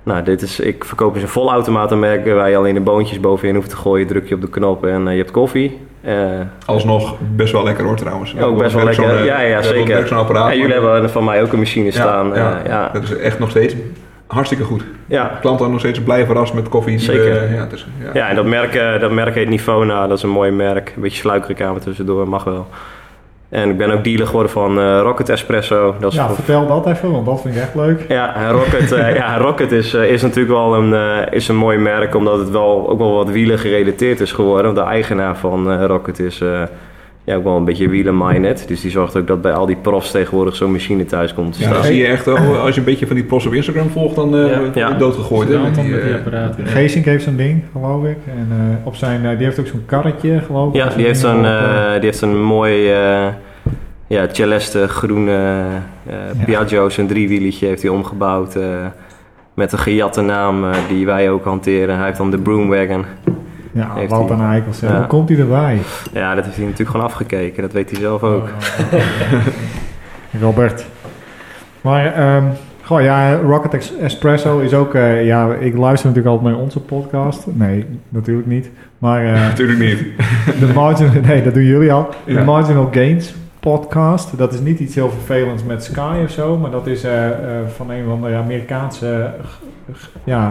Nou, 0.03 0.23
dit 0.23 0.43
is, 0.43 0.61
ik 0.61 0.85
verkoop 0.85 1.15
dus 1.15 1.23
een 1.23 1.29
volautomatenmerk 1.29 2.27
waar 2.27 2.51
je 2.51 2.57
alleen 2.57 2.75
de 2.75 2.81
boontjes 2.81 3.21
bovenin 3.21 3.55
hoeft 3.55 3.69
te 3.71 3.77
gooien. 3.77 4.07
Druk 4.07 4.29
je 4.29 4.35
op 4.35 4.41
de 4.41 4.49
knop 4.49 4.87
en 4.87 5.07
eh, 5.07 5.13
je 5.13 5.19
hebt 5.19 5.31
koffie. 5.31 5.79
Eh, 6.01 6.17
Alsnog 6.67 7.15
best 7.37 7.53
wel 7.53 7.63
lekker 7.65 7.85
hoor 7.85 7.97
trouwens. 7.97 8.39
ook 8.41 8.59
best 8.59 8.75
wel 8.75 8.85
lekker. 8.85 9.05
eh, 9.19 9.25
Ja, 9.25 9.41
ja, 9.41 9.49
werkt 9.49 9.67
zeker. 9.67 10.07
zo'n 10.07 10.19
apparaat. 10.19 10.49
ja, 10.51 10.55
jullie 10.57 10.73
hebben 10.73 11.11
van 11.11 11.25
mij 11.25 11.43
ook 11.43 11.53
een 11.53 11.59
machine 11.59 11.91
staan. 11.91 12.35
Ja. 12.35 12.91
Dat 12.93 13.03
is 13.03 13.17
echt 13.17 13.39
nog 13.39 13.51
steeds 13.51 13.75
hartstikke 14.27 14.65
goed. 14.65 14.85
ja. 15.07 15.27
Klanten 15.41 15.59
zijn 15.59 15.71
nog 15.71 15.81
steeds 15.81 16.01
blij 16.03 16.27
verrast 16.27 16.55
met 16.55 16.69
koffie. 16.69 16.99
Zeker. 16.99 17.53
ja, 17.53 17.67
ja. 18.03 18.11
Ja, 18.15 18.29
en 18.29 18.37
dat 18.37 18.45
merk, 18.47 18.75
eh, 18.75 19.01
dat 19.01 19.11
merk 19.11 19.35
heet 19.35 19.49
Nivona. 19.49 20.07
Dat 20.07 20.17
is 20.17 20.23
een 20.23 20.31
mooi 20.31 20.51
merk. 20.51 20.93
Een 20.97 21.03
beetje 21.03 21.19
sluikreclame 21.19 21.79
tussendoor, 21.79 22.29
mag 22.29 22.45
wel. 22.45 22.67
En 23.51 23.71
ik 23.71 23.79
ben 23.79 23.91
ook 23.91 24.05
dealer 24.05 24.27
geworden 24.27 24.53
van 24.53 24.79
eh, 24.79 25.01
Rocket 25.01 25.29
Espresso. 25.29 25.95
Dat 26.01 26.13
is 26.13 26.19
Ja, 26.19 26.31
vertel 26.31 26.67
dat 26.67 26.87
even, 26.87 27.11
want 27.11 27.27
dat 27.27 27.41
vind 27.41 27.55
ik 27.55 27.61
echt 27.61 27.75
leuk. 27.75 28.05
ja, 28.09 28.51
Rocket, 28.51 28.93
eh, 28.93 29.15
ja, 29.21 29.39
Rocket 29.39 29.73
is, 29.73 29.95
eh, 29.95 30.11
is 30.11 30.23
natuurlijk 30.23 30.55
wel 30.55 30.75
een, 30.75 31.29
is 31.31 31.49
een 31.49 31.57
mooi 31.57 31.79
merk, 31.79 32.15
omdat 32.15 32.39
het 32.39 32.51
wel, 32.51 32.89
ook 32.91 32.99
wel 32.99 33.15
wat 33.15 33.31
wielen 33.31 33.59
gerelateerd 33.59 34.21
is 34.21 34.33
geworden. 34.33 34.75
De 34.75 34.81
eigenaar 34.81 35.37
van 35.37 35.85
Rocket 35.85 36.19
is 36.19 36.43
ja, 37.25 37.35
ook 37.35 37.45
wel 37.45 37.57
een 37.57 37.65
beetje 37.65 37.89
wielen-minded. 37.89 38.65
Dus 38.69 38.81
die 38.81 38.91
zorgt 38.91 39.17
ook 39.17 39.27
dat 39.27 39.41
bij 39.43 39.53
al 39.53 39.67
die 39.67 39.77
profs 39.77 40.11
tegenwoordig 40.11 40.57
zo'n 40.57 40.73
machine 40.73 41.05
thuis 41.05 41.35
komt 41.35 41.53
te 41.57 41.63
Ja, 41.63 41.69
staan. 41.69 41.85
zie 41.85 41.97
je 41.97 42.07
echt, 42.07 42.27
oh, 42.29 42.63
als 42.63 42.75
je 42.75 42.81
een 42.81 42.87
beetje 42.87 43.07
van 43.07 43.17
die 43.17 43.25
pros 43.25 43.47
op 43.47 43.53
Instagram 43.53 43.89
volgt, 43.91 44.15
dan 44.17 44.37
eh 44.37 44.75
Ja. 44.75 44.91
doodgegooid. 44.91 45.49
Hè, 45.49 45.59
met 45.59 45.75
die, 45.75 45.85
die, 46.03 46.15
apparaten. 46.15 46.67
Geesink 46.67 47.05
heeft 47.05 47.25
zo'n 47.25 47.37
ding, 47.37 47.63
geloof 47.73 48.05
ik. 48.05 48.17
En 48.27 48.49
eh, 48.51 48.87
op 48.87 48.95
zijn, 48.95 49.25
eh, 49.27 49.37
die 49.37 49.45
heeft 49.47 49.61
ook 49.61 49.67
zo'n 49.67 49.83
karretje, 49.87 50.41
geloof 50.47 50.69
ik. 50.69 50.75
Ja, 50.75 50.89
die 50.97 51.05
heeft 51.07 51.21
zo'n 51.21 51.43
die 51.43 52.01
heeft 52.01 52.19
zo'n 52.19 52.43
mooi 52.43 52.91
eh 52.93 53.27
ja, 54.07 54.27
Celeste 54.33 54.89
groene 54.89 55.63
eh. 56.07 56.45
Piaggio, 56.45 56.89
zo'n 56.89 57.07
driewieletje 57.07 57.67
heeft 57.67 57.83
hij 57.83 57.91
omgebouwd. 57.91 58.57
eh, 58.57 58.63
met 59.55 59.73
een 59.73 59.79
gejatte 59.79 60.21
naam 60.21 60.65
die 60.89 61.07
wij 61.07 61.31
ook 61.31 61.45
hanteren. 61.45 61.97
Hij 61.97 62.05
heeft 62.07 62.19
dan 62.19 62.31
de 62.31 62.39
Broomwagon. 62.39 63.05
Ja, 63.73 63.95
heeft 63.95 64.11
wat 64.11 64.29
hij. 64.29 64.39
een 64.39 64.45
eikel 64.45 64.73
zeg. 64.73 64.91
Ja. 64.91 64.97
Hoe 64.97 65.07
komt 65.07 65.29
hij 65.29 65.39
erbij? 65.39 65.79
Ja, 66.13 66.35
dat 66.35 66.45
heeft 66.45 66.57
hij 66.57 66.65
natuurlijk 66.65 66.91
gewoon 66.91 67.07
afgekeken. 67.07 67.63
Dat 67.63 67.73
weet 67.73 67.91
hij 67.91 68.01
zelf 68.01 68.23
ook. 68.23 68.49
Robert. 70.41 70.87
Maar, 71.81 72.07
ehm 72.15 72.45
goh, 72.83 73.03
ja, 73.03 73.35
Rocket 73.37 73.75
Ex- 73.75 73.97
Espresso 74.01 74.59
is 74.59 74.75
ook... 74.75 74.95
eh, 74.95 75.27
ja, 75.27 75.53
ik 75.55 75.77
luister 75.77 76.09
natuurlijk 76.09 76.37
altijd 76.37 76.55
naar 76.55 76.63
onze 76.65 76.81
podcast. 76.81 77.47
Nee, 77.47 77.87
natuurlijk 78.09 78.47
niet. 78.47 78.71
Maar 78.99 79.25
eh, 79.25 79.33
Natuurlijk 79.49 79.79
niet. 79.79 79.99
de 80.67 80.73
Margin... 80.75 81.11
Nee, 81.27 81.43
dat 81.43 81.55
doen 81.55 81.63
jullie 81.65 81.93
al. 81.93 82.09
De 82.25 82.33
Ja. 82.33 82.45
Marginal 82.45 82.89
Gains 82.91 83.35
podcast. 83.61 84.39
Dat 84.39 84.53
is 84.53 84.61
niet 84.61 84.79
iets 84.79 84.95
heel 84.95 85.11
vervelends 85.11 85.65
met 85.65 85.85
Sky 85.85 86.17
of 86.25 86.31
zo. 86.31 86.57
Maar 86.59 86.71
dat 86.71 86.87
is 86.87 87.05
eh, 87.05 87.29
eh, 87.29 87.35
van 87.77 87.91
een 87.91 88.05
van 88.09 88.21
de 88.23 88.35
Amerikaanse... 88.35 89.31
eh, 90.25 90.49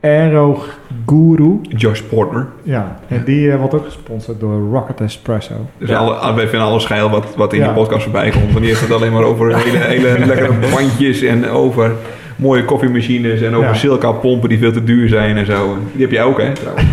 g- 0.00 0.06
g- 0.06 0.08
ja, 0.08 0.08
aero-guru. 0.08 1.60
Josh 1.62 2.00
Portner. 2.00 2.46
Ja, 2.62 2.96
en 3.08 3.22
die 3.24 3.50
eh, 3.52 3.58
wordt 3.58 3.74
ook 3.74 3.84
gesponsord 3.84 4.40
door 4.40 4.68
Rocket 4.72 5.00
Espresso. 5.00 5.54
Dus 5.78 5.88
Ja. 5.88 5.96
alle, 5.98 6.34
wij 6.34 6.48
vinden 6.48 6.68
alles 6.68 6.84
geil 6.84 7.10
wat, 7.10 7.26
wat 7.36 7.52
in 7.52 7.58
Ja. 7.58 7.64
die 7.64 7.74
podcast 7.74 8.02
voorbij 8.02 8.30
komt. 8.30 8.44
Want 8.44 8.58
die 8.58 8.68
heeft 8.68 8.80
het 8.80 8.92
alleen 8.92 9.12
maar 9.12 9.22
over 9.24 9.56
hele, 9.64 9.78
hele 9.78 10.26
lekkere 10.26 10.52
bandjes 10.70 11.22
en 11.22 11.48
over 11.48 11.92
mooie 12.36 12.64
koffiemachines 12.64 13.40
en 13.40 13.54
over 13.54 13.68
Ja. 13.68 13.74
Silka 13.74 14.12
pompen 14.12 14.48
die 14.48 14.58
veel 14.58 14.72
te 14.72 14.84
duur 14.84 15.08
zijn 15.08 15.36
en 15.36 15.46
zo. 15.46 15.76
Die 15.92 16.02
heb 16.02 16.10
jij 16.10 16.22
ook 16.22 16.40
hè 16.40 16.52
trouwens. 16.62 16.84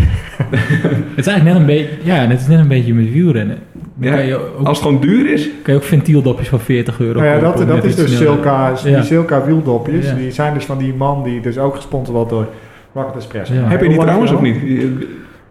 Het 0.49 1.17
is 1.25 1.27
eigenlijk 1.27 1.43
net 1.43 1.55
een 1.55 1.65
beetje, 1.65 1.89
ja, 2.03 2.15
het 2.15 2.39
is 2.39 2.47
net 2.47 2.59
een 2.59 2.67
beetje 2.67 2.93
met 2.93 3.11
wielrennen. 3.11 3.57
Ja, 3.99 4.35
ook, 4.35 4.41
Als 4.67 4.77
het 4.77 4.87
gewoon 4.87 5.01
duur 5.01 5.31
is, 5.33 5.49
kan 5.63 5.73
je 5.73 5.79
ook 5.79 5.85
ventieldopjes 5.85 6.47
van 6.47 6.59
40 6.59 6.99
euro 6.99 7.19
Nou 7.19 7.31
ja, 7.31 7.39
kopen 7.39 7.67
dat, 7.67 7.75
dat 7.75 7.83
is 7.85 7.95
dus 7.95 8.17
Silka, 8.17 8.73
die 8.83 8.91
Ja. 8.91 9.01
Silka 9.01 9.45
wieldopjes. 9.45 10.05
Ja. 10.07 10.13
Die 10.13 10.31
zijn 10.31 10.53
dus 10.53 10.65
van 10.65 10.77
die 10.77 10.93
man 10.93 11.23
die 11.23 11.41
dus 11.41 11.57
ook 11.57 11.75
gesponsord 11.75 12.15
wordt 12.15 12.29
door 12.29 12.47
Rocket 12.93 13.15
Espresso. 13.15 13.53
Ja. 13.53 13.59
Heb 13.67 13.81
je 13.81 13.89
die 13.89 13.99
trouwens 13.99 14.31
of 14.31 14.41
niet? 14.41 14.59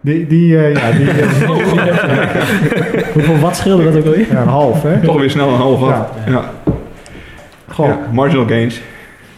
Die, 0.01 0.27
die 0.27 0.57
eh, 0.57 0.73
ja, 0.73 0.91
die, 0.91 1.07
Hoeveel 3.13 3.39
watt 3.39 3.55
scheelde 3.55 3.83
dat 3.83 3.95
ook 3.95 4.05
alweer? 4.05 4.25
ja, 4.31 4.41
een 4.41 4.47
half, 4.47 4.83
hè? 4.83 4.99
Toch 5.01 5.19
weer 5.19 5.29
snel 5.29 5.49
een 5.49 5.55
half 5.55 5.81
af. 5.81 6.09
Ja. 6.25 6.31
Ja. 6.31 6.51
Goh, 7.67 7.87
Ja, 7.87 7.99
marginal 8.13 8.45
gains. 8.47 8.81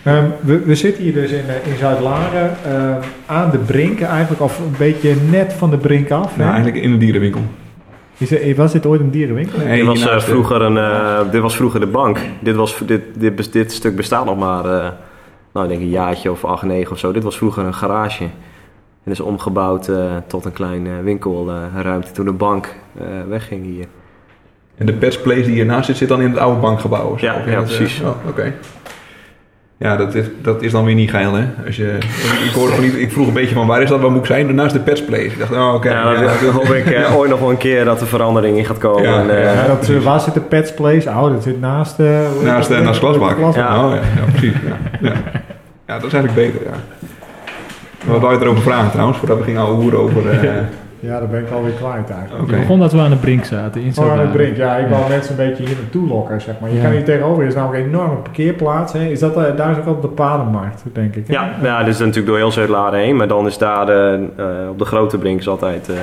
ehm, 0.03 0.23
we, 0.41 0.59
we 0.65 0.75
zitten 0.75 1.03
hier 1.03 1.13
dus 1.13 1.31
in, 1.31 1.43
eh, 1.47 1.71
in 1.71 1.77
Zuid-Laren 1.79 2.51
ehm, 2.65 2.93
aan 3.25 3.51
de 3.51 3.57
brink 3.57 4.01
eigenlijk, 4.01 4.41
of 4.41 4.59
een 4.59 4.75
beetje 4.77 5.13
net 5.29 5.53
van 5.53 5.69
de 5.69 5.77
brink 5.77 6.11
af. 6.11 6.31
hè? 6.35 6.41
Nou, 6.43 6.53
eigenlijk 6.53 6.83
in 6.83 6.91
de 6.91 6.97
dierenwinkel. 6.97 7.41
Is 8.17 8.31
er, 8.31 8.55
was 8.55 8.71
dit 8.71 8.85
ooit 8.85 8.99
een 9.01 9.11
dierenwinkel? 9.11 9.59
Nee, 9.65 9.77
dit, 9.77 9.85
was, 9.85 10.07
eh, 10.09 10.19
vroeger 10.19 10.61
een, 10.61 10.77
eh, 10.77 11.31
dit 11.31 11.41
was 11.41 11.55
vroeger 11.55 11.79
de 11.79 11.87
bank. 11.87 12.19
Dit, 12.39 12.55
was, 12.55 12.77
dit, 12.85 13.01
dit, 13.17 13.35
bes- 13.35 13.51
dit 13.51 13.71
stuk 13.71 13.95
bestaat 13.95 14.25
nog 14.25 14.37
maar 14.37 14.65
eh, 14.65 14.87
nou, 15.53 15.65
ik 15.65 15.71
denk 15.71 15.81
een 15.81 15.89
jaartje 15.89 16.31
of 16.31 16.45
acht, 16.45 16.63
negen 16.63 16.91
of 16.91 16.99
zo. 16.99 17.11
Dit 17.11 17.23
was 17.23 17.37
vroeger 17.37 17.65
een 17.65 17.73
garage. 17.73 18.23
En 19.03 19.11
is 19.11 19.19
omgebouwd 19.19 19.87
eh, 19.87 19.95
tot 20.27 20.45
een 20.45 20.53
klein 20.53 20.87
eh, 20.87 20.93
winkelruimte 21.03 22.11
toen 22.11 22.25
de 22.25 22.31
bank 22.31 22.75
eh, 22.99 23.05
wegging 23.29 23.65
hier. 23.65 23.85
En 24.77 24.85
de 24.85 24.93
Pets 24.93 25.21
Place 25.21 25.41
die 25.41 25.53
hiernaast 25.53 25.85
zit, 25.85 25.97
zit 25.97 26.07
dan 26.07 26.21
in 26.21 26.29
het 26.29 26.39
oude 26.39 26.59
bankgebouw. 26.59 27.15
Ja, 27.17 27.33
ja, 27.33 27.41
het, 27.57 27.63
precies. 27.63 28.01
oh, 28.01 28.27
Oké. 28.27 28.53
Ja, 29.77 29.95
dat 29.95 30.15
is, 30.15 30.25
dat 30.41 30.61
is 30.61 30.71
dan 30.71 30.85
weer 30.85 30.95
niet 30.95 31.09
geil, 31.09 31.33
hè? 31.33 31.45
Als 31.65 31.75
je, 31.75 31.97
ik, 32.47 32.51
hoorde 32.55 32.73
van, 32.73 32.83
niet- 32.83 32.95
ik 32.95 33.11
vroeg 33.11 33.27
een 33.27 33.33
beetje 33.33 33.55
van 33.55 33.67
waar 33.67 33.81
is 33.81 33.89
dat, 33.89 33.99
waar 33.99 34.11
moet 34.11 34.19
ik 34.19 34.25
zijn? 34.25 34.55
Naast 34.55 34.73
de 34.73 34.79
Pets 34.79 35.03
Place. 35.05 35.23
Ik 35.25 35.39
dacht, 35.39 35.51
oh, 35.51 35.73
oké. 35.73 35.89
ja, 35.89 36.11
ja, 36.11 36.19
dan 36.41 36.53
hoop 36.53 36.63
ik 36.63 36.85
eh, 36.85 37.15
ooit 37.17 37.29
nog 37.29 37.39
wel 37.39 37.49
een 37.49 37.57
keer 37.57 37.85
dat 37.85 38.01
er 38.01 38.07
verandering 38.07 38.57
in 38.57 38.65
gaat 38.65 38.77
komen. 38.77 39.03
Ja, 39.03 39.21
En, 39.21 39.29
eh, 39.37 39.43
ja. 39.43 39.51
Ja, 39.53 39.67
dat, 39.67 39.87
waar 40.03 40.19
zit 40.19 40.33
de 40.33 40.39
Pets 40.41 40.73
Place? 40.73 41.09
Oh, 41.09 41.23
dat 41.23 41.43
zit 41.43 41.59
naast... 41.59 41.99
eh, 41.99 42.05
heet 42.07 42.43
Naast, 42.43 42.69
eh, 42.69 42.79
naast 42.81 42.99
Glasbak. 42.99 43.37
Oh, 43.39 43.55
ja, 43.55 43.93
ja 43.93 43.99
precies. 44.31 44.55
Ja. 45.01 45.11
Ja. 45.89 45.95
ja, 45.95 45.99
dat 46.01 46.07
is 46.07 46.13
eigenlijk 46.13 46.51
beter, 46.53 46.67
ja. 46.69 46.77
Wat 48.11 48.21
wou 48.21 48.33
je 48.37 48.41
erover 48.41 48.61
vragen 48.63 48.91
trouwens, 48.91 49.17
voordat 49.17 49.37
we 49.37 49.43
gingen 49.43 49.61
ouwe 49.61 49.81
hoeren 49.81 49.99
over... 49.99 50.29
eh, 50.29 50.53
Ja, 51.01 51.19
dat 51.19 51.31
ben 51.31 51.39
ik 51.39 51.51
alweer 51.51 51.71
kwijt 51.71 52.09
eigenlijk. 52.09 52.51
Het 52.51 52.59
begon 52.59 52.79
dat 52.79 52.91
we 52.91 52.99
aan 52.99 53.09
de 53.09 53.15
brink 53.15 53.45
zaten. 53.45 53.81
In 53.81 53.93
Oh, 53.99 54.11
aan 54.11 54.19
het 54.19 54.31
brink. 54.31 54.57
Ja, 54.57 54.75
ik 54.75 54.87
wou 54.89 55.09
mensen 55.09 55.39
een 55.39 55.47
beetje 55.49 55.65
hier 55.65 55.75
naartoe 55.81 56.07
lokken, 56.07 56.41
zeg 56.41 56.55
maar. 56.59 56.69
Je 56.69 56.75
Ja. 56.75 56.81
kan 56.83 56.91
hier 56.91 57.03
tegenover, 57.03 57.41
er 57.41 57.47
is 57.49 57.55
namelijk 57.55 57.83
een 57.83 57.89
enorme 57.89 58.15
parkeerplaats. 58.15 58.93
Hè. 58.93 58.99
Is 59.05 59.19
dat, 59.19 59.37
eh, 59.37 59.43
daar 59.55 59.71
is 59.71 59.77
ook 59.77 59.87
op 59.87 60.01
de 60.01 60.07
padenmarkt, 60.07 60.83
denk 60.93 61.15
ik. 61.15 61.27
hè? 61.27 61.33
Ja, 61.33 61.49
ja, 61.63 61.83
dit 61.83 61.93
is 61.93 61.99
natuurlijk 61.99 62.27
door 62.27 62.37
heel 62.37 62.51
Zuid-Laren 62.51 62.99
heen, 62.99 63.15
maar 63.15 63.27
dan 63.27 63.45
is 63.45 63.57
daar 63.57 63.85
de, 63.85 64.27
eh, 64.37 64.45
op 64.69 64.77
de 64.79 64.85
grote 64.85 65.17
brink 65.17 65.39
is 65.39 65.47
altijd, 65.47 65.89
eh, 65.89 65.95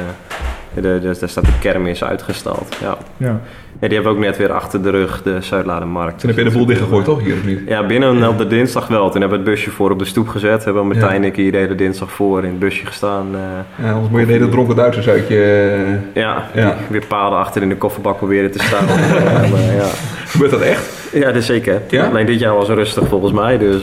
de, 0.82 0.98
de, 1.00 1.16
daar 1.20 1.28
staat 1.28 1.44
de 1.44 1.58
kermis 1.60 2.04
uitgestald. 2.04 2.76
Ja. 2.80 2.96
Ja. 3.16 3.40
Ja, 3.80 3.88
die 3.88 3.94
hebben 3.96 4.12
we 4.12 4.18
ook 4.18 4.24
net 4.24 4.36
weer 4.36 4.52
achter 4.52 4.82
de 4.82 4.90
rug, 4.90 5.22
de 5.22 5.36
Zuid-Larenmarkt. 5.40 6.18
Toen 6.20 6.28
heb 6.28 6.38
je 6.38 6.44
de 6.44 6.50
boel 6.50 6.66
dichtgegooid, 6.66 7.04
toch? 7.04 7.20
Hier 7.22 7.34
of 7.34 7.44
niet? 7.44 7.60
Ja, 7.66 7.86
binnen 7.86 8.28
op 8.28 8.38
de 8.38 8.46
dinsdag 8.46 8.86
wel. 8.88 9.10
Toen 9.10 9.20
hebben 9.20 9.38
we 9.38 9.44
het 9.44 9.54
busje 9.54 9.70
voor 9.70 9.90
op 9.90 9.98
de 9.98 10.04
stoep 10.04 10.28
gezet. 10.28 10.64
Hebben 10.64 10.82
we 10.82 10.88
Martijn 10.88 11.22
en 11.22 11.24
ik 11.28 11.36
hier 11.36 11.52
de 11.52 11.58
hele 11.58 11.74
dinsdag 11.74 12.10
voor 12.10 12.38
in 12.44 12.50
het 12.50 12.58
busje 12.58 12.86
gestaan. 12.86 13.26
eh, 13.34 13.84
Ja, 13.86 13.92
anders 13.92 14.10
moet 14.10 14.20
je 14.20 14.26
de 14.26 14.32
hele 14.32 14.48
dronken 14.48 14.76
Duitsers 14.76 15.08
uit 15.08 15.28
je... 15.28 15.98
ja, 16.14 16.44
Ja. 16.54 16.76
weer 16.88 17.06
paden 17.06 17.38
achter 17.38 17.62
in 17.62 17.68
de 17.68 17.76
kofferbak 17.76 18.16
proberen 18.16 18.50
te 18.50 18.58
staan. 18.58 18.84
Eh, 19.16 19.50
maar 19.50 19.60
ja. 19.76 19.86
Gebeurt 20.26 20.50
dat 20.50 20.60
echt? 20.60 20.95
Ja, 21.20 21.26
dat 21.26 21.34
is 21.34 21.46
zeker. 21.46 21.82
Ja? 21.88 22.06
Alleen 22.06 22.26
dit 22.26 22.40
jaar 22.40 22.54
was 22.54 22.68
rustig 22.68 23.08
volgens 23.08 23.32
mij. 23.32 23.58
Dus, 23.58 23.82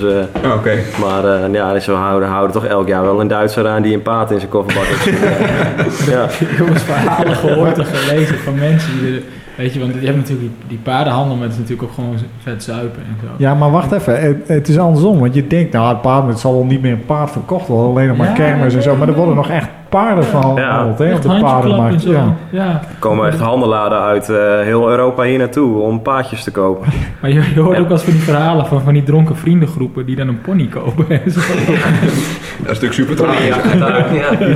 Oké. 0.56 0.80
maar 1.00 1.26
eh, 1.26 1.54
ja, 1.54 1.74
dus 1.74 1.86
we 1.86 1.92
houden, 1.92 2.30
houden 2.30 2.52
toch 2.52 2.66
elk 2.66 2.88
jaar 2.88 3.04
wel 3.04 3.20
een 3.20 3.28
Duitser 3.28 3.68
aan 3.68 3.82
die 3.82 3.94
een 3.94 4.02
paard 4.02 4.32
in 4.32 4.38
zijn 4.38 4.50
kofferbak 4.50 4.86
heeft. 4.86 6.06
ja. 6.14 6.30
jongens 6.58 6.84
verhalen 6.84 7.36
gehoord 7.36 7.78
en 7.78 7.86
gelezen 7.86 8.40
van 8.40 8.56
mensen 8.60 9.00
die 9.00 9.16
er, 9.16 9.22
weet 9.58 9.74
je, 9.74 9.80
want 9.80 9.94
je 10.00 10.06
hebt 10.06 10.18
natuurlijk 10.18 10.48
die, 10.58 10.68
die 10.68 10.78
paardenhandel, 10.84 11.36
maar 11.36 11.44
het 11.44 11.54
is 11.54 11.60
natuurlijk 11.60 11.90
ook 11.90 11.94
gewoon 11.96 12.16
vet 12.44 12.64
zuipen 12.64 13.02
en 13.02 13.16
zo. 13.22 13.28
Ja, 13.38 13.54
maar 13.54 13.72
wacht 13.72 13.92
even. 13.92 14.22
Het, 14.22 14.38
het 14.48 14.68
is 14.68 14.78
andersom. 14.78 15.20
Want 15.20 15.34
je 15.34 15.48
denkt, 15.48 15.74
nou, 15.74 15.88
het 15.90 16.02
paard 16.02 16.28
het 16.28 16.40
zal 16.40 16.54
wel 16.54 16.66
niet 16.66 16.82
meer 16.82 16.92
een 16.92 17.06
paard 17.06 17.32
verkocht 17.32 17.68
worden. 17.68 17.90
Alleen 17.92 18.08
nog 18.08 18.18
maar 18.18 18.28
Ja, 18.28 18.34
kermis 18.34 18.76
en 18.76 18.82
zo. 18.84 18.96
Maar 18.96 19.08
er 19.08 19.14
worden 19.16 19.36
nog 19.36 19.50
echt 19.50 19.68
paarden 19.90 20.24
Ja. 20.24 20.30
gehaald, 20.30 20.98
hè, 21.00 21.16
op 21.16 21.22
de 21.22 21.38
paardenmarkt. 21.40 22.04
Ja. 22.04 22.36
Ja. 22.50 22.68
Er 22.70 22.96
komen 23.00 23.28
echt 23.28 23.40
handelaren 23.40 24.00
uit 24.02 24.30
eh, 24.30 24.38
heel 24.60 24.90
Europa 24.90 25.24
hier 25.24 25.38
naartoe 25.38 25.80
om 25.82 26.02
paardjes 26.02 26.44
te 26.44 26.52
kopen. 26.52 26.88
Maar 27.22 27.30
je, 27.32 27.42
je 27.56 27.60
hoort 27.60 27.76
Ja. 27.76 27.82
ook 27.82 27.88
wel 27.88 27.98
eens 27.98 28.06
van 28.06 28.14
die 28.14 28.22
verhalen 28.22 28.66
van, 28.66 28.82
van 28.82 28.94
die 28.94 29.04
dronken 29.04 29.36
vriendengroepen 29.38 30.06
die 30.06 30.16
dan 30.16 30.28
een 30.28 30.42
pony 30.42 30.68
kopen 30.68 31.10
en 31.24 31.32
zo. 31.32 31.40
Dat 32.64 32.72
is 32.72 32.80
natuurlijk 32.82 32.94
super 32.94 33.16
tragisch. 33.16 33.56
Ja, 33.78 34.06
ja. 34.14 34.38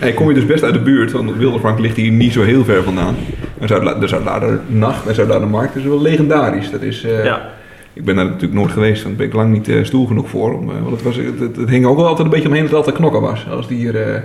Hey, 0.00 0.12
kom 0.12 0.28
je 0.28 0.34
dus 0.34 0.46
best 0.46 0.62
uit 0.62 0.74
de 0.74 0.80
buurt, 0.80 1.12
want 1.12 1.36
Wildervank 1.36 1.78
ligt 1.78 1.96
hier 1.96 2.10
niet 2.10 2.32
zo 2.32 2.42
heel 2.42 2.64
ver 2.64 2.82
vandaan. 2.82 3.14
En 3.58 3.68
Zuid- 3.68 4.00
de 4.00 4.08
Zuidlaarder 4.08 4.60
Nacht 4.66 5.06
en 5.06 5.14
Zuidlaarder 5.14 5.48
Markt 5.48 5.76
is 5.76 5.84
wel 5.84 6.00
legendarisch. 6.00 6.70
Dat 6.70 6.82
is, 6.82 7.04
eh, 7.04 7.24
Ja. 7.24 7.48
Ik 7.92 8.04
ben 8.04 8.16
daar 8.16 8.24
natuurlijk 8.24 8.52
nooit 8.54 8.72
geweest, 8.72 9.02
want 9.02 9.18
daar 9.18 9.26
ben 9.28 9.36
ik 9.36 9.42
lang 9.42 9.52
niet 9.52 9.68
eh, 9.68 9.84
stoel 9.84 10.06
genoeg 10.06 10.28
voor. 10.28 10.54
Om, 10.54 10.70
eh, 10.70 10.74
want 10.82 10.90
het, 10.90 11.02
was, 11.02 11.16
het, 11.16 11.40
het, 11.40 11.56
het 11.56 11.68
hing 11.68 11.86
ook 11.86 11.96
wel 11.96 12.06
altijd 12.06 12.24
een 12.26 12.32
beetje 12.32 12.48
omheen 12.48 12.60
dat 12.62 12.70
het 12.70 12.78
altijd 12.78 12.96
knokken 12.96 13.20
was. 13.20 13.46
Als 13.50 13.68
die 13.68 13.78
hier, 13.78 14.24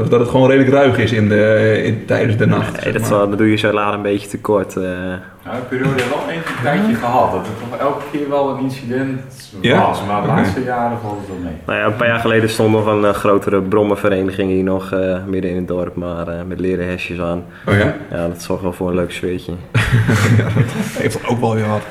of 0.00 0.08
dat 0.08 0.20
het 0.20 0.28
gewoon 0.28 0.48
redelijk 0.48 0.72
ruig 0.72 0.98
is 0.98 1.12
in 1.12 1.28
de, 1.28 1.80
in, 1.84 2.04
tijdens 2.06 2.36
de 2.36 2.46
nacht. 2.46 2.72
Nee, 2.72 2.82
zeg 2.82 2.92
dat, 2.92 3.00
maar. 3.02 3.10
wel- 3.10 3.28
dat 3.28 3.38
doe 3.38 3.50
je 3.50 3.56
Zuid-Laren 3.56 3.94
een 3.94 4.02
beetje 4.02 4.28
te 4.28 4.38
kort. 4.38 4.76
eh. 4.76 4.82
Nou, 4.82 5.58
periode 5.68 5.88
hebben 5.88 6.04
we 6.04 6.14
wel 6.26 6.28
even 6.28 6.50
een 6.56 6.62
tijdje 6.62 6.94
gehad. 6.94 7.32
Dat 7.32 7.46
er 7.46 7.52
toch 7.70 7.78
elke 7.80 8.02
keer 8.12 8.28
wel 8.28 8.48
een 8.50 8.62
incident 8.62 9.20
Ja? 9.60 9.86
was. 9.86 10.04
Maar 10.06 10.20
de 10.22 10.26
laatste 10.28 10.62
jaren 10.64 10.98
valt 11.02 11.18
het 11.18 11.28
wel 11.28 11.38
mee. 11.44 11.52
Nou 11.66 11.78
ja, 11.78 11.84
een 11.86 11.96
paar 11.96 12.06
jaar 12.08 12.18
geleden 12.20 12.48
stond 12.48 12.72
nog 12.72 12.86
een 12.86 13.04
eh, 13.04 13.10
grotere 13.12 13.62
brommenvereniging 13.62 14.50
hier 14.50 14.62
nog 14.64 14.92
eh, 14.92 15.16
midden 15.26 15.50
in 15.50 15.56
het 15.56 15.68
dorp, 15.68 15.94
maar 15.96 16.28
eh, 16.28 16.34
met 16.46 16.60
leren 16.60 16.88
hesjes 16.88 17.20
aan. 17.20 17.44
Oh 17.68 17.74
ja? 17.74 17.96
Ja, 18.10 18.28
dat 18.28 18.42
zorgt 18.42 18.62
wel 18.62 18.72
voor 18.72 18.88
een 18.88 18.94
leuk 18.94 19.12
sfeertje. 19.12 19.52
ja, 20.38 20.44
dat 20.44 20.52
heeft 20.98 21.20
dat 21.22 21.30
ook 21.30 21.40
wel 21.40 21.54
weer 21.54 21.68
wat. 21.68 21.82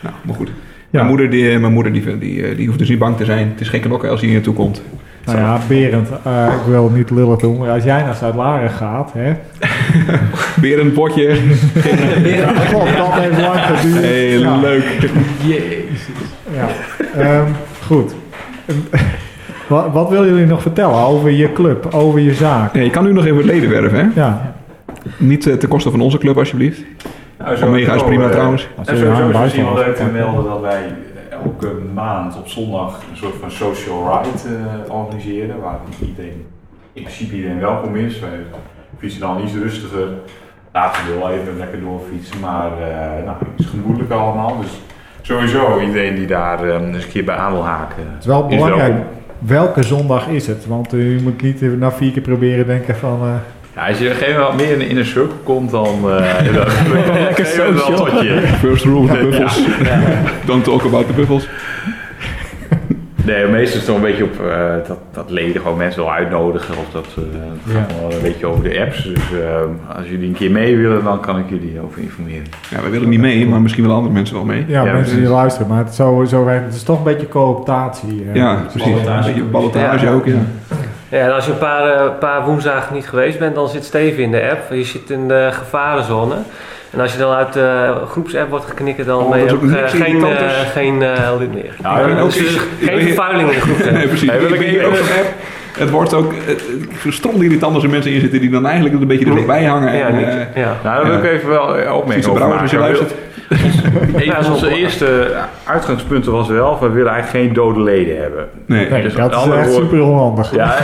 Nou, 0.00 0.14
maar 0.22 0.34
goed. 0.34 0.48
Ja. 0.48 0.54
Mijn 0.90 1.06
moeder, 1.06 1.30
die, 1.30 1.58
mijn 1.58 1.72
moeder 1.72 1.92
die, 1.92 2.18
die, 2.18 2.46
eh, 2.46 2.56
die 2.56 2.66
hoeft 2.66 2.78
dus 2.78 2.88
niet 2.88 2.98
bang 2.98 3.16
te 3.16 3.24
zijn. 3.24 3.48
Het 3.48 3.60
is 3.60 3.68
geen 3.68 3.80
knokken 3.80 4.10
als 4.10 4.18
hij 4.20 4.28
hier 4.28 4.38
naartoe 4.38 4.54
komt. 4.56 4.82
Nou 5.24 5.38
ja, 5.38 5.58
Berend, 5.68 6.08
eh, 6.24 6.46
ik 6.46 6.66
wil 6.66 6.84
het 6.84 6.94
niet 6.94 7.10
lullig 7.10 7.38
doen, 7.38 7.58
maar 7.58 7.70
als 7.70 7.84
jij 7.84 8.02
naar 8.02 8.14
Zuid-Laren 8.14 8.70
gaat, 8.70 9.12
hè. 9.16 9.32
Weer 10.60 10.80
een 10.80 10.92
potje. 10.92 11.28
God, 12.72 12.96
dat 12.96 13.12
heeft 13.12 13.40
lang 13.40 13.60
geduurd. 13.60 14.04
Hey, 14.04 14.38
Ja. 14.38 14.56
leuk. 14.60 14.84
Jezus. 15.42 16.08
Ja, 16.54 16.66
Ehm, 17.20 17.44
goed. 17.86 18.14
wat, 19.66 19.86
wat 19.92 20.08
willen 20.08 20.28
jullie 20.28 20.46
nog 20.46 20.62
vertellen 20.62 20.94
over 20.98 21.30
je 21.30 21.52
club, 21.52 21.94
over 21.94 22.20
je 22.20 22.34
zaak? 22.34 22.74
Ja, 22.74 22.80
je 22.80 22.90
kan 22.90 23.04
nu 23.04 23.12
nog 23.12 23.26
even 23.26 23.44
leden 23.44 23.70
werven, 23.70 23.98
hè? 23.98 24.20
Ja, 24.20 24.52
Niet 25.16 25.46
eh, 25.46 25.54
ten 25.54 25.68
koste 25.68 25.90
van 25.90 26.00
onze 26.00 26.18
club, 26.18 26.38
alsjeblieft. 26.38 26.80
Nou, 27.38 27.62
Omega 27.62 27.94
is 27.94 28.02
prima 28.02 28.24
eh, 28.24 28.30
trouwens. 28.30 28.68
als 28.78 28.88
En 28.88 28.96
sowieso 28.98 29.28
is 29.28 29.38
misschien 29.38 29.64
wel 29.64 29.74
leuk 29.74 29.96
te 29.96 30.04
melden 30.12 30.44
dat 30.44 30.60
wij 30.60 30.80
elke 31.44 31.72
maand 31.94 32.36
op 32.36 32.48
zondag 32.48 33.00
een 33.10 33.16
soort 33.16 33.34
van 33.40 33.50
social 33.50 34.22
ride 34.22 34.56
eh, 34.88 34.94
organiseren. 34.94 35.60
Waar 35.60 35.78
iedereen, 36.06 36.46
in 36.92 37.02
principe 37.02 37.34
iedereen 37.34 37.60
welkom 37.60 37.96
is. 37.96 38.20
Wij 38.20 38.38
fietsen 38.98 39.20
dan 39.20 39.42
iets 39.42 39.54
rustiger. 39.54 40.08
Laten 40.72 41.06
we 41.06 41.18
wel 41.18 41.30
even 41.30 41.56
lekker 41.58 41.80
doorfietsen. 41.80 42.40
Maar 42.40 42.72
eh 42.72 43.24
nou, 43.24 43.36
het 43.38 43.60
is 43.60 43.66
gemoedelijk 43.66 44.12
allemaal. 44.12 44.60
Dus 44.60 44.80
sowieso 45.22 45.80
iedereen 45.80 46.14
die 46.14 46.26
daar 46.26 46.64
eh, 46.64 46.74
eens 46.74 47.04
een 47.04 47.10
keer 47.10 47.24
bij 47.24 47.36
aan 47.36 47.52
wil 47.52 47.64
haken. 47.64 48.02
Het 48.10 48.20
is 48.20 48.26
wel 48.26 48.46
belangrijk. 48.46 48.94
Welke 49.38 49.82
zondag 49.82 50.28
is 50.28 50.46
het? 50.46 50.66
Want 50.66 50.92
u 50.92 51.20
moet 51.22 51.42
niet 51.42 51.78
na 51.78 51.92
vier 51.92 52.12
keer 52.12 52.22
proberen 52.22 52.66
denken 52.66 52.96
van... 52.96 53.40
Ja, 53.74 53.88
als 53.88 53.98
je 53.98 54.04
op 54.04 54.10
een 54.10 54.16
gegeven 54.16 54.40
moment 54.40 54.56
meer 54.60 54.88
in, 54.88 54.96
een 54.96 55.04
circle 55.04 55.36
komt, 55.42 55.70
dan 55.70 55.86
uh, 56.04 56.04
dan 56.04 57.14
Lekker 57.22 57.46
je 57.46 57.62
het 57.62 57.74
wel 57.74 57.78
social. 57.78 58.06
tot 58.06 58.22
je. 58.22 58.40
First 58.58 58.84
rule 58.84 58.98
of 58.98 59.10
the 59.10 59.16
buffels. 59.30 59.60
Don't 60.46 60.64
talk 60.64 60.84
about 60.84 61.06
the 61.06 61.12
buffels. 61.12 61.48
Nee, 63.24 63.46
meestal 63.46 63.58
is 63.62 63.74
het 63.74 63.84
toch 63.84 63.96
een 63.96 64.02
beetje 64.02 64.24
op 64.24 64.40
eh, 64.40 64.88
dat, 64.88 64.98
dat 65.12 65.30
leden 65.30 65.60
gewoon 65.62 65.76
mensen 65.76 66.02
wil 66.02 66.12
uitnodigen. 66.12 66.74
Of 66.76 66.86
dat 66.92 67.06
eh, 67.16 67.22
het 67.64 67.74
gaat 67.76 67.92
wel 68.00 68.12
een 68.12 68.22
beetje 68.22 68.46
over 68.46 68.62
de 68.62 68.80
apps. 68.80 69.02
Dus 69.04 69.22
eh, 69.40 69.96
als 69.96 70.08
jullie 70.08 70.28
een 70.28 70.34
keer 70.34 70.50
mee 70.50 70.76
willen, 70.76 71.04
dan 71.04 71.20
kan 71.20 71.38
ik 71.38 71.44
jullie 71.48 71.80
over 71.84 72.00
informeren. 72.02 72.44
Ja, 72.70 72.80
wij 72.80 72.90
willen 72.90 73.08
niet 73.08 73.20
mee, 73.20 73.46
maar 73.46 73.60
misschien 73.60 73.82
willen 73.82 73.96
andere 73.98 74.14
mensen 74.14 74.34
wel 74.36 74.44
mee. 74.44 74.64
ja, 74.68 74.84
Ja, 74.84 74.92
mensen 74.92 75.16
die 75.16 75.26
luisteren. 75.28 75.68
Maar 75.68 75.84
het, 75.84 75.94
zo, 75.94 76.24
zo 76.28 76.44
werkt, 76.44 76.64
het 76.64 76.74
is 76.74 76.82
toch 76.82 76.98
een 76.98 77.04
beetje 77.04 77.28
cooptatie. 77.28 78.24
eh. 78.28 78.34
Ja, 78.34 78.64
precies. 78.72 79.06
Een 79.06 79.22
beetje 79.24 79.42
ballotage 79.44 80.08
ook, 80.08 80.26
ja. 80.26 80.34
Ja, 81.12 81.18
en 81.18 81.34
als 81.34 81.44
je 81.46 81.52
een 81.52 81.58
paar, 81.58 81.86
eh, 81.92 82.10
paar 82.18 82.44
woensdagen 82.44 82.94
niet 82.94 83.08
geweest 83.08 83.38
bent, 83.38 83.54
dan 83.54 83.68
zit 83.68 83.84
Steven 83.84 84.22
in 84.22 84.30
de 84.30 84.48
app. 84.50 84.72
Je 84.72 84.84
zit 84.84 85.10
in 85.10 85.28
de 85.28 85.48
gevarenzone. 85.52 86.34
En 86.90 87.00
als 87.00 87.12
je 87.12 87.18
dan 87.18 87.32
uit 87.34 87.52
de 87.52 87.92
groepsapp 88.10 88.50
wordt 88.50 88.64
geknikken, 88.64 89.06
dan 89.06 89.18
Oh, 89.22 89.30
ben 89.30 89.38
dat 89.40 89.48
je 89.50 89.54
ook 89.56 89.62
eh, 89.62 89.88
geen, 89.88 90.24
eh, 90.24 90.30
is. 90.30 90.70
geen 90.72 91.02
eh, 91.02 91.30
lid 91.38 91.54
meer. 91.54 91.74
Ja, 91.82 92.04
dus 92.06 92.20
ook 92.20 92.28
is- 92.28 92.58
geen 92.82 92.98
ik- 92.98 93.06
vervuiling 93.06 93.48
in 93.48 93.54
de 93.54 93.60
groepsapp. 93.60 93.90
Nee, 93.98 94.08
precies. 94.08 94.30
Wil 94.30 94.52
ik 94.52 94.58
ben 94.58 94.68
even- 94.68 94.86
ook 94.86 94.94
zo'n 94.96 95.06
app. 95.18 95.26
Het 95.78 95.90
wordt 95.90 96.14
ook 96.14 96.32
stront 97.08 97.42
irritant 97.42 97.74
als 97.74 97.84
er 97.84 97.90
mensen 97.90 98.10
in 98.12 98.20
zitten 98.20 98.40
die 98.40 98.50
dan 98.50 98.66
eigenlijk 98.66 99.00
een 99.00 99.06
beetje 99.06 99.26
er 99.26 99.34
dichtbij 99.34 99.64
hangen. 99.64 99.96
Ja, 99.96 100.06
en, 100.06 100.16
niet, 100.16 100.26
eh, 100.26 100.34
ja. 100.62 100.76
Nou, 100.84 100.96
daar 100.96 101.04
wil 101.06 101.14
ik 101.18 101.24
Ja. 101.24 101.30
even 101.30 101.48
wel 101.48 102.04
Fietse 102.08 102.30
over 102.30 102.58
als 102.60 102.70
je 102.70 102.78
luistert. 102.78 103.14
Een 104.14 104.24
Ja, 104.24 104.42
van 104.42 104.52
onze 104.52 104.74
eerste 104.76 105.34
uitgangspunten 105.64 106.32
was 106.32 106.48
wel, 106.48 106.78
we 106.80 106.88
willen 106.90 107.12
eigenlijk 107.12 107.44
geen 107.44 107.54
dode 107.54 107.80
leden 107.80 108.20
hebben. 108.20 108.48
Nee, 108.66 108.90
Nee, 108.90 109.02
Dus 109.02 109.14
dat 109.14 109.32
is 109.46 109.52
echt 109.52 109.72
super 109.72 110.02
onhandig. 110.02 110.54
Ja, 110.54 110.66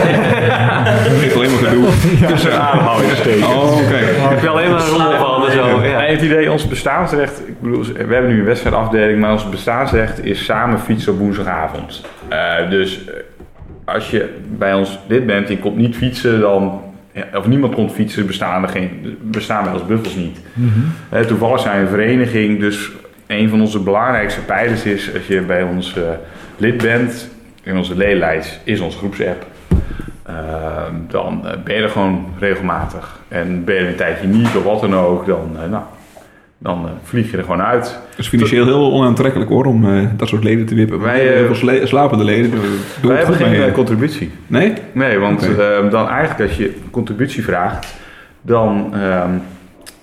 dat 1.05 1.19
geeft 1.19 1.37
alleen 1.37 1.51
maar 1.51 1.59
gedoe. 1.71 1.87
tussen 2.27 2.61
aanhalingstekens. 2.61 3.47
Oh, 3.47 3.77
oké. 3.77 3.97
Ik 3.97 4.29
heb 4.29 4.43
je 4.43 4.49
alleen 4.49 4.71
maar 4.71 4.81
een 4.81 4.89
rommel 4.89 5.17
van 5.19 5.51
zo. 5.51 5.67
Ja. 5.67 5.85
Ja. 5.85 6.01
het 6.01 6.23
idee, 6.23 6.53
ons 6.53 6.69
bestaansrecht, 6.69 7.43
ik 7.49 7.61
bedoel, 7.61 7.83
we 7.85 8.15
hebben 8.15 8.31
nu 8.31 8.39
een 8.39 8.45
wedstrijdafdeling, 8.45 9.21
maar 9.21 9.33
ons 9.33 9.49
bestaansrecht 9.49 10.25
is 10.25 10.45
samen 10.45 10.79
fietsen 10.81 11.13
op 11.13 11.19
woensdagavond. 11.19 12.03
Eh, 12.29 12.71
dus 12.71 13.05
eh, 13.07 13.15
als 13.85 14.11
je 14.11 14.35
bij 14.49 14.75
ons 14.75 14.99
lid 15.07 15.27
bent 15.27 15.47
en 15.49 15.53
je 15.55 15.59
komt 15.59 15.77
niet 15.77 15.97
fietsen, 15.97 16.41
dan, 16.41 16.81
of 17.35 17.47
niemand 17.47 17.75
komt 17.75 17.93
fietsen, 17.93 18.27
bestaan, 18.27 18.63
er 18.63 18.69
geen, 18.69 19.19
bestaan 19.23 19.65
wij 19.65 19.73
als 19.73 19.87
buffels 19.87 20.15
niet. 20.15 20.39
Mhm. 20.53 21.27
Toevallig 21.27 21.61
zijn 21.61 21.77
we 21.77 21.83
een 21.83 21.89
vereniging, 21.89 22.61
dus 22.61 22.91
een 23.27 23.49
van 23.49 23.61
onze 23.61 23.81
belangrijkste 23.81 24.41
pijlers 24.41 24.85
is, 24.85 25.15
als 25.15 25.27
je 25.27 25.41
bij 25.41 25.63
ons 25.63 25.97
eh, 25.97 26.03
lid 26.57 26.83
bent, 26.83 27.31
in 27.63 27.77
onze 27.77 27.97
ledenlijst 27.97 28.61
is 28.65 28.81
onze 28.81 28.99
groepsapp. 28.99 29.47
Eh, 30.23 30.35
dan 31.09 31.47
eh, 31.47 31.53
ben 31.65 31.75
je 31.75 31.83
er 31.83 31.89
gewoon 31.89 32.27
regelmatig. 32.39 33.21
En 33.29 33.65
ben 33.65 33.75
je 33.75 33.81
er 33.81 33.89
een 33.89 33.95
tijdje 33.95 34.27
niet 34.27 34.57
of 34.57 34.65
wat 34.65 34.81
dan 34.81 34.95
ook, 34.95 35.27
dan, 35.27 35.57
eh, 35.63 35.71
nou, 35.71 35.83
dan 36.59 36.85
eh, 36.85 36.91
vlieg 37.03 37.31
je 37.31 37.37
er 37.37 37.43
gewoon 37.43 37.63
uit. 37.63 37.99
Het 38.11 38.19
is 38.19 38.29
financieel 38.29 38.65
heel 38.65 38.93
onaantrekkelijk 38.93 39.51
hoor, 39.51 39.65
om 39.65 39.97
eh, 39.97 40.07
dat 40.17 40.29
soort 40.29 40.45
leden 40.45 40.67
te 40.67 40.75
wippen. 40.75 41.01
Wij, 41.01 41.29
eh, 41.29 41.35
heel 41.37 41.47
veel 41.47 41.55
sla- 41.55 41.87
slapende 41.87 42.25
leden. 42.25 42.51
Wij 43.03 43.17
hebben 43.17 43.35
geen 43.35 43.51
mee. 43.51 43.73
contributie. 43.73 44.31
Nee? 44.47 44.73
Nee, 44.93 45.19
want 45.19 45.49
Oké. 45.51 45.63
eh, 45.63 45.91
dan 45.91 46.09
eigenlijk 46.09 46.51
als 46.51 46.59
je 46.59 46.75
contributie 46.91 47.45
vraagt, 47.45 47.95
dan, 48.43 48.91
ehm, 48.95 49.31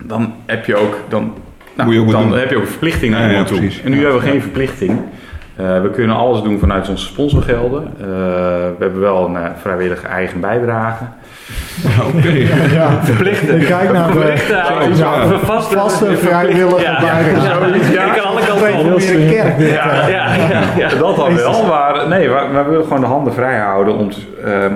dan 0.04 0.34
heb 0.46 0.66
je 0.66 0.76
ook, 0.76 1.00
dan, 1.10 1.34
nou, 1.76 1.94
je 1.94 2.00
ook 2.00 2.12
dan 2.12 2.34
heb 2.38 2.50
je 2.50 2.58
ook 2.58 2.66
aan 3.16 3.22
ja, 3.22 3.30
iemand 3.30 3.48
toe. 3.48 3.58
En 3.84 3.92
nu 3.92 3.96
Ja. 3.96 4.02
hebben 4.04 4.22
we 4.22 4.28
geen 4.28 4.42
verplichting. 4.42 5.00
We 5.56 5.90
kunnen 5.94 6.16
alles 6.16 6.42
doen 6.42 6.60
vanuit 6.60 6.90
onze 6.90 7.06
sponsorgelden. 7.06 7.92
We 7.98 8.76
hebben 8.80 9.00
wel 9.00 9.26
een 9.28 9.38
vrijwillige 9.62 10.08
eigen 10.08 10.40
bijdrage. 10.40 11.04
Oké. 12.08 12.30
Ja, 12.76 13.00
Verplichten. 13.04 13.62
ik 13.62 13.66
kijk 13.68 13.92
naar 13.92 14.12
de 14.12 14.46
ja. 14.50 14.86
ja. 14.96 15.40
Vaste, 15.40 15.76
vaste 15.78 16.18
vrijwillige 16.18 16.82
Ja. 16.82 17.00
bijdrage. 17.00 17.92
Ja, 17.94 18.04
ik 18.06 18.22
kan 18.22 18.26
alle 18.26 18.42
kanten 18.46 18.94
op. 18.94 19.00
een 19.02 19.30
kerk 19.30 19.58
dit. 19.58 19.70
Ja, 19.72 19.90
eh. 20.02 20.10
ja, 20.10 20.34
ja, 20.50 20.62
ja. 20.78 20.90
Dat 21.00 21.16
dan 21.16 21.36
wel, 21.36 21.66
maar 21.66 22.08
nee, 22.08 22.30
we, 22.30 22.48
we 22.54 22.64
willen 22.70 22.84
gewoon 22.84 23.00
de 23.00 23.06
handen 23.06 23.34
vrij 23.34 23.58
houden 23.58 23.96
om 23.98 24.12
te, 24.12 24.20
ehm, 24.46 24.74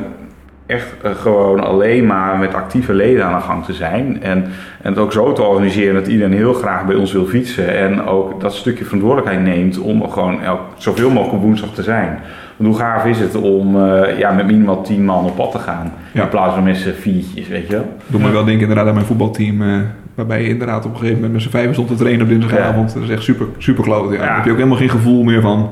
echt 0.70 0.94
eh, 1.02 1.12
gewoon 1.16 1.60
alleen 1.60 2.06
maar 2.06 2.38
met 2.38 2.54
actieve 2.54 2.94
leden 2.94 3.26
aan 3.26 3.40
de 3.40 3.46
gang 3.46 3.66
te 3.66 3.74
zijn. 3.74 4.24
En, 4.24 4.44
en 4.82 4.90
het 4.90 4.98
ook 4.98 5.12
zo 5.12 5.34
te 5.34 5.42
organiseren 5.42 5.94
dat 5.94 6.08
iedereen 6.08 6.34
heel 6.34 6.54
graag 6.54 6.86
bij 6.86 6.96
ons 6.96 7.12
wil 7.12 7.26
fietsen. 7.26 7.78
En 7.78 8.06
ook 8.06 8.42
dat 8.42 8.54
stukje 8.54 8.84
verantwoordelijkheid 8.84 9.44
neemt 9.44 9.80
om 9.80 10.10
gewoon 10.10 10.42
elk, 10.42 10.62
zoveel 10.78 11.10
mogelijk 11.10 11.34
op 11.34 11.42
woensdag 11.42 11.70
te 11.74 11.84
zijn. 11.84 12.20
Want 12.58 12.70
hoe 12.70 12.80
gaaf 12.80 13.06
is 13.06 13.20
het 13.20 13.36
om 13.36 13.86
eh, 13.86 14.18
ja, 14.18 14.32
met 14.32 14.46
minimaal 14.46 14.82
tien 14.82 15.06
man 15.06 15.26
op 15.26 15.36
pad 15.36 15.52
te 15.52 15.60
gaan. 15.60 15.94
Ja. 16.12 16.24
In 16.24 16.30
plaats 16.30 16.54
van 16.54 16.64
met 16.64 16.78
z'n 16.78 16.92
viertjes, 16.92 17.48
weet 17.48 17.68
je 17.68 17.74
wel. 17.74 17.94
Doe 18.08 18.22
me 18.22 18.32
wel 18.32 18.44
denken 18.46 18.62
inderdaad 18.62 18.88
aan 18.88 18.94
mijn 18.94 19.06
voetbalteam. 19.06 19.62
eh, 19.62 19.78
waarbij 20.16 20.42
je 20.42 20.50
inderdaad 20.50 20.86
op 20.86 20.92
een 20.92 20.98
gegeven 20.98 21.16
moment 21.16 21.34
met 21.34 21.42
z'n 21.42 21.50
vijven 21.50 21.74
stond 21.74 21.88
te 21.88 21.96
trainen 21.96 22.22
op 22.22 22.30
dinsdagavond. 22.30 22.94
Dat 22.94 23.04
is 23.04 23.10
echt 23.10 23.24
super, 23.24 23.46
super 23.58 23.84
kloot. 23.84 24.14
Ja. 24.14 24.36
Heb 24.36 24.46
je 24.46 24.52
ook 24.52 24.58
helemaal 24.58 24.78
geen 24.78 24.90
gevoel 24.90 25.24
meer 25.24 25.42
van 25.42 25.70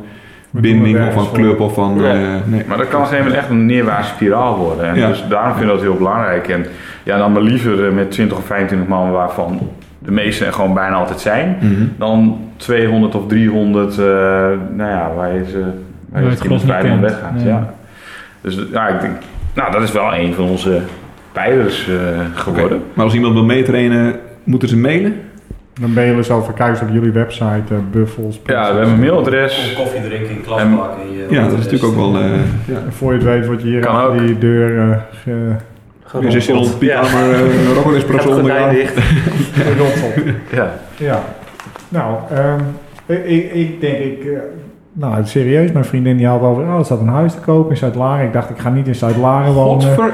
binding 0.50 1.08
of 1.08 1.14
van 1.14 1.28
club 1.34 1.60
of 1.60 1.74
van... 1.74 1.98
Ja. 2.02 2.14
eh, 2.14 2.20
nee. 2.46 2.64
Maar 2.68 2.78
dat 2.78 2.88
kan 2.88 3.00
op 3.00 3.06
een 3.06 3.10
gegeven 3.12 3.18
moment 3.18 3.36
echt 3.36 3.50
een 3.50 3.66
neerwaartse 3.66 4.14
spiraal 4.14 4.58
worden. 4.58 4.86
En 4.86 4.96
Ja. 4.96 5.08
dus 5.08 5.24
daarom 5.30 5.52
vind 5.52 5.64
ik 5.66 5.72
dat 5.72 5.82
heel 5.82 5.96
belangrijk. 5.96 6.48
En 6.48 6.66
ja, 7.04 7.18
dan 7.18 7.32
maar 7.32 7.42
liever 7.42 7.88
eh, 7.88 7.94
met 7.94 8.12
20 8.12 8.38
of 8.38 8.46
25 8.46 8.88
man 8.88 9.12
waarvan 9.12 9.60
de 10.00 10.12
meeste 10.12 10.46
er 10.46 10.54
gewoon 10.54 10.74
bijna 10.74 10.96
altijd 10.96 11.20
zijn. 11.20 11.58
Mhm. 11.62 11.86
Dan 11.98 12.40
200 12.58 13.16
of 13.16 13.28
300, 13.28 13.92
eh, 13.98 14.06
nou 14.76 14.90
ja, 14.92 15.12
waar 15.16 15.34
je 15.34 15.46
ze 15.46 15.64
waar 16.10 16.24
je 16.24 16.30
het 16.30 16.40
gros 16.40 16.66
kent. 16.66 17.00
weggaat. 17.02 17.42
Ja. 17.42 17.48
Ja. 17.48 17.74
Dus 18.42 18.60
ja, 18.72 18.88
ik 18.88 19.02
denk, 19.02 19.14
nou 19.54 19.72
dat 19.72 19.82
is 19.82 19.92
wel 19.92 20.14
een 20.16 20.34
van 20.34 20.46
onze 20.46 20.82
pijlers 21.32 21.88
eh, 21.90 21.96
geworden. 22.34 22.82
Maar 22.94 23.06
als 23.06 23.14
iemand 23.14 23.34
wil 23.34 23.44
meetrainen, 23.46 24.16
moeten 24.44 24.70
ze 24.70 24.78
mailen? 24.78 25.16
Dan 25.80 25.94
ben 25.94 26.06
je 26.06 26.16
dus 26.16 26.32
over 26.32 26.54
kijken 26.54 26.88
op 26.88 26.94
jullie 26.94 27.12
website, 27.12 27.64
eh 27.70 27.78
Buffels. 27.92 28.40
Ja, 28.46 28.72
we 28.72 28.78
hebben 28.78 28.94
een 28.94 29.00
mailadres. 29.00 29.74
koffie 29.78 30.02
drinken 30.02 30.30
in 30.30 30.36
En- 30.36 30.42
klasbak. 30.44 30.92
Ja, 31.30 31.44
dat 31.44 31.52
is 31.60 31.66
natuurlijk 31.66 31.84
ook 31.84 31.96
wel... 31.96 32.22
eh 32.22 32.30
ja. 32.66 32.76
En 32.86 32.92
voor 32.94 33.12
je 33.14 33.18
het 33.20 33.28
weet 33.28 33.46
word 33.46 33.62
je 33.62 33.68
hier 33.68 33.82
ook. 33.88 34.18
die 34.20 34.38
deur 34.38 34.80
eh 34.92 34.98
ge- 35.24 35.56
zit 36.32 36.48
rond 36.56 36.80
Piet 36.80 36.90
Ja. 36.90 37.02
Uh, 37.04 37.74
Rocker 37.74 37.92
Gaat 37.92 37.96
Espresso 37.96 38.30
ondergaan. 38.30 38.74
dicht. 38.74 38.94
Ja. 40.52 40.74
Ja. 40.98 41.24
Nou, 41.90 42.16
ehm, 42.32 42.60
ik, 43.26 43.52
ik, 43.54 43.82
denk, 43.82 43.98
ik, 43.98 44.24
nou 45.00 45.26
serieus, 45.26 45.72
mijn 45.72 45.86
vriendin 45.86 46.18
die 46.18 46.28
had 46.28 46.42
over, 46.42 46.64
oh, 46.64 46.78
er 46.78 46.86
staat 46.86 47.00
een 47.00 47.08
huis 47.08 47.34
te 47.34 47.40
kopen 47.40 47.72
in 47.72 47.78
Zuid-Laren. 47.78 48.26
Ik 48.26 48.34
dacht, 48.34 48.50
ik 48.50 48.58
ga 48.58 48.70
niet 48.70 48.88
in 48.88 48.96
Zuid-Laren 48.96 49.54
wonen. 49.54 49.82
Godver... 49.82 50.14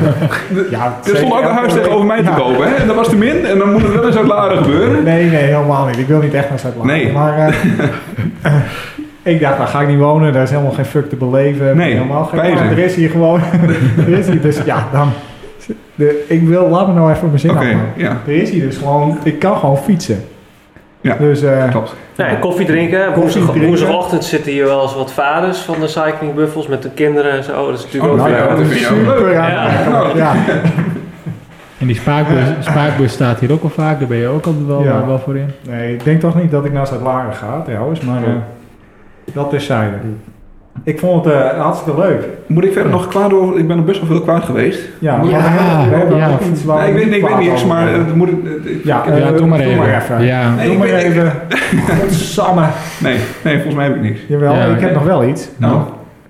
Ja, 0.70 0.98
Er 1.04 1.16
stond 1.16 1.32
ook 1.32 1.40
een 1.40 1.54
huis 1.54 1.72
tegenover 1.72 2.06
mij 2.06 2.22
te 2.22 2.30
kopen, 2.36 2.68
hè? 2.68 2.74
En 2.74 2.86
dat 2.86 2.96
was 2.96 3.08
te 3.08 3.16
min. 3.16 3.46
En 3.46 3.58
dan 3.58 3.72
moet 3.72 3.82
het 3.82 3.94
wel 3.94 4.06
eens 4.06 4.16
uit 4.16 4.26
Laren 4.26 4.56
gebeuren. 4.56 5.04
Nee, 5.04 5.30
nee, 5.30 5.42
helemaal 5.42 5.86
niet. 5.86 5.98
Ik 5.98 6.06
wil 6.06 6.20
niet 6.20 6.34
echt 6.34 6.48
naar 6.48 6.58
Zuid-Laren. 6.58 6.92
Nee. 6.92 7.12
Maar 7.12 7.38
eh, 8.42 8.54
ik 9.34 9.40
dacht, 9.40 9.58
daar 9.58 9.66
ga 9.66 9.80
ik 9.80 9.88
niet 9.88 9.98
wonen. 9.98 10.32
Daar 10.32 10.42
is 10.42 10.50
helemaal 10.50 10.72
geen 10.72 10.84
fuck 10.84 11.08
te 11.08 11.16
beleven. 11.16 11.76
Nee, 11.76 11.92
helemaal 11.92 12.24
geen 12.24 12.40
Er 12.40 12.78
is 12.78 12.94
hier 12.94 13.10
gewoon... 13.10 13.40
er 14.06 14.08
is 14.08 14.28
hier 14.28 14.40
dus, 14.40 14.64
ja, 14.64 14.86
dan... 14.92 15.08
De, 15.94 16.24
ik 16.28 16.42
wil, 16.42 16.68
laat 16.68 16.86
me 16.86 16.92
nou 16.92 17.12
even 17.12 17.26
mijn 17.26 17.38
zin 17.38 17.50
afmaken. 17.50 17.80
ja, 17.96 18.16
Er 18.26 18.34
is 18.34 18.50
hier 18.50 18.62
dus 18.66 18.76
gewoon... 18.76 19.18
Ik 19.22 19.38
kan 19.38 19.56
gewoon 19.56 19.76
fietsen. 19.76 20.24
Ja. 21.00 21.16
Dus... 21.18 21.42
eh, 21.42 21.70
klopt. 21.70 21.94
Nee, 22.16 22.38
koffie 22.38 22.66
drinken. 22.66 23.14
Woensdagochtend 23.14 24.24
zitten 24.24 24.52
hier 24.52 24.64
wel 24.64 24.82
eens 24.82 24.94
wat 24.94 25.12
vaders 25.12 25.58
van 25.58 25.80
de 25.80 25.88
cycling 25.88 26.34
buffels 26.34 26.66
met 26.66 26.82
de 26.82 26.90
kinderen 26.90 27.32
en 27.32 27.44
zo. 27.44 27.66
Dat 27.70 27.78
is 27.78 27.84
natuurlijk 27.84 28.12
Oh, 28.12 28.20
ook 28.20 28.28
nou 28.28 28.64
weer... 28.68 28.78
ja, 28.78 28.82
super 28.86 29.32
Ja. 30.16 30.34
En 31.78 31.86
die 31.86 31.96
spaakbus, 31.96 32.42
spaakbus 32.60 33.12
staat 33.12 33.38
hier 33.40 33.52
ook 33.52 33.62
al 33.62 33.68
vaak, 33.68 33.98
daar 33.98 34.08
ben 34.08 34.16
je 34.18 34.26
ook 34.28 34.46
altijd 34.46 34.66
wel, 34.66 34.82
Ja. 34.82 35.06
wel 35.06 35.18
voor 35.18 35.36
in. 35.36 35.50
Nee, 35.68 35.92
ik 35.94 36.04
denk 36.04 36.20
toch 36.20 36.34
niet 36.42 36.50
dat 36.50 36.64
ik 36.64 36.72
naar 36.72 36.86
Zuid-Laren 36.86 37.34
ga 37.34 37.62
trouwens, 37.62 38.00
maar 38.00 38.22
eh, 38.24 38.30
dat 39.32 39.50
terzijde. 39.50 39.96
Ik 40.84 40.98
vond 40.98 41.24
het 41.24 41.34
eh, 41.34 41.60
hartstikke 41.60 42.00
leuk. 42.00 42.24
Moet 42.46 42.64
ik 42.64 42.72
verder 42.72 42.92
nog 42.92 43.08
kwaad 43.08 43.32
over? 43.32 43.58
Ik 43.58 43.66
ben 43.66 43.76
er 43.76 43.84
best 43.84 43.98
wel 44.00 44.08
veel 44.08 44.20
kwaad 44.20 44.44
geweest. 44.44 44.80
Ja, 44.98 45.20
we 45.20 45.32
hebben- 45.32 46.16
ja. 46.16 46.28
ook 46.30 46.40
iets 46.40 46.64
waar 46.64 46.78
Nee, 46.78 46.86
ik 46.88 46.92
we 46.92 46.98
weet, 46.98 47.08
niet 47.10 47.16
ik 47.22 47.28
weet 47.28 47.48
niks, 47.48 47.64
maar 47.64 47.88
het 47.92 48.14
moet... 48.14 48.28
ik- 48.28 48.36
Ja, 48.84 49.04
ik- 49.04 49.18
ja, 49.18 49.30
doe 49.32 49.46
maar 49.46 49.60
even. 49.60 49.78
maar 49.78 49.96
even. 50.02 50.24
Ja. 50.24 50.54
Nee, 50.54 50.64
Doe 50.64 50.72
ik 50.72 50.78
maar 50.78 50.88
weet- 50.88 51.02
even. 51.04 51.32
Godsamme. 52.00 52.62
nee, 53.00 53.16
nee, 53.44 53.54
volgens 53.54 53.74
mij 53.74 53.84
heb 53.84 53.94
ik 53.96 54.02
niks. 54.02 54.20
Jawel, 54.28 54.54
Ja, 54.54 54.64
ik 54.64 54.80
heb 54.80 54.94
nog 54.94 55.04
wel 55.04 55.24
iets. 55.24 55.48
Nou. 55.56 55.80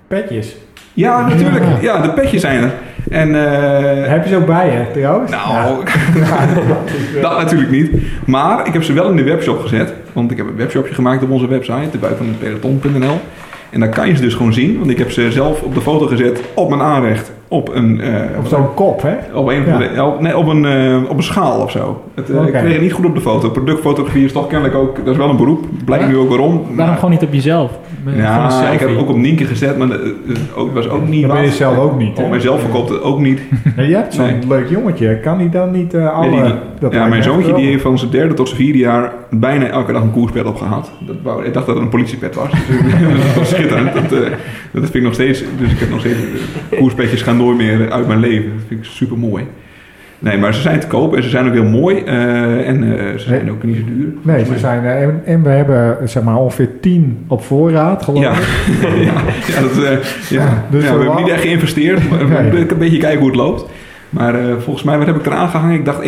Petjes. 0.07 0.55
Ja, 0.93 1.27
natuurlijk. 1.27 1.63
Ja. 1.65 1.77
Ja, 1.95 2.01
de 2.01 2.09
petjes 2.09 2.41
zijn 2.41 2.63
er. 2.63 2.71
En... 3.09 3.35
eh, 3.35 4.09
Heb 4.09 4.23
je 4.23 4.29
ze 4.29 4.35
ook 4.35 4.45
bij 4.45 4.71
je, 4.71 4.99
trouwens? 4.99 5.31
Nou, 5.31 5.83
dat 7.21 7.37
natuurlijk 7.37 7.71
niet. 7.71 7.91
Maar 8.25 8.67
ik 8.67 8.73
heb 8.73 8.83
ze 8.83 8.93
wel 8.93 9.09
in 9.09 9.15
de 9.15 9.23
webshop 9.23 9.59
gezet. 9.61 9.93
Want 10.13 10.31
ik 10.31 10.37
heb 10.37 10.47
een 10.47 10.55
webshopje 10.57 10.93
gemaakt 10.93 11.23
op 11.23 11.29
onze 11.31 11.47
website, 11.47 11.97
buitenpeloton.nl. 11.99 13.19
En 13.71 13.79
daar 13.79 13.89
kan 13.89 14.07
je 14.07 14.15
ze 14.15 14.21
dus 14.21 14.33
gewoon 14.33 14.53
zien. 14.53 14.77
Want 14.79 14.91
ik 14.91 14.97
heb 14.97 15.11
ze 15.11 15.31
zelf 15.31 15.61
op 15.61 15.73
de 15.73 15.81
foto 15.81 16.05
gezet 16.07 16.41
op 16.53 16.69
mijn 16.69 16.81
aanrecht. 16.81 17.31
Op 17.47 17.69
een... 17.75 18.01
eh, 18.01 18.37
Op 18.39 18.45
zo'n 18.47 18.73
kop, 18.73 19.01
hè? 19.01 19.15
op 19.37 19.47
een, 19.47 19.65
Ja. 19.93 20.07
op, 20.07 20.21
nee, 20.21 20.37
op, 20.37 20.47
een, 20.47 20.65
eh, 20.65 21.09
op 21.09 21.17
een 21.17 21.23
schaal 21.23 21.61
of 21.61 21.71
zo. 21.71 22.01
Het, 22.15 22.29
eh, 22.29 22.45
Ik 22.45 22.53
kreeg 22.53 22.71
het 22.73 22.81
niet 22.81 22.93
goed 22.93 23.05
op 23.05 23.15
de 23.15 23.21
foto. 23.21 23.49
Productfotografie 23.49 24.25
is 24.25 24.31
toch 24.31 24.47
kennelijk 24.47 24.75
ook... 24.77 24.95
Dat 24.97 25.07
is 25.07 25.17
wel 25.17 25.29
een 25.29 25.37
beroep. 25.37 25.65
Blijkt 25.85 26.07
nu 26.07 26.17
ook 26.17 26.29
waarom. 26.29 26.61
Waarom 26.75 26.95
gewoon 26.95 27.09
niet 27.11 27.21
op 27.23 27.33
jezelf? 27.33 27.71
Ja, 28.15 28.71
ik 28.71 28.79
heb 28.79 28.89
het 28.89 28.97
ook 28.97 29.09
op 29.09 29.17
Nienke 29.17 29.45
gezet, 29.45 29.77
maar 29.77 29.87
het 29.89 30.13
ook, 30.55 30.73
was 30.73 30.89
ook 30.89 31.07
niet 31.07 31.21
Dat 31.21 31.31
ben 31.31 31.41
je 31.41 31.47
wat. 31.47 31.55
zelf 31.57 31.77
ook 31.77 31.97
niet, 31.97 32.17
hè? 32.17 32.23
Op 32.23 32.29
mijzelf 32.29 32.61
verkoopt 32.61 32.89
het 32.89 33.01
ook 33.01 33.19
niet. 33.19 33.39
Ja, 33.75 33.83
je 33.83 33.95
hebt 33.95 34.13
zo'n 34.13 34.25
Nee. 34.25 34.47
leuk 34.47 34.69
jongetje. 34.69 35.19
Kan 35.19 35.37
die 35.37 35.49
dan 35.49 35.71
niet 35.71 35.93
eh 35.93 36.13
alle... 36.13 36.35
Ja, 36.35 36.43
die- 36.43 36.53
dat 36.79 36.93
ja, 36.93 37.07
mijn 37.07 37.23
zoontje 37.23 37.53
die 37.53 37.65
heeft 37.65 37.81
van 37.81 37.97
zijn 37.99 38.11
derde 38.11 38.33
tot 38.33 38.47
zijn 38.47 38.61
vierde 38.61 38.77
jaar 38.79 39.13
bijna 39.29 39.65
elke 39.67 39.91
dag 39.93 40.01
een 40.01 40.11
koerspet 40.11 40.45
opgehaald. 40.45 40.91
Dat 40.99 41.15
wou, 41.23 41.45
ik 41.45 41.53
dacht 41.53 41.65
dat 41.65 41.75
het 41.75 41.83
een 41.83 41.89
politiepet 41.89 42.35
was. 42.35 42.49
Dat 43.23 43.35
was 43.35 43.49
schitterend. 43.49 43.93
Dat, 43.93 44.03
eh, 44.03 44.19
dat 44.71 44.81
vind 44.81 44.93
ik 44.95 45.01
nog 45.03 45.13
steeds. 45.13 45.43
Dus 45.59 45.71
ik 45.71 45.79
heb 45.79 45.89
nog 45.89 45.99
steeds. 45.99 46.17
Koerspetjes 46.77 47.21
gaan 47.21 47.37
nooit 47.37 47.57
meer 47.57 47.91
uit 47.91 48.07
mijn 48.07 48.19
leven. 48.19 48.49
Dat 48.55 48.63
vind 48.67 48.79
ik 48.79 48.85
super 48.91 49.17
mooi. 49.17 49.43
Nee, 50.23 50.37
maar 50.37 50.53
ze 50.53 50.61
zijn 50.61 50.79
te 50.79 50.87
koop 50.87 51.15
en 51.15 51.23
ze 51.23 51.29
zijn 51.29 51.47
ook 51.47 51.53
heel 51.53 51.63
mooi. 51.63 51.97
eh, 52.05 52.67
en 52.67 52.97
eh, 52.97 53.17
ze 53.17 53.27
zijn 53.27 53.51
ook 53.51 53.63
niet 53.63 53.75
zo 53.75 53.83
duur. 53.85 54.07
Nee, 54.21 54.45
ze 54.45 54.59
zijn... 54.59 54.85
eh, 54.85 55.01
en, 55.01 55.21
en 55.25 55.43
we 55.43 55.49
hebben 55.49 55.97
zeg 56.09 56.23
maar 56.23 56.35
ongeveer 56.35 56.69
tien 56.81 57.25
op 57.27 57.43
voorraad, 57.43 58.03
geloof 58.03 58.21
Ja, 58.21 58.31
ik. 58.31 58.37
ja, 59.03 59.13
ja, 59.47 59.61
dat, 59.61 60.07
ja. 60.29 60.63
dus 60.69 60.83
we 60.83 60.89
hebben 60.89 61.15
niet 61.15 61.29
echt 61.29 61.41
geïnvesteerd. 61.41 62.09
Maar 62.09 62.27
we 62.27 62.41
moeten 62.57 62.71
een 62.71 62.77
beetje 62.77 62.97
kijken 62.97 63.19
hoe 63.19 63.27
het 63.27 63.37
loopt. 63.37 63.65
Maar 64.09 64.35
volgens 64.59 64.83
mij, 64.85 64.97
wat 64.97 65.07
heb 65.07 65.15
ik 65.15 65.25
eraan 65.25 65.49
gehangen? 65.49 65.75
Ik 65.75 65.85
dacht 65.85 66.03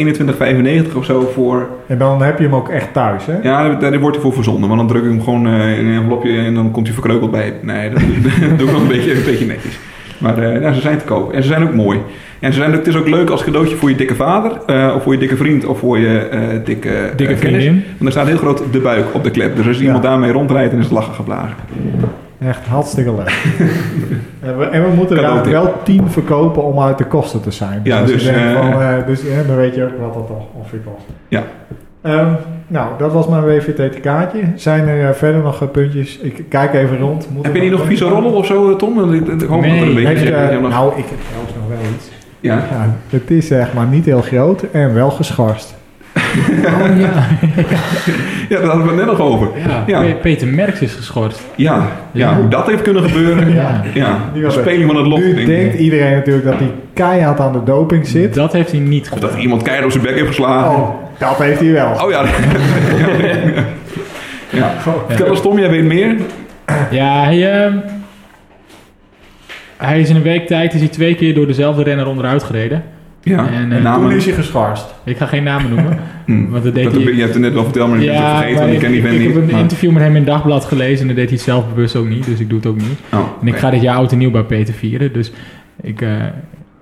21,95 0.92 0.98
of 0.98 1.06
zo 1.06 1.32
voor 1.34 1.68
En 1.88 1.98
dan 1.98 2.22
heb 2.22 2.38
je 2.38 2.44
hem 2.44 2.56
ook 2.56 2.70
echt 2.70 2.94
thuis, 2.94 3.26
hè? 3.26 3.34
Ja, 3.42 3.76
daar, 3.76 4.00
wordt 4.00 4.16
hij 4.16 4.26
voor 4.26 4.34
verzonden. 4.34 4.68
Want 4.70 4.80
dan 4.80 4.88
druk 4.90 5.04
ik 5.04 5.10
hem 5.10 5.22
gewoon 5.22 5.48
in 5.48 5.86
een 5.86 5.94
envelopje 5.96 6.38
en 6.38 6.54
dan 6.54 6.72
komt 6.72 6.86
hij 6.86 6.96
verkreukeld 6.96 7.32
bij. 7.32 7.54
Nee, 7.62 7.90
dat, 7.90 8.00
doe 8.58 8.68
ik 8.68 8.74
nog 8.74 8.82
een 8.82 8.88
beetje, 8.88 9.16
een 9.16 9.24
beetje 9.26 9.46
netjes. 9.46 9.80
Maar 10.24 10.38
eh, 10.38 10.62
ja, 10.62 10.74
ze 10.74 10.82
zijn 10.82 10.98
te 10.98 11.04
koop. 11.06 11.32
En 11.34 11.42
ze 11.42 11.48
zijn 11.48 11.64
ook 11.64 11.74
mooi. 11.74 12.00
En 12.40 12.54
ze 12.54 12.60
zijn 12.60 12.72
ook, 12.72 12.78
het 12.78 12.88
is 12.88 12.96
ook 12.96 13.08
leuk 13.08 13.30
als 13.30 13.44
cadeautje 13.44 13.76
voor 13.76 13.90
je 13.90 13.96
dikke 13.96 14.16
vader. 14.16 14.52
eh, 14.66 14.94
of 14.96 15.04
voor 15.04 15.14
je 15.14 15.20
dikke 15.20 15.36
vriend. 15.38 15.66
Of 15.66 15.80
voor 15.80 15.98
je 16.00 16.18
eh, 16.20 16.40
dikke, 16.66 16.90
Dikke 17.16 17.34
kennis. 17.36 17.40
vriendin. 17.40 17.84
Want 17.98 18.06
er 18.06 18.12
staat 18.12 18.28
heel 18.28 18.38
groot 18.38 18.64
de 18.72 18.80
buik 18.80 19.06
op 19.14 19.24
de 19.24 19.32
klep. 19.32 19.56
Dus 19.56 19.68
als 19.68 19.78
Ja. 19.78 19.84
iemand 19.84 20.04
daarmee 20.04 20.32
rondrijdt, 20.32 20.70
dan 20.72 20.80
is 20.80 20.86
het 20.86 20.94
lachen 20.94 21.14
geblazen. 21.14 21.56
Echt 22.46 22.66
hartstikke 22.68 23.12
leuk. 23.16 23.28
en, 24.46 24.58
we, 24.58 24.66
en 24.66 24.84
we 24.84 24.90
moeten 24.96 25.18
er 25.24 25.50
wel 25.52 25.74
tien 25.84 26.10
verkopen 26.10 26.64
om 26.64 26.80
uit 26.80 26.98
de 26.98 27.06
kosten 27.06 27.42
te 27.42 27.52
zijn. 27.52 27.80
Ja, 27.84 28.00
als 28.00 28.10
je 28.10 28.16
dus, 28.16 28.24
denkt 28.24 28.40
eh, 28.40 28.54
van, 28.72 28.82
eh, 28.82 29.06
dus 29.06 29.22
dan 29.48 29.56
weet 29.56 29.76
je 29.76 29.84
ook 29.84 30.00
wat 30.00 30.14
dat 30.28 30.38
ongeveer 30.54 30.80
kost. 30.80 31.06
Ja. 31.28 31.44
Ehm, 32.04 32.32
nou, 32.68 32.88
dat 32.98 33.12
was 33.14 33.28
mijn 33.28 33.44
WVT-kaartje. 33.44 34.40
Zijn 34.56 34.88
er 34.88 35.08
eh, 35.10 35.14
verder 35.16 35.42
nog 35.42 35.62
eh, 35.62 35.68
puntjes? 35.68 36.18
Ik 36.18 36.44
kijk 36.50 36.74
even 36.74 36.98
rond. 36.98 37.28
Moet 37.34 37.46
Heb 37.46 37.56
je 37.56 37.62
niet 37.62 37.72
nog 37.72 37.86
vieze 37.86 38.06
rollel 38.06 38.32
of 38.32 38.46
zo, 38.46 38.70
eh, 38.72 38.76
Tom? 38.76 38.96
Want 38.96 39.14
Ik, 39.14 39.28
ik 39.28 39.48
hoop 39.48 39.62
Nee, 39.62 39.70
dat 39.72 39.82
er 39.82 39.88
een 39.88 39.94
beetje... 40.04 40.08
Heeft, 40.10 40.50
hebt 40.50 40.62
nog- 40.62 40.72
nou, 40.72 40.90
ik 40.98 41.06
heb 41.10 41.20
trouwens 41.28 41.54
nog 41.56 41.68
wel 41.68 41.92
iets. 41.96 42.10
ja. 42.40 42.54
Ja, 42.56 42.96
het 43.10 43.32
is 43.32 43.48
zeg 43.48 43.74
maar 43.74 43.86
niet 43.88 44.06
heel 44.06 44.22
groot 44.22 44.64
en 44.72 44.94
wel 44.94 45.10
geschorst. 45.12 45.76
Oh, 46.66 47.00
ja. 47.00 47.10
ja, 48.50 48.60
daar 48.60 48.64
hadden 48.64 48.82
we 48.84 48.88
het 48.88 48.96
net 48.96 49.06
nog 49.06 49.20
over. 49.20 49.48
ja. 49.68 49.84
Ja. 49.88 50.02
Pe- 50.02 50.18
Peter 50.22 50.48
Merks 50.48 50.80
is 50.80 50.94
geschorst. 50.94 51.42
Ja, 51.56 51.88
ja, 52.12 52.36
hoe 52.36 52.48
dat 52.48 52.68
heeft 52.68 52.82
kunnen 52.82 53.04
gebeuren. 53.10 53.54
Ja. 53.94 54.20
De 54.34 54.50
speling 54.50 54.86
van 54.92 54.96
het 54.98 55.08
lot. 55.08 55.20
Nu 55.20 55.26
denk 55.34 55.38
ik. 55.40 55.46
denkt 55.48 55.76
iedereen 55.80 56.14
natuurlijk 56.14 56.46
dat 56.46 56.58
hij 56.60 56.72
keihard 56.94 57.40
aan 57.40 57.54
de 57.54 57.64
doping 57.64 58.08
zit. 58.08 58.34
Dat 58.34 58.54
heeft 58.54 58.72
hij 58.72 58.80
niet 58.80 59.08
Of 59.08 59.14
gedaan. 59.14 59.30
dat 59.30 59.40
iemand 59.40 59.62
keihard 59.62 59.86
op 59.86 59.92
zijn 59.92 60.04
bek 60.04 60.16
heeft 60.16 60.28
geslagen. 60.28 60.76
Oh, 60.82 60.90
dat 61.18 61.38
heeft 61.38 61.60
hij 61.60 61.72
wel. 61.72 61.92
Oh 62.04 62.12
ja. 62.12 62.24
ja. 64.60 64.74
Vertel 65.08 65.28
eens 65.28 65.42
Tom, 65.42 65.60
jij 65.60 65.70
weet 65.70 65.84
meer. 65.84 66.16
Ja, 66.92 67.24
hij, 67.24 67.62
ehm, 67.64 67.78
hij 69.78 70.00
is 70.00 70.10
in 70.10 70.16
een 70.16 70.22
week 70.22 70.48
tijd 70.48 70.74
is 70.74 70.80
hij 70.80 70.90
twee 70.90 71.16
keer 71.16 71.34
door 71.34 71.48
dezelfde 71.48 71.84
renner 71.84 72.08
onderuit 72.08 72.44
gereden. 72.44 72.84
Ja, 73.24 73.48
En, 73.52 73.70
Toen 73.70 73.82
namen. 73.82 74.12
is 74.16 74.26
hij 74.26 74.34
geschorst. 74.34 74.94
Ik 75.04 75.18
ga 75.18 75.26
geen 75.26 75.44
namen 75.44 75.70
noemen, 75.70 75.98
Hm. 76.26 76.50
want 76.50 76.64
dat 76.64 76.74
deed 76.74 76.84
Dat, 76.84 76.94
hij... 76.94 77.02
je 77.14 77.22
hebt 77.22 77.34
het 77.34 77.42
net 77.44 77.54
wel 77.54 77.64
verteld, 77.64 77.90
maar 77.90 78.00
ik 78.00 78.06
ben 78.06 78.16
het 78.16 78.28
vergeten, 78.36 78.60
want 78.62 78.74
ik 78.74 78.80
ken 78.80 78.88
die 78.92 78.98
ik, 79.00 79.04
vent 79.06 79.16
ik 79.20 79.22
niet. 79.28 79.36
heb 79.36 79.52
een 79.52 79.58
interview 79.60 79.92
met 79.92 80.02
hem 80.02 80.12
in 80.12 80.18
het 80.22 80.26
dagblad 80.26 80.66
gelezen 80.66 81.02
en 81.02 81.08
dat 81.08 81.16
deed 81.16 81.30
hij 81.30 81.38
zelf 81.38 81.64
bewust 81.74 81.96
ook 81.96 82.08
niet, 82.10 82.26
dus 82.26 82.40
ik 82.40 82.50
doe 82.50 82.58
het 82.58 82.68
ook 82.68 82.76
niet. 82.76 83.00
Oh, 83.14 83.20
En 83.42 83.48
ik 83.48 83.56
ga 83.56 83.70
dit 83.70 83.82
jaar 83.82 83.96
oud 83.96 84.12
en 84.12 84.18
nieuw 84.18 84.32
bij 84.32 84.44
Peter 84.44 84.74
vieren, 84.74 85.14
dus 85.14 85.32
ik, 85.82 86.02
eh, 86.02 86.10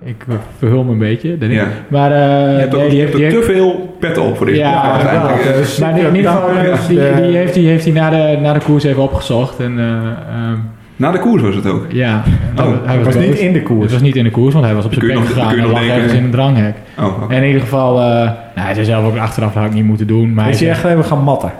ik 0.04 0.26
verhul 0.58 0.84
me 0.84 0.92
een 0.92 0.98
beetje. 0.98 1.38
Dat 1.38 1.50
Ja. 1.52 1.68
Maar 1.88 2.12
eh, 2.12 2.18
Je 2.54 2.60
hebt 2.60 2.74
ook 2.76 2.82
nee, 2.82 2.96
je 2.96 3.02
heeft- 3.06 3.36
te 3.36 3.44
veel 3.44 3.96
pet 4.00 4.18
op 4.18 4.38
voor 4.38 4.46
dit. 4.46 4.56
Ja, 4.56 4.70
ja, 4.72 4.94
eigenlijk. 5.10 5.44
ja, 5.44 5.52
dus- 5.52 5.78
maar 5.80 6.00
in 6.00 6.16
ieder 6.16 6.32
geval, 6.32 6.50
Ja, 6.54 6.78
die, 6.88 7.00
ja. 7.00 7.16
die 7.28 7.38
heeft 7.38 7.56
hij 7.56 7.64
heeft 7.64 7.84
hij 7.86 7.94
na, 7.94 8.10
de, 8.10 8.38
na 8.42 8.54
de 8.54 8.60
koers 8.60 8.84
even 8.84 9.02
opgezocht. 9.04 9.60
En 9.60 9.80
eh, 9.80 9.86
ehm, 9.86 10.58
Na 11.02 11.12
de 11.12 11.20
koers 11.20 11.42
was 11.42 11.56
het 11.56 11.66
ook. 11.66 11.86
Ja, 11.90 12.24
Oh, 12.60 12.66
hij 12.86 12.96
Het 12.96 13.06
was 13.06 13.16
niet 13.16 13.38
in 13.38 13.52
de 13.54 13.60
Het 13.60 13.68
koers. 13.68 13.92
was 13.92 14.02
niet 14.02 14.16
in 14.16 14.24
de 14.24 14.32
koers, 14.32 14.54
want 14.54 14.66
hij 14.66 14.76
was 14.76 14.86
op 14.86 14.94
zijn 14.94 15.08
bek 15.08 15.26
gegaan 15.26 15.58
en 15.58 15.66
lag 15.72 15.88
ergens 15.88 16.14
in 16.14 16.24
een 16.24 16.32
dranghek. 16.32 16.76
Oh. 17.00 17.24
En 17.30 17.38
in 17.38 17.46
ieder 17.48 17.62
geval, 17.62 18.00
eh, 18.00 18.06
nou, 18.06 18.32
hij 18.56 18.74
zei 18.74 18.86
zelf 18.86 19.06
ook 19.06 19.18
achteraf 19.18 19.54
had 19.54 19.66
ik 19.66 19.74
niet 19.74 19.84
moeten 19.86 20.08
doen. 20.08 20.34
Maar 20.34 20.44
hij 20.44 20.54
Is 20.54 20.60
je 20.60 20.66
zei- 20.66 20.78
echt 20.78 20.86
even 20.88 21.04
gaan 21.06 21.24
matten? 21.24 21.52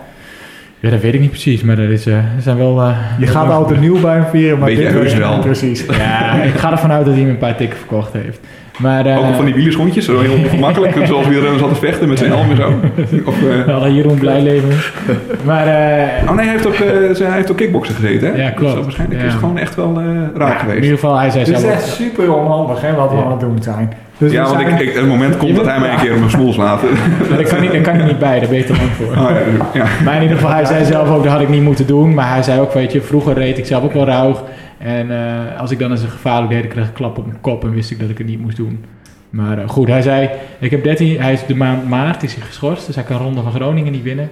Ja, 0.82 0.90
dat 0.90 1.00
weet 1.00 1.14
ik 1.14 1.20
niet 1.20 1.30
precies, 1.30 1.62
maar 1.62 1.76
dat 1.76 1.88
is, 1.88 2.06
eh, 2.06 2.14
er 2.14 2.24
zijn 2.42 2.56
wel... 2.56 2.80
eh, 2.80 2.96
Je 3.18 3.26
gaat 3.26 3.70
en 3.72 3.80
nieuw 3.80 4.00
bij 4.00 4.14
hem 4.14 4.24
vieren, 4.30 4.58
maar 4.58 4.68
Beetje 4.68 4.84
dit 4.84 4.92
heus 4.92 5.14
wel. 5.14 5.32
niet 5.32 5.40
Precies. 5.40 5.84
Ja, 5.98 6.32
ik 6.42 6.54
ga 6.54 6.70
ervan 6.70 6.92
uit 6.92 7.04
dat 7.04 7.14
hij 7.14 7.22
me 7.24 7.30
een 7.30 7.38
paar 7.38 7.56
tikken 7.56 7.78
verkocht 7.78 8.12
heeft. 8.12 8.40
Maar, 8.78 9.06
eh, 9.06 9.18
Ook 9.28 9.34
van 9.34 9.44
die 9.44 9.54
wielerschoentjes, 9.54 10.04
zo 10.04 10.20
heel 10.20 10.32
ongemakkelijk. 10.32 10.94
zoals 11.06 11.28
weer 11.28 11.42
zat 11.58 11.68
te 11.68 11.74
vechten 11.74 12.08
met 12.08 12.18
zijn 12.18 12.30
helm 12.30 12.50
en 12.50 12.56
zo. 12.56 12.72
Of, 13.30 13.36
eh, 13.66 13.74
Alle 13.74 13.94
Jeroen 13.94 14.18
blij 14.18 14.42
leven. 14.42 14.68
Maar 15.44 15.66
eh, 15.66 16.28
oh 16.30 16.34
nee, 16.36 16.44
hij 16.44 16.54
heeft 16.54 16.66
ook, 16.66 16.74
eh, 16.74 17.26
hij 17.26 17.36
heeft 17.36 17.50
ook 17.50 17.56
kickboksen 17.56 17.94
gezeten, 17.94 18.32
hè? 18.34 18.42
Ja, 18.42 18.50
klopt. 18.50 18.74
Dus 18.74 18.82
waarschijnlijk 18.82 19.20
Ja. 19.20 19.26
is 19.26 19.32
het 19.32 19.40
gewoon 19.42 19.58
echt 19.58 19.74
wel 19.74 19.98
eh, 20.00 20.04
raak 20.36 20.48
Ja, 20.48 20.54
in 20.54 20.58
geweest. 20.60 20.82
ieder 20.82 20.98
geval, 20.98 21.18
hij 21.18 21.30
zei 21.30 21.44
Dit 21.44 21.54
is 21.54 21.60
zelf... 21.60 21.72
echt 21.74 21.86
super 21.86 22.34
onhandig 22.34 22.80
hè, 22.80 22.94
wat 22.94 23.10
we 23.10 23.16
Ja. 23.16 23.22
aan 23.22 23.30
het 23.30 23.40
doen 23.40 23.58
zijn. 23.62 23.92
Dus 24.22 24.32
ja, 24.32 24.44
want 24.44 24.60
ik, 24.60 24.80
ik, 24.80 24.94
het 24.94 25.06
moment 25.06 25.36
komt 25.36 25.56
dat 25.56 25.66
hij 25.66 25.80
mij 25.80 25.92
een 25.92 25.98
keer 25.98 26.12
op 26.12 26.18
mijn 26.18 26.30
smoel 26.30 26.52
slaat. 26.52 26.80
Daar 27.30 27.42
kan, 27.42 27.60
niet, 27.60 27.72
daar 27.72 27.80
kan 27.80 27.94
ik 27.94 28.04
niet 28.04 28.18
bij, 28.18 28.40
daar 28.40 28.48
ben 28.48 28.58
je 28.58 28.64
te 28.64 28.76
lang 28.76 28.90
voor. 28.90 29.06
Oh, 29.06 29.14
ja, 29.14 29.40
ja. 29.72 29.86
Maar 30.04 30.16
in 30.16 30.22
ieder 30.22 30.36
geval, 30.36 30.52
hij 30.52 30.64
zei 30.64 30.84
zelf 30.84 31.08
ook, 31.08 31.22
dat 31.22 31.32
had 31.32 31.40
ik 31.40 31.48
niet 31.48 31.62
moeten 31.62 31.86
doen. 31.86 32.14
Maar 32.14 32.28
hij 32.32 32.42
zei 32.42 32.60
ook, 32.60 32.72
weet 32.72 32.92
je, 32.92 33.00
vroeger 33.00 33.34
reed 33.34 33.58
ik 33.58 33.66
zelf 33.66 33.84
ook 33.84 33.92
wel 33.92 34.04
rauw. 34.04 34.44
En 34.78 35.10
eh, 35.10 35.60
als 35.60 35.70
ik 35.70 35.78
dan 35.78 35.90
eens 35.90 36.02
een 36.02 36.08
gevaarlijk 36.08 36.52
deed, 36.52 36.66
kreeg 36.66 36.82
ik 36.82 36.88
een 36.88 36.94
klap 36.94 37.18
op 37.18 37.26
mijn 37.26 37.40
kop 37.40 37.64
en 37.64 37.74
wist 37.74 37.90
ik 37.90 38.00
dat 38.00 38.08
ik 38.08 38.18
het 38.18 38.26
niet 38.26 38.40
moest 38.40 38.56
doen. 38.56 38.84
Maar 39.30 39.58
eh, 39.58 39.68
goed, 39.68 39.88
hij 39.88 40.02
zei, 40.02 40.30
ik 40.58 40.70
heb 40.70 40.84
13, 40.84 41.20
hij 41.20 41.32
is 41.32 41.46
de 41.46 41.56
maand 41.56 41.88
maart 41.88 42.22
is 42.22 42.34
hij 42.34 42.44
geschorst, 42.46 42.86
dus 42.86 42.94
hij 42.94 43.04
kan 43.04 43.18
Ronde 43.18 43.42
van 43.42 43.52
Groningen 43.52 43.92
niet 43.92 44.02
winnen. 44.02 44.30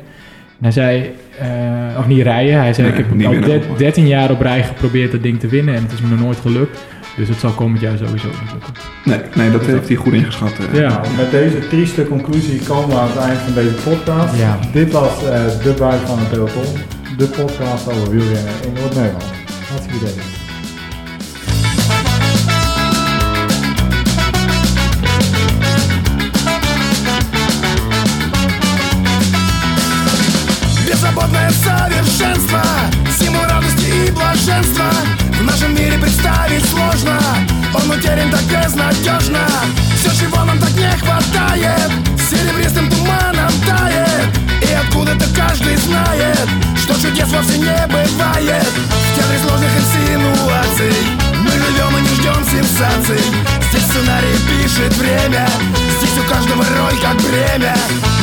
En 0.60 0.66
hij 0.66 0.72
zei, 0.72 1.10
eh, 1.38 1.98
of 1.98 2.06
niet 2.06 2.22
rijden, 2.22 2.54
hij 2.54 2.72
zei, 2.74 2.88
Nee, 2.90 2.98
ik 2.98 3.04
heb 3.04 3.26
al 3.26 3.30
winnen. 3.32 3.60
de- 3.60 3.66
13 3.76 4.06
jaar 4.06 4.30
op 4.30 4.40
rij 4.40 4.62
geprobeerd 4.62 5.12
dat 5.12 5.22
ding 5.22 5.40
te 5.40 5.46
winnen 5.46 5.74
en 5.74 5.82
het 5.82 5.92
is 5.92 6.00
me 6.00 6.08
nog 6.08 6.20
nooit 6.20 6.38
gelukt. 6.40 6.78
Dus 7.16 7.28
het 7.28 7.38
zal 7.38 7.50
komend 7.50 7.80
jaar 7.80 7.96
sowieso 7.98 8.26
niet 8.28 8.52
lukken. 8.52 8.72
Nee, 9.04 9.18
nee, 9.34 9.50
dat 9.50 9.66
heeft 9.66 9.88
hij 9.88 9.96
goed 9.96 10.12
ingeschat. 10.12 10.52
eh. 10.72 10.80
Ja. 10.80 10.88
Nou, 10.88 11.06
met 11.16 11.30
deze 11.30 11.68
trieste 11.68 12.04
conclusie 12.08 12.60
komen 12.62 12.88
we 12.88 12.94
aan 12.94 13.08
het 13.08 13.16
eind 13.16 13.38
van 13.38 13.54
deze 13.54 13.74
podcast. 13.74 14.36
Ja. 14.38 14.58
Dit 14.72 14.92
was 14.92 15.24
eh, 15.24 15.44
de 15.62 15.74
buik 15.78 16.00
van 16.00 16.18
het 16.18 16.28
peloton. 16.30 16.64
De 17.16 17.26
podcast 17.26 17.88
over 17.88 18.10
wielrennen 18.10 18.52
in 18.66 18.72
Noord-Nederland. 18.80 19.24
Hartstikke 19.68 19.96
idee. 19.96 20.39
Совершенство 32.40 32.62
Символ 33.18 33.44
радости 33.44 34.06
и 34.06 34.10
блаженства. 34.10 34.90
В 35.38 35.42
нашем 35.42 35.74
мире 35.74 35.98
представить 35.98 36.64
сложно 36.66 37.18
Он 37.74 37.90
утерян 37.90 38.30
так 38.30 38.42
безнадежно 38.42 39.40
Все, 39.96 40.10
чего 40.24 40.44
нам 40.44 40.58
так 40.58 40.70
не 40.72 40.90
хватает 40.98 41.90
Серебристым 42.30 42.90
туманом 42.90 43.50
тает. 43.66 44.38
И 44.62 44.72
откуда-то 44.72 45.24
каждый 45.34 45.76
знает 45.76 46.48
Что 46.76 46.94
чудес 46.94 47.28
вовсе 47.28 47.58
не 47.58 47.86
бывает. 47.86 48.68
В 48.68 49.16
театре 49.16 49.38
сложных 49.46 49.70
инсинуаций 49.76 50.94
Мы 51.42 51.50
живем 51.50 51.89
ждем 52.20 52.44
сенсаций 52.44 53.24
Здесь 53.70 53.84
сценарий 53.84 54.36
пишет 54.48 54.92
время. 54.96 55.48
Здесь 55.98 56.18
у 56.18 56.28
каждого 56.28 56.62
роль 56.62 56.98
как 57.00 57.16
бремя. 57.16 57.74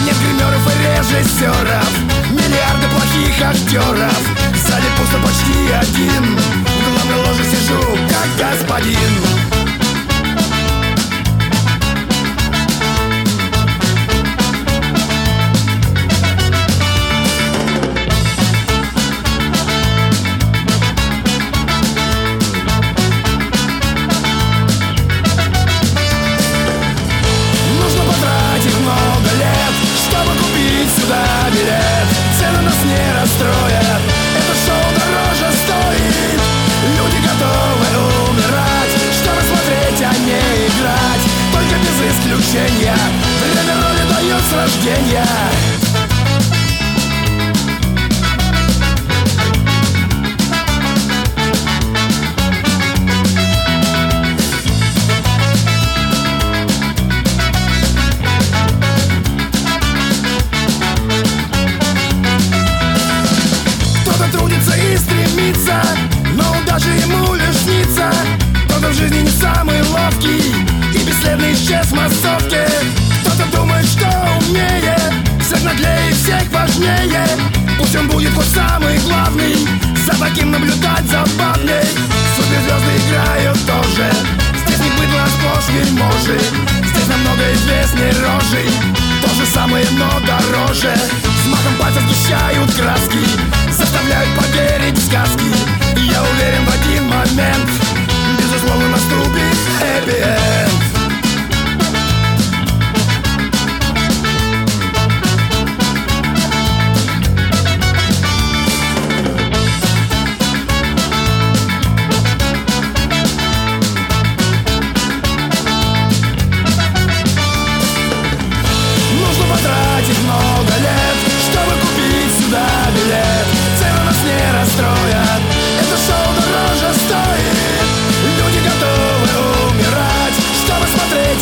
Нет 0.05 0.15
гримеров 0.21 0.61
и 0.67 0.77
режиссеров 0.83 1.91
Миллиарды 2.31 2.87
плохих 2.89 3.41
актеров 3.41 4.21
Сзади 4.55 4.87
пусто 4.97 5.17
почти 5.19 5.71
один. 5.71 6.37
В 6.37 6.93
главной 6.93 7.27
ложе 7.27 7.43
сижу, 7.43 7.81
как 8.09 8.55
господин 8.55 9.46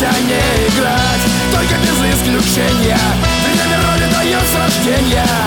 нельзя 0.06 0.20
не 0.22 0.68
играть 0.68 1.20
Только 1.52 1.74
без 1.80 2.14
исключения. 2.14 2.98
Время 3.44 3.76
роли 3.82 4.12
дает 4.12 4.42
с 4.42 4.54
рождения 4.54 5.45